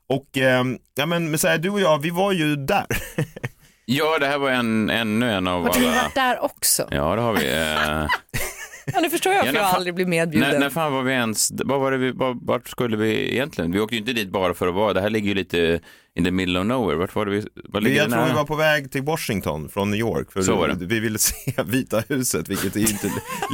Och 0.08 0.38
eh, 0.38 0.64
ja 0.94 1.06
men 1.06 1.30
Messiah, 1.30 1.60
du 1.60 1.70
och 1.70 1.80
jag, 1.80 2.02
vi 2.02 2.10
var 2.10 2.32
ju 2.32 2.56
där. 2.56 2.86
ja, 3.84 4.18
det 4.20 4.26
här 4.26 4.38
var 4.38 4.50
en, 4.50 4.90
ännu 4.90 5.30
en 5.32 5.48
av 5.48 5.62
Har 5.62 5.80
du 5.80 5.86
alla... 5.86 6.02
varit 6.02 6.14
där 6.14 6.44
också? 6.44 6.88
Ja, 6.90 7.16
det 7.16 7.22
har 7.22 7.32
vi. 7.32 7.52
Eh... 7.52 8.06
Ja, 8.94 9.00
nu 9.00 9.10
förstår 9.10 9.32
jag 9.32 9.40
Ja, 9.40 9.44
varför 9.44 9.52
när 9.52 9.60
jag 9.60 9.74
aldrig 9.74 9.94
blir 9.94 10.06
medbjuden. 10.06 10.50
När, 10.50 10.58
när 10.58 10.70
fan 10.70 10.92
var 10.92 11.02
vi 11.02 11.12
ens, 11.12 11.52
vad 11.64 11.80
var 11.80 11.92
det 11.92 11.98
vi, 11.98 12.12
var, 12.12 12.38
vart 12.42 12.68
skulle 12.68 12.96
vi 12.96 13.32
egentligen? 13.32 13.72
Vi 13.72 13.80
åkte 13.80 13.94
ju 13.94 14.00
inte 14.00 14.12
dit 14.12 14.28
bara 14.30 14.54
för 14.54 14.68
att 14.68 14.74
vara, 14.74 14.92
det 14.92 15.00
här 15.00 15.10
ligger 15.10 15.28
ju 15.28 15.34
lite 15.34 15.80
in 16.14 16.24
the 16.24 16.30
middle 16.30 16.58
of 16.60 16.66
nowhere. 16.66 16.96
Vart 16.96 17.14
var 17.14 17.26
det 17.26 17.32
vi, 17.32 17.46
vad 17.64 17.82
ligger 17.82 17.96
Jag 17.96 18.10
tror 18.10 18.26
vi 18.26 18.32
var 18.32 18.44
på 18.44 18.56
väg 18.56 18.92
till 18.92 19.02
Washington 19.02 19.68
från 19.68 19.90
New 19.90 20.00
York. 20.00 20.32
För 20.32 20.42
Så 20.42 20.56
var 20.56 20.68
det. 20.68 20.86
Vi 20.86 21.00
ville 21.00 21.18
se 21.18 21.52
Vita 21.64 22.02
huset, 22.08 22.48
vilket 22.48 22.76
är 22.76 22.80
inte 22.80 23.10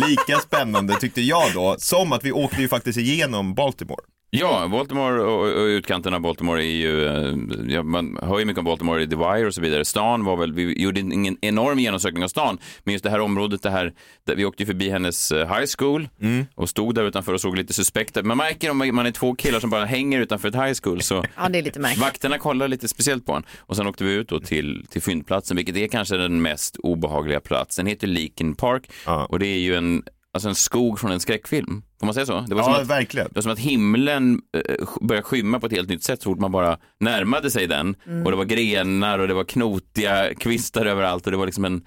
lika 0.08 0.38
spännande 0.38 0.94
tyckte 0.94 1.20
jag 1.20 1.52
då. 1.54 1.76
Som 1.78 2.12
att 2.12 2.24
vi 2.24 2.32
åkte 2.32 2.60
ju 2.62 2.68
faktiskt 2.68 2.98
igenom 2.98 3.54
Baltimore. 3.54 4.02
Ja, 4.36 4.68
Baltimore 4.68 5.22
och, 5.22 5.66
utkanten 5.66 6.14
av 6.14 6.20
Baltimore 6.20 6.64
är 6.64 6.70
ju, 6.70 7.06
eh, 7.06 7.34
ja, 7.74 7.82
man 7.82 8.18
hör 8.22 8.38
ju 8.38 8.44
mycket 8.44 8.58
om 8.58 8.64
Baltimore 8.64 9.02
i 9.02 9.06
The 9.06 9.16
Wire 9.16 9.46
och 9.46 9.54
så 9.54 9.60
vidare. 9.60 9.84
Stan 9.84 10.24
var 10.24 10.36
väl, 10.36 10.52
vi 10.52 10.82
gjorde 10.82 11.00
ingen 11.00 11.36
enorm 11.40 11.78
genomsökning 11.78 12.24
av 12.24 12.28
stan, 12.28 12.58
men 12.84 12.92
just 12.92 13.04
det 13.04 13.10
här 13.10 13.20
området, 13.20 13.62
det 13.62 13.70
här, 13.70 13.92
där 14.26 14.36
vi 14.36 14.44
åkte 14.44 14.62
ju 14.62 14.66
förbi 14.66 14.90
hennes 14.90 15.32
eh, 15.32 15.54
high 15.54 15.66
school 15.78 16.08
och 16.54 16.68
stod 16.68 16.94
där 16.94 17.04
utanför 17.04 17.32
och 17.32 17.40
såg 17.40 17.56
lite 17.56 17.72
suspekt 17.72 18.16
ut. 18.16 18.24
Man 18.24 18.36
märker 18.36 18.70
om 18.70 18.78
man 18.78 19.06
är 19.06 19.10
två 19.10 19.34
killar 19.34 19.60
som 19.60 19.70
bara 19.70 19.84
hänger 19.84 20.20
utanför 20.20 20.48
ett 20.48 20.54
high 20.54 20.74
school 20.82 21.02
så 21.02 21.14
Ja, 21.36 21.48
det 21.48 21.58
är 21.58 21.62
lite 21.62 21.80
märkligt. 21.80 22.02
Vakterna 22.04 22.38
kollar 22.38 22.68
lite 22.68 22.88
speciellt 22.88 23.26
på 23.26 23.32
en. 23.32 23.42
Och 23.58 23.76
sen 23.76 23.86
åkte 23.86 24.04
vi 24.04 24.12
ut 24.12 24.28
då 24.28 24.40
till, 24.40 24.86
till 24.90 25.02
fyndplatsen, 25.02 25.56
vilket 25.56 25.76
är 25.76 25.86
kanske 25.86 26.16
den 26.16 26.42
mest 26.42 26.76
obehagliga 26.76 27.40
platsen. 27.40 27.84
Den 27.84 27.90
heter 27.90 28.06
Leakin 28.06 28.54
Park 28.54 28.90
och 29.28 29.38
det 29.38 29.46
är 29.46 29.58
ju 29.58 29.74
en, 29.74 30.02
alltså 30.34 30.48
en 30.48 30.54
skog 30.54 31.00
från 31.00 31.10
en 31.12 31.20
skräckfilm. 31.20 31.82
Får 32.00 32.06
man 32.06 32.14
säga 32.14 32.26
så? 32.26 32.40
Det 32.40 32.54
var, 32.54 32.62
Ja, 32.62 32.64
som 32.64 32.82
att, 32.82 32.88
verkligen. 32.88 33.26
det 33.28 33.34
var 33.34 33.42
som 33.42 33.52
att 33.52 33.58
himlen 33.58 34.40
eh, 34.56 34.86
började 35.00 35.24
skymma 35.26 35.60
på 35.60 35.66
ett 35.66 35.72
helt 35.72 35.88
nytt 35.88 36.02
sätt 36.04 36.22
så 36.22 36.30
fort 36.30 36.38
man 36.40 36.52
bara 36.52 36.78
närmade 37.00 37.50
sig 37.50 37.66
den. 37.66 37.96
Mm. 38.06 38.24
Och 38.24 38.30
det 38.30 38.36
var 38.36 38.44
grenar 38.44 39.18
och 39.18 39.28
det 39.28 39.34
var 39.34 39.44
knotiga 39.44 40.34
kvistar 40.34 40.86
överallt 40.86 41.26
och 41.26 41.30
det 41.32 41.38
var 41.38 41.46
liksom 41.46 41.64
en 41.64 41.84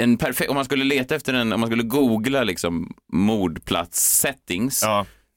en 0.00 0.16
perfekt, 0.16 0.50
om 0.50 0.56
man 0.56 0.64
skulle 0.64 0.84
leta 0.84 1.14
efter 1.14 1.34
en, 1.34 1.52
om 1.52 1.60
man 1.60 1.68
skulle 1.68 1.82
googla 1.82 2.44
liksom 2.44 2.92
mordplats 3.12 4.18
settings 4.20 4.82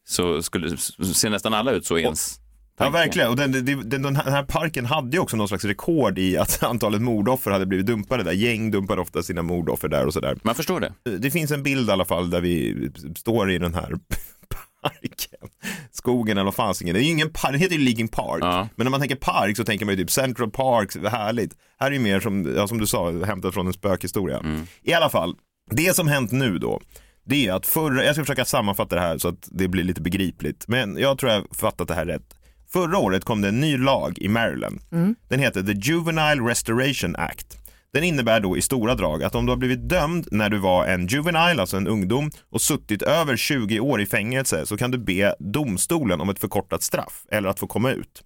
så 0.08 0.42
skulle 0.44 0.78
se 1.14 1.30
nästan 1.30 1.54
alla 1.54 1.72
ut 1.72 1.86
så 1.86 1.98
i 1.98 2.02
ens 2.02 2.40
Ja, 2.82 2.90
verkligen. 2.90 3.30
Och 3.30 3.36
den, 3.36 3.52
den, 3.52 3.90
den, 3.90 4.16
här 4.16 4.44
parken 4.44 4.86
hade 4.86 5.18
ju 5.18 5.20
också 5.20 5.38
någon 5.38 5.48
slags 5.48 5.66
rekord 5.66 6.20
i 6.20 6.38
att 6.38 6.64
antalet 6.72 7.02
mordoffer 7.02 7.52
hade 7.52 7.66
blivit 7.66 7.86
dumpade 7.86 8.24
där. 8.24 8.32
Gäng 8.32 8.72
dumpar 8.72 9.00
ofta 9.00 9.24
sina 9.24 9.42
mordoffer 9.42 9.88
där 9.88 10.06
och 10.06 10.14
sådär. 10.14 10.38
Man 10.44 10.56
förstår 10.56 10.80
det. 10.80 11.18
Det 11.18 11.32
finns 11.32 11.52
en 11.52 11.64
bild 11.64 11.90
i 11.90 11.92
alla 11.92 12.06
fall 12.06 12.30
där 12.30 12.42
vi 12.42 12.90
står 13.18 13.52
i 13.52 13.58
den 13.58 13.74
här 13.74 13.90
parken. 14.82 15.50
Skogen 15.92 16.38
eller 16.38 16.46
vad 16.46 16.56
fasingen. 16.56 16.94
Det 16.94 17.02
är 17.02 17.04
ju 17.04 17.12
ingen 17.12 17.30
park, 17.30 17.52
den 17.52 17.62
heter 17.62 17.76
ju 17.76 17.82
Leaking 17.82 18.08
Park. 18.08 18.44
Men 18.76 18.86
när 18.86 18.90
man 18.90 19.00
tänker 19.00 19.16
park 19.16 19.58
så 19.58 19.64
tänker 19.64 19.86
man 19.86 19.96
ju 19.96 20.02
typ 20.02 20.12
Central 20.12 20.52
Park, 20.52 21.12
härligt. 21.12 21.52
Här 21.80 21.88
är 21.88 21.92
ju 21.92 22.00
mer 22.00 22.20
som, 22.20 22.56
ja, 22.56 22.68
som 22.68 22.78
du 22.78 22.88
sa, 22.88 23.12
hämtat 23.12 23.54
från 23.54 23.68
en 23.68 23.74
spökhistoria. 23.74 24.42
I 24.84 24.94
alla 24.94 25.10
fall, 25.10 25.36
det 25.72 25.96
som 25.96 26.08
hänt 26.08 26.32
nu 26.32 26.58
då, 26.58 26.82
det 27.24 27.48
är 27.48 27.54
att 27.54 27.66
förra, 27.66 28.06
jag 28.06 28.16
ska 28.16 28.24
försöka 28.24 28.46
sammanfatta 28.46 28.96
det 28.96 29.02
här 29.02 29.18
så 29.18 29.28
att 29.28 29.50
det 29.52 29.68
blir 29.68 29.84
lite 29.84 30.02
begripligt. 30.02 30.68
Men 30.68 30.98
jag 30.98 31.18
tror 31.18 31.32
jag 31.32 31.46
fattat 31.52 31.88
det 31.88 31.94
här 31.94 32.06
rätt. 32.06 32.36
Förra 32.74 32.98
året 32.98 33.24
kom 33.24 33.42
det 33.42 33.48
en 33.48 33.60
ny 33.60 33.78
lag 33.78 34.18
i 34.18 34.28
Maryland. 34.28 34.80
Den 35.30 35.40
heter 35.40 35.64
The 35.64 35.74
Juvenile 35.74 36.50
Restoration 36.50 37.16
Act. 37.16 37.58
Den 37.94 38.04
innebär 38.04 38.40
då 38.40 38.58
i 38.58 38.62
stora 38.62 38.96
drag 38.96 39.24
att 39.24 39.36
om 39.36 39.46
du 39.46 39.52
har 39.52 39.58
blivit 39.58 39.90
dömd 39.90 40.28
när 40.32 40.50
du 40.50 40.58
var 40.58 40.86
en 40.86 41.08
juvenile, 41.08 41.62
alltså 41.62 41.78
en 41.78 41.88
ungdom, 41.88 42.32
och 42.50 42.62
suttit 42.62 43.02
över 43.02 43.38
20 43.38 43.80
år 43.80 44.02
i 44.02 44.06
fängelse 44.06 44.66
så 44.66 44.78
kan 44.78 44.92
du 44.92 44.98
be 44.98 45.36
domstolen 45.40 46.22
om 46.22 46.30
ett 46.30 46.40
förkortat 46.40 46.84
straff 46.84 47.26
eller 47.32 47.50
att 47.50 47.60
få 47.60 47.68
komma 47.68 47.92
ut. 47.92 48.24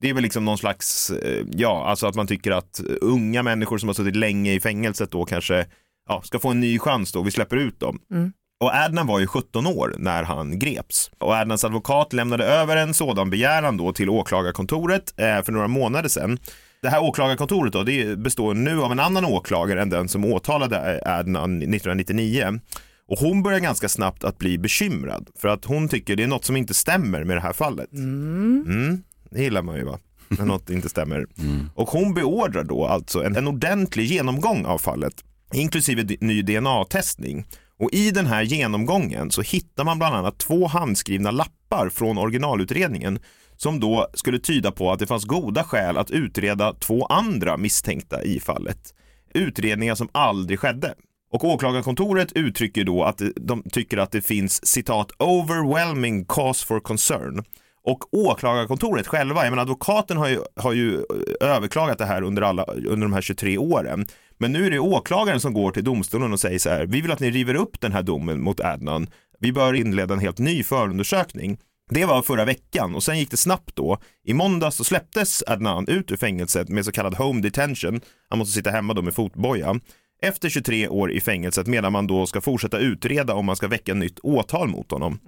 Det 0.00 0.10
är 0.10 0.14
väl 0.14 0.22
liksom 0.22 0.44
någon 0.44 0.58
slags, 0.58 1.10
eh, 1.10 1.44
ja, 1.52 1.86
alltså 1.86 2.06
att 2.06 2.14
man 2.14 2.26
tycker 2.26 2.50
att 2.50 2.80
unga 3.00 3.42
människor 3.42 3.78
som 3.78 3.88
har 3.88 3.94
suttit 3.94 4.16
länge 4.16 4.52
i 4.52 4.60
fängelset 4.60 5.10
då 5.10 5.24
kanske 5.24 5.66
ja, 6.08 6.22
ska 6.24 6.38
få 6.38 6.48
en 6.48 6.60
ny 6.60 6.78
chans 6.78 7.12
då, 7.12 7.22
vi 7.22 7.30
släpper 7.30 7.56
ut 7.56 7.80
dem. 7.80 8.00
Mm. 8.10 8.32
Och 8.58 8.74
Adnan 8.74 9.06
var 9.06 9.20
ju 9.20 9.26
17 9.26 9.66
år 9.66 9.94
när 9.98 10.22
han 10.22 10.58
greps. 10.58 11.10
Och 11.18 11.34
Adnans 11.34 11.64
advokat 11.64 12.12
lämnade 12.12 12.44
över 12.44 12.76
en 12.76 12.94
sådan 12.94 13.30
begäran 13.30 13.76
då 13.76 13.92
till 13.92 14.10
åklagarkontoret 14.10 15.14
eh, 15.16 15.42
för 15.42 15.52
några 15.52 15.68
månader 15.68 16.08
sedan. 16.08 16.38
Det 16.82 16.88
här 16.88 17.02
åklagarkontoret 17.02 17.72
då, 17.72 17.82
det 17.82 18.18
består 18.18 18.54
nu 18.54 18.82
av 18.82 18.92
en 18.92 19.00
annan 19.00 19.24
åklagare 19.24 19.82
än 19.82 19.90
den 19.90 20.08
som 20.08 20.24
åtalade 20.24 21.00
Adnan 21.06 21.56
1999. 21.56 22.60
Och 23.08 23.18
hon 23.18 23.42
börjar 23.42 23.60
ganska 23.60 23.88
snabbt 23.88 24.24
att 24.24 24.38
bli 24.38 24.58
bekymrad 24.58 25.28
för 25.38 25.48
att 25.48 25.64
hon 25.64 25.88
tycker 25.88 26.16
det 26.16 26.22
är 26.22 26.26
något 26.26 26.44
som 26.44 26.56
inte 26.56 26.74
stämmer 26.74 27.24
med 27.24 27.36
det 27.36 27.40
här 27.40 27.52
fallet. 27.52 27.92
Mm, 27.92 29.02
det 29.30 29.42
gillar 29.42 29.62
man 29.62 29.76
ju 29.76 29.84
va? 29.84 29.98
När 30.28 30.44
något 30.44 30.70
inte 30.70 30.88
stämmer. 30.88 31.26
Och 31.74 31.88
hon 31.88 32.14
beordrar 32.14 32.64
då 32.64 32.86
alltså 32.86 33.24
en, 33.24 33.36
en 33.36 33.48
ordentlig 33.48 34.04
genomgång 34.04 34.64
av 34.64 34.78
fallet, 34.78 35.14
inklusive 35.54 36.16
ny 36.20 36.42
DNA-testning. 36.42 37.44
Och 37.78 37.90
i 37.92 38.10
den 38.10 38.26
här 38.26 38.42
genomgången 38.42 39.30
så 39.30 39.42
hittar 39.42 39.84
man 39.84 39.98
bland 39.98 40.14
annat 40.14 40.38
två 40.38 40.66
handskrivna 40.66 41.30
lappar 41.30 41.88
från 41.88 42.18
originalutredningen 42.18 43.18
som 43.56 43.80
då 43.80 44.06
skulle 44.14 44.38
tyda 44.38 44.72
på 44.72 44.92
att 44.92 44.98
det 44.98 45.06
fanns 45.06 45.24
goda 45.24 45.64
skäl 45.64 45.96
att 45.96 46.10
utreda 46.10 46.72
två 46.72 47.06
andra 47.06 47.56
misstänkta 47.56 48.22
i 48.22 48.40
fallet. 48.40 48.94
Utredningar 49.34 49.94
som 49.94 50.08
aldrig 50.12 50.60
skedde. 50.60 50.94
Och 51.32 51.44
åklagarkontoret 51.44 52.32
uttrycker 52.32 52.84
då 52.84 53.04
att 53.04 53.22
de 53.36 53.62
tycker 53.72 53.98
att 53.98 54.12
det 54.12 54.22
finns 54.22 54.66
citat 54.66 55.12
overwhelming 55.18 56.24
cause 56.24 56.66
for 56.66 56.80
concern. 56.80 57.44
Och 57.84 58.14
åklagarkontoret 58.14 59.06
själva, 59.06 59.44
jag 59.44 59.50
menar 59.50 59.62
advokaten 59.62 60.16
har 60.16 60.28
ju, 60.28 60.40
har 60.56 60.72
ju 60.72 60.94
eh, 60.94 61.48
överklagat 61.48 61.98
det 61.98 62.04
här 62.04 62.22
under, 62.22 62.42
alla, 62.42 62.64
under 62.64 63.06
de 63.06 63.12
här 63.12 63.20
23 63.20 63.58
åren. 63.58 64.06
Men 64.38 64.52
nu 64.52 64.66
är 64.66 64.70
det 64.70 64.78
åklagaren 64.78 65.40
som 65.40 65.52
går 65.52 65.70
till 65.70 65.84
domstolen 65.84 66.32
och 66.32 66.40
säger 66.40 66.58
så 66.58 66.70
här, 66.70 66.86
vi 66.86 67.00
vill 67.00 67.10
att 67.10 67.20
ni 67.20 67.30
river 67.30 67.54
upp 67.54 67.80
den 67.80 67.92
här 67.92 68.02
domen 68.02 68.40
mot 68.40 68.60
Adnan. 68.60 69.06
Vi 69.40 69.52
bör 69.52 69.74
inleda 69.74 70.14
en 70.14 70.20
helt 70.20 70.38
ny 70.38 70.62
förundersökning. 70.62 71.58
Det 71.90 72.04
var 72.04 72.22
förra 72.22 72.44
veckan 72.44 72.94
och 72.94 73.02
sen 73.02 73.18
gick 73.18 73.30
det 73.30 73.36
snabbt 73.36 73.76
då. 73.76 73.98
I 74.24 74.34
måndags 74.34 74.76
så 74.76 74.84
släpptes 74.84 75.44
Adnan 75.46 75.88
ut 75.88 76.12
ur 76.12 76.16
fängelset 76.16 76.68
med 76.68 76.84
så 76.84 76.92
kallad 76.92 77.14
home 77.14 77.40
detention. 77.40 78.00
Han 78.28 78.38
måste 78.38 78.54
sitta 78.54 78.70
hemma 78.70 78.94
då 78.94 79.02
med 79.02 79.14
fotboja. 79.14 79.80
Efter 80.22 80.48
23 80.48 80.88
år 80.88 81.12
i 81.12 81.20
fängelset 81.20 81.66
medan 81.66 81.92
man 81.92 82.06
då 82.06 82.26
ska 82.26 82.40
fortsätta 82.40 82.78
utreda 82.78 83.34
om 83.34 83.46
man 83.46 83.56
ska 83.56 83.68
väcka 83.68 83.94
nytt 83.94 84.18
åtal 84.22 84.68
mot 84.68 84.90
honom. 84.90 85.18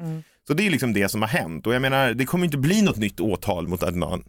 Så 0.46 0.54
det 0.54 0.66
är 0.66 0.70
liksom 0.70 0.92
det 0.92 1.08
som 1.08 1.22
har 1.22 1.28
hänt 1.28 1.66
och 1.66 1.74
jag 1.74 1.82
menar 1.82 2.14
det 2.14 2.24
kommer 2.24 2.44
inte 2.44 2.58
bli 2.58 2.82
något 2.82 2.96
nytt 2.96 3.20
åtal 3.20 3.68
mot 3.68 3.82
Adnan. 3.82 4.24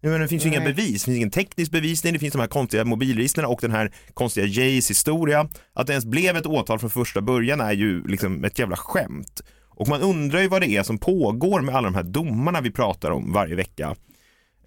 Jag 0.00 0.10
menar, 0.10 0.22
det 0.22 0.28
finns 0.28 0.44
ju 0.44 0.48
inga 0.48 0.60
Nej. 0.60 0.74
bevis, 0.74 1.02
det 1.02 1.04
finns 1.04 1.16
ingen 1.16 1.30
teknisk 1.30 1.72
bevisning, 1.72 2.12
det 2.12 2.18
finns 2.18 2.32
de 2.32 2.38
här 2.38 2.48
konstiga 2.48 2.84
mobilregistren 2.84 3.46
och 3.46 3.58
den 3.60 3.70
här 3.70 3.92
konstiga 4.14 4.46
Jays 4.46 4.90
historia. 4.90 5.48
Att 5.74 5.86
det 5.86 5.92
ens 5.92 6.04
blev 6.04 6.36
ett 6.36 6.46
åtal 6.46 6.78
från 6.78 6.90
första 6.90 7.20
början 7.20 7.60
är 7.60 7.72
ju 7.72 8.06
liksom 8.06 8.44
ett 8.44 8.58
jävla 8.58 8.76
skämt. 8.76 9.40
Och 9.68 9.88
man 9.88 10.00
undrar 10.00 10.40
ju 10.40 10.48
vad 10.48 10.62
det 10.62 10.68
är 10.68 10.82
som 10.82 10.98
pågår 10.98 11.60
med 11.60 11.74
alla 11.74 11.88
de 11.88 11.94
här 11.94 12.02
domarna 12.02 12.60
vi 12.60 12.70
pratar 12.70 13.10
om 13.10 13.32
varje 13.32 13.54
vecka. 13.54 13.96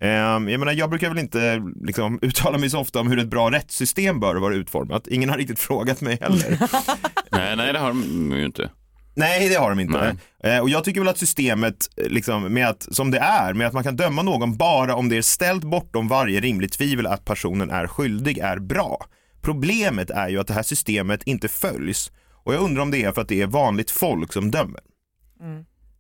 Ehm, 0.02 0.50
jag 0.50 0.60
menar, 0.60 0.74
jag 0.74 0.90
brukar 0.90 1.10
väl 1.10 1.20
inte 1.20 1.64
liksom, 1.82 2.20
uttala 2.22 2.58
mig 2.58 2.70
så 2.70 2.80
ofta 2.80 3.00
om 3.00 3.08
hur 3.08 3.20
ett 3.20 3.28
bra 3.28 3.52
rättssystem 3.52 4.20
bör 4.20 4.36
vara 4.36 4.56
utformat. 4.56 5.08
Ingen 5.08 5.30
har 5.30 5.38
riktigt 5.38 5.60
frågat 5.70 6.02
mig 6.02 6.18
heller. 6.22 6.60
Nej, 7.32 7.56
nej, 7.56 7.74
det 7.74 7.80
har 7.80 7.88
de 7.88 8.32
ju 8.38 8.46
inte. 8.46 8.70
Nej, 9.14 9.50
det 9.50 9.56
har 9.56 9.70
de 9.70 9.80
inte. 9.80 10.18
Eh, 10.44 10.60
och 10.60 10.70
jag 10.70 10.84
tycker 10.84 11.02
väl 11.02 11.08
att 11.10 11.18
systemet, 11.18 11.90
eh, 11.98 12.08
liksom, 12.10 12.54
med 12.54 12.70
att, 12.70 12.88
som 12.92 13.12
det 13.12 13.18
är, 13.20 13.54
med 13.54 13.68
att 13.68 13.74
man 13.74 13.84
kan 13.84 13.96
döma 13.96 14.22
någon 14.22 14.58
bara 14.58 14.96
om 14.96 15.10
det 15.10 15.18
är 15.18 15.22
ställt 15.22 15.64
bortom 15.64 16.08
varje 16.08 16.40
rimligt 16.40 16.74
tvivel 16.74 17.08
att 17.08 17.26
personen 17.26 17.70
är 17.70 17.88
skyldig, 17.88 18.38
är 18.38 18.60
bra. 18.60 19.06
Problemet 19.42 20.10
är 20.10 20.30
ju 20.30 20.40
att 20.40 20.48
det 20.48 20.54
här 20.54 20.64
systemet 20.64 21.24
inte 21.24 21.48
följs. 21.48 22.12
Och 22.44 22.54
jag 22.54 22.62
undrar 22.62 22.82
om 22.84 22.92
det 22.92 23.04
är 23.04 23.12
för 23.12 23.22
att 23.22 23.28
det 23.28 23.42
är 23.42 23.48
vanligt 23.48 23.92
folk 23.92 24.34
som 24.34 24.52
dömer. 24.52 24.82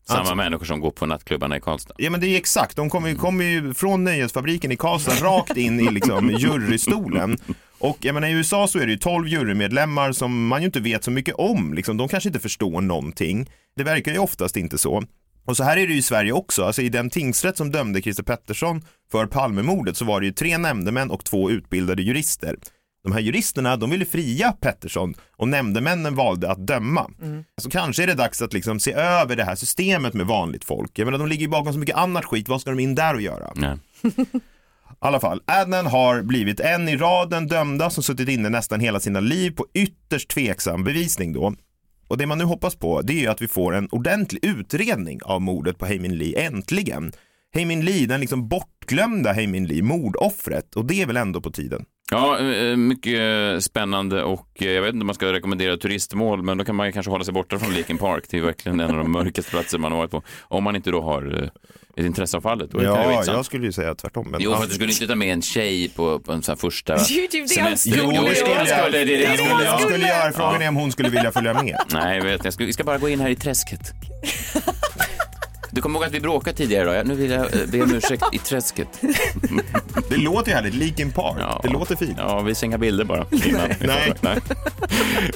Samma 0.07 0.19
Alltså- 0.19 0.35
människor 0.35 0.65
som 0.65 0.79
går 0.79 0.91
på 0.91 1.05
nattklubbarna 1.05 1.57
i 1.57 1.61
Karlstad. 1.61 1.93
Ja 1.97 2.09
men 2.09 2.19
det 2.19 2.27
är 2.27 2.37
exakt, 2.37 2.75
de 2.75 2.89
kommer 2.89 3.09
ju, 3.09 3.15
kommer 3.15 3.45
ju 3.45 3.73
från 3.73 4.03
nöjesfabriken 4.03 4.71
i 4.71 4.75
Karlstad 4.77 5.25
rakt 5.25 5.57
in 5.57 5.79
i 5.79 5.91
liksom 5.91 6.29
jurystolen. 6.29 7.37
Och 7.81 7.97
jag 8.01 8.13
menar 8.13 8.27
i 8.27 8.31
USA 8.31 8.67
så 8.67 8.79
är 8.79 8.85
det 8.85 8.91
ju 8.91 8.97
12 8.97 9.27
jurymedlemmar 9.27 10.11
som 10.11 10.47
man 10.47 10.61
ju 10.61 10.65
inte 10.65 10.79
vet 10.79 11.03
så 11.03 11.11
mycket 11.11 11.35
om, 11.35 11.73
liksom. 11.73 11.97
de 11.97 12.07
kanske 12.07 12.29
inte 12.29 12.39
förstår 12.39 12.81
någonting. 12.81 13.49
Det 13.75 13.83
verkar 13.83 14.11
ju 14.11 14.17
oftast 14.17 14.57
inte 14.57 14.77
så. 14.77 15.03
Och 15.45 15.57
så 15.57 15.63
här 15.63 15.77
är 15.77 15.87
det 15.87 15.93
ju 15.93 15.99
i 15.99 16.01
Sverige 16.01 16.31
också, 16.31 16.63
alltså 16.63 16.81
i 16.81 16.89
den 16.89 17.09
tingsrätt 17.09 17.57
som 17.57 17.71
dömde 17.71 18.01
Christer 18.01 18.23
Pettersson 18.23 18.85
för 19.11 19.25
Palmemordet 19.25 19.97
så 19.97 20.05
var 20.05 20.19
det 20.19 20.25
ju 20.25 20.31
tre 20.31 20.57
nämndemän 20.57 21.11
och 21.11 21.25
två 21.25 21.51
utbildade 21.51 22.01
jurister. 22.01 22.55
De 23.03 23.11
här 23.13 23.19
juristerna, 23.19 23.77
de 23.77 23.89
ville 23.89 24.05
fria 24.05 24.51
Pettersson 24.51 25.13
och 25.37 25.47
nämndemännen 25.47 26.15
valde 26.15 26.51
att 26.51 26.67
döma. 26.67 27.11
Så 27.61 27.69
kanske 27.69 28.03
är 28.03 28.07
det 28.07 28.13
dags 28.13 28.41
att 28.41 28.53
liksom 28.53 28.79
se 28.79 28.93
över 28.93 29.35
det 29.35 29.43
här 29.43 29.55
systemet 29.55 30.13
med 30.13 30.27
vanligt 30.27 30.65
folk. 30.65 30.99
Jag 30.99 31.05
menar, 31.05 31.17
de 31.19 31.27
ligger 31.27 31.41
ju 31.41 31.49
bakom 31.49 31.73
så 31.73 31.79
mycket 31.79 31.95
annat 31.95 32.25
skit, 32.25 32.49
vad 32.49 32.61
ska 32.61 32.69
de 32.69 32.79
in 32.79 32.95
där 32.95 33.13
och 33.13 33.21
göra? 33.21 33.51
I 35.03 35.07
alla 35.07 35.19
fall, 35.19 35.41
Adnan 35.45 35.85
har 35.85 36.21
blivit 36.21 36.59
en 36.59 36.89
i 36.89 36.97
raden 36.97 37.47
dömda 37.47 37.89
som 37.89 38.03
suttit 38.03 38.29
inne 38.29 38.49
nästan 38.49 38.79
hela 38.79 38.99
sina 38.99 39.19
liv 39.19 39.51
på 39.51 39.65
ytterst 39.73 40.29
tveksam 40.29 40.83
bevisning 40.83 41.33
då. 41.33 41.53
Och 42.07 42.17
det 42.17 42.25
man 42.25 42.37
nu 42.37 42.43
hoppas 42.43 42.75
på 42.75 43.01
det 43.01 43.13
är 43.13 43.21
ju 43.21 43.27
att 43.27 43.41
vi 43.41 43.47
får 43.47 43.75
en 43.75 43.87
ordentlig 43.91 44.45
utredning 44.45 45.19
av 45.23 45.41
mordet 45.41 45.77
på 45.77 45.85
Heimin 45.85 46.17
Lee, 46.17 46.45
äntligen. 46.45 47.11
Heimin 47.53 47.85
Lee, 47.85 48.05
den 48.05 48.19
liksom 48.19 48.47
bortglömda 48.47 49.31
Heimin 49.31 49.67
Lee, 49.67 49.81
mordoffret. 49.83 50.75
Och 50.75 50.85
det 50.85 51.01
är 51.01 51.05
väl 51.05 51.17
ändå 51.17 51.41
på 51.41 51.51
tiden. 51.51 51.85
Ja, 52.11 52.39
eh, 52.39 52.77
mycket 52.77 53.63
spännande 53.63 54.23
och 54.23 54.63
eh, 54.63 54.71
jag 54.71 54.81
vet 54.81 54.93
inte 54.93 55.03
om 55.03 55.07
man 55.07 55.15
ska 55.15 55.33
rekommendera 55.33 55.77
turistmål, 55.77 56.43
men 56.43 56.57
då 56.57 56.65
kan 56.65 56.75
man 56.75 56.85
ju 56.85 56.91
kanske 56.91 57.11
hålla 57.11 57.23
sig 57.23 57.33
borta 57.33 57.59
från 57.59 57.73
Leakin 57.73 57.97
Park. 57.97 58.23
Det 58.29 58.37
är 58.37 58.41
verkligen 58.41 58.79
en 58.79 58.91
av 58.91 58.97
de 58.97 59.11
mörkaste 59.11 59.51
platser 59.51 59.77
man 59.77 59.91
har 59.91 59.99
varit 59.99 60.11
på. 60.11 60.23
Om 60.41 60.63
man 60.63 60.75
inte 60.75 60.91
då 60.91 61.01
har 61.01 61.43
eh, 61.43 61.49
ett 61.97 62.05
intresse 62.05 62.37
av 62.37 62.41
fallet. 62.41 62.71
Då 62.71 62.77
kan 62.77 62.85
det 62.85 62.91
vara 62.93 63.13
Ja, 63.13 63.23
jag 63.25 63.45
skulle 63.45 63.65
ju 63.65 63.71
säga 63.71 63.95
tvärtom. 63.95 64.27
Men 64.31 64.41
Jo, 64.41 64.55
för 64.55 64.63
att 64.63 64.69
du 64.69 64.75
skulle 64.75 64.91
inte 64.91 65.07
ta 65.07 65.15
med 65.15 65.33
en 65.33 65.41
tjej 65.41 65.89
på, 65.89 66.19
på 66.19 66.31
en 66.31 66.43
sån 66.43 66.53
här 66.53 66.57
första 66.59 66.97
typ 67.31 67.49
semester. 67.49 67.77
skulle 67.91 68.03
Jo, 68.03 68.11
det 68.29 68.35
skulle 68.35 68.55
jag. 68.55 68.67
skulle, 68.67 68.97
det 68.97 69.05
det 69.05 69.25
skulle 69.25 69.37
skulle. 69.37 69.63
jag 69.65 69.73
Ja. 69.73 69.79
skulle 69.79 70.07
göra. 70.07 70.31
Frågan 70.31 70.61
är 70.61 70.67
om 70.67 70.75
hon 70.75 70.91
skulle 70.91 71.09
vilja 71.09 71.31
följa 71.31 71.53
med. 71.53 71.77
Nej, 71.93 72.17
jag 72.17 72.23
vet. 72.23 72.45
Jag 72.45 72.53
ska, 72.53 72.65
vi 72.65 72.73
ska 72.73 72.83
bara 72.83 72.97
gå 72.97 73.09
in 73.09 73.19
här 73.19 73.29
i 73.29 73.35
träsket. 73.35 73.91
Du 75.73 75.81
kommer 75.81 75.99
ihåg 75.99 76.07
att 76.07 76.13
vi 76.13 76.19
bråkade 76.19 76.57
tidigare? 76.57 76.95
Ja, 76.95 77.03
Nu 77.03 77.15
vill 77.15 77.31
jag 77.31 77.41
eh, 77.41 77.67
be 77.71 77.81
om 77.81 77.95
ursäkt 77.95 78.23
i 78.31 78.37
träsket. 78.37 78.87
Det 80.09 80.17
låter 80.17 80.49
ju 80.51 80.55
härligt, 80.55 80.73
Leakin 80.73 81.11
Park. 81.11 81.37
Det 81.63 81.69
låter 81.69 81.95
fint. 81.95 82.15
Ja, 82.17 82.39
vi 82.41 82.55
sängar 82.55 82.77
bilder 82.77 83.03
bara. 83.05 83.25
Innan. 83.45 83.69
Nej. 83.79 84.13
Nej. 84.21 84.37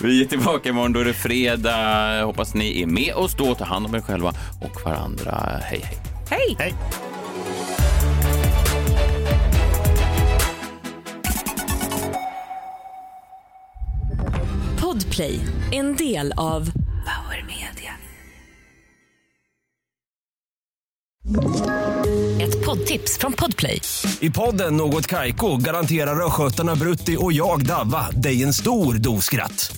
Vi 0.01 0.21
är 0.21 0.25
tillbaka 0.25 0.69
imorgon, 0.69 0.93
då 0.93 0.99
är 0.99 1.05
det 1.05 1.13
fredag. 1.13 2.21
Hoppas 2.23 2.53
ni 2.53 2.81
är 2.81 2.85
med 2.85 3.13
oss 3.13 3.35
då. 3.35 3.55
Ta 3.55 3.65
hand 3.65 3.85
om 3.85 3.95
er 3.95 4.01
själva 4.01 4.33
och 4.61 4.85
varandra. 4.85 5.59
Hej, 5.63 5.81
hej. 5.83 5.97
Hej! 6.29 6.55
Hej! 6.59 6.75
Podplay, 14.81 15.39
en 15.71 15.95
del 15.95 16.33
av 16.37 16.71
Power 17.05 17.45
Media. 17.47 17.91
Ett 22.41 22.65
poddtips 22.65 23.17
från 23.17 23.33
Podplay. 23.33 23.81
I 24.19 24.29
podden 24.29 24.77
Något 24.77 25.07
Kaiko 25.07 25.57
garanterar 25.57 26.25
östgötarna 26.25 26.75
Brutti 26.75 27.17
och 27.19 27.33
jag, 27.33 27.65
Davva, 27.65 28.09
dig 28.11 28.43
en 28.43 28.53
stor 28.53 28.93
dos 28.93 29.25
skratt. 29.25 29.77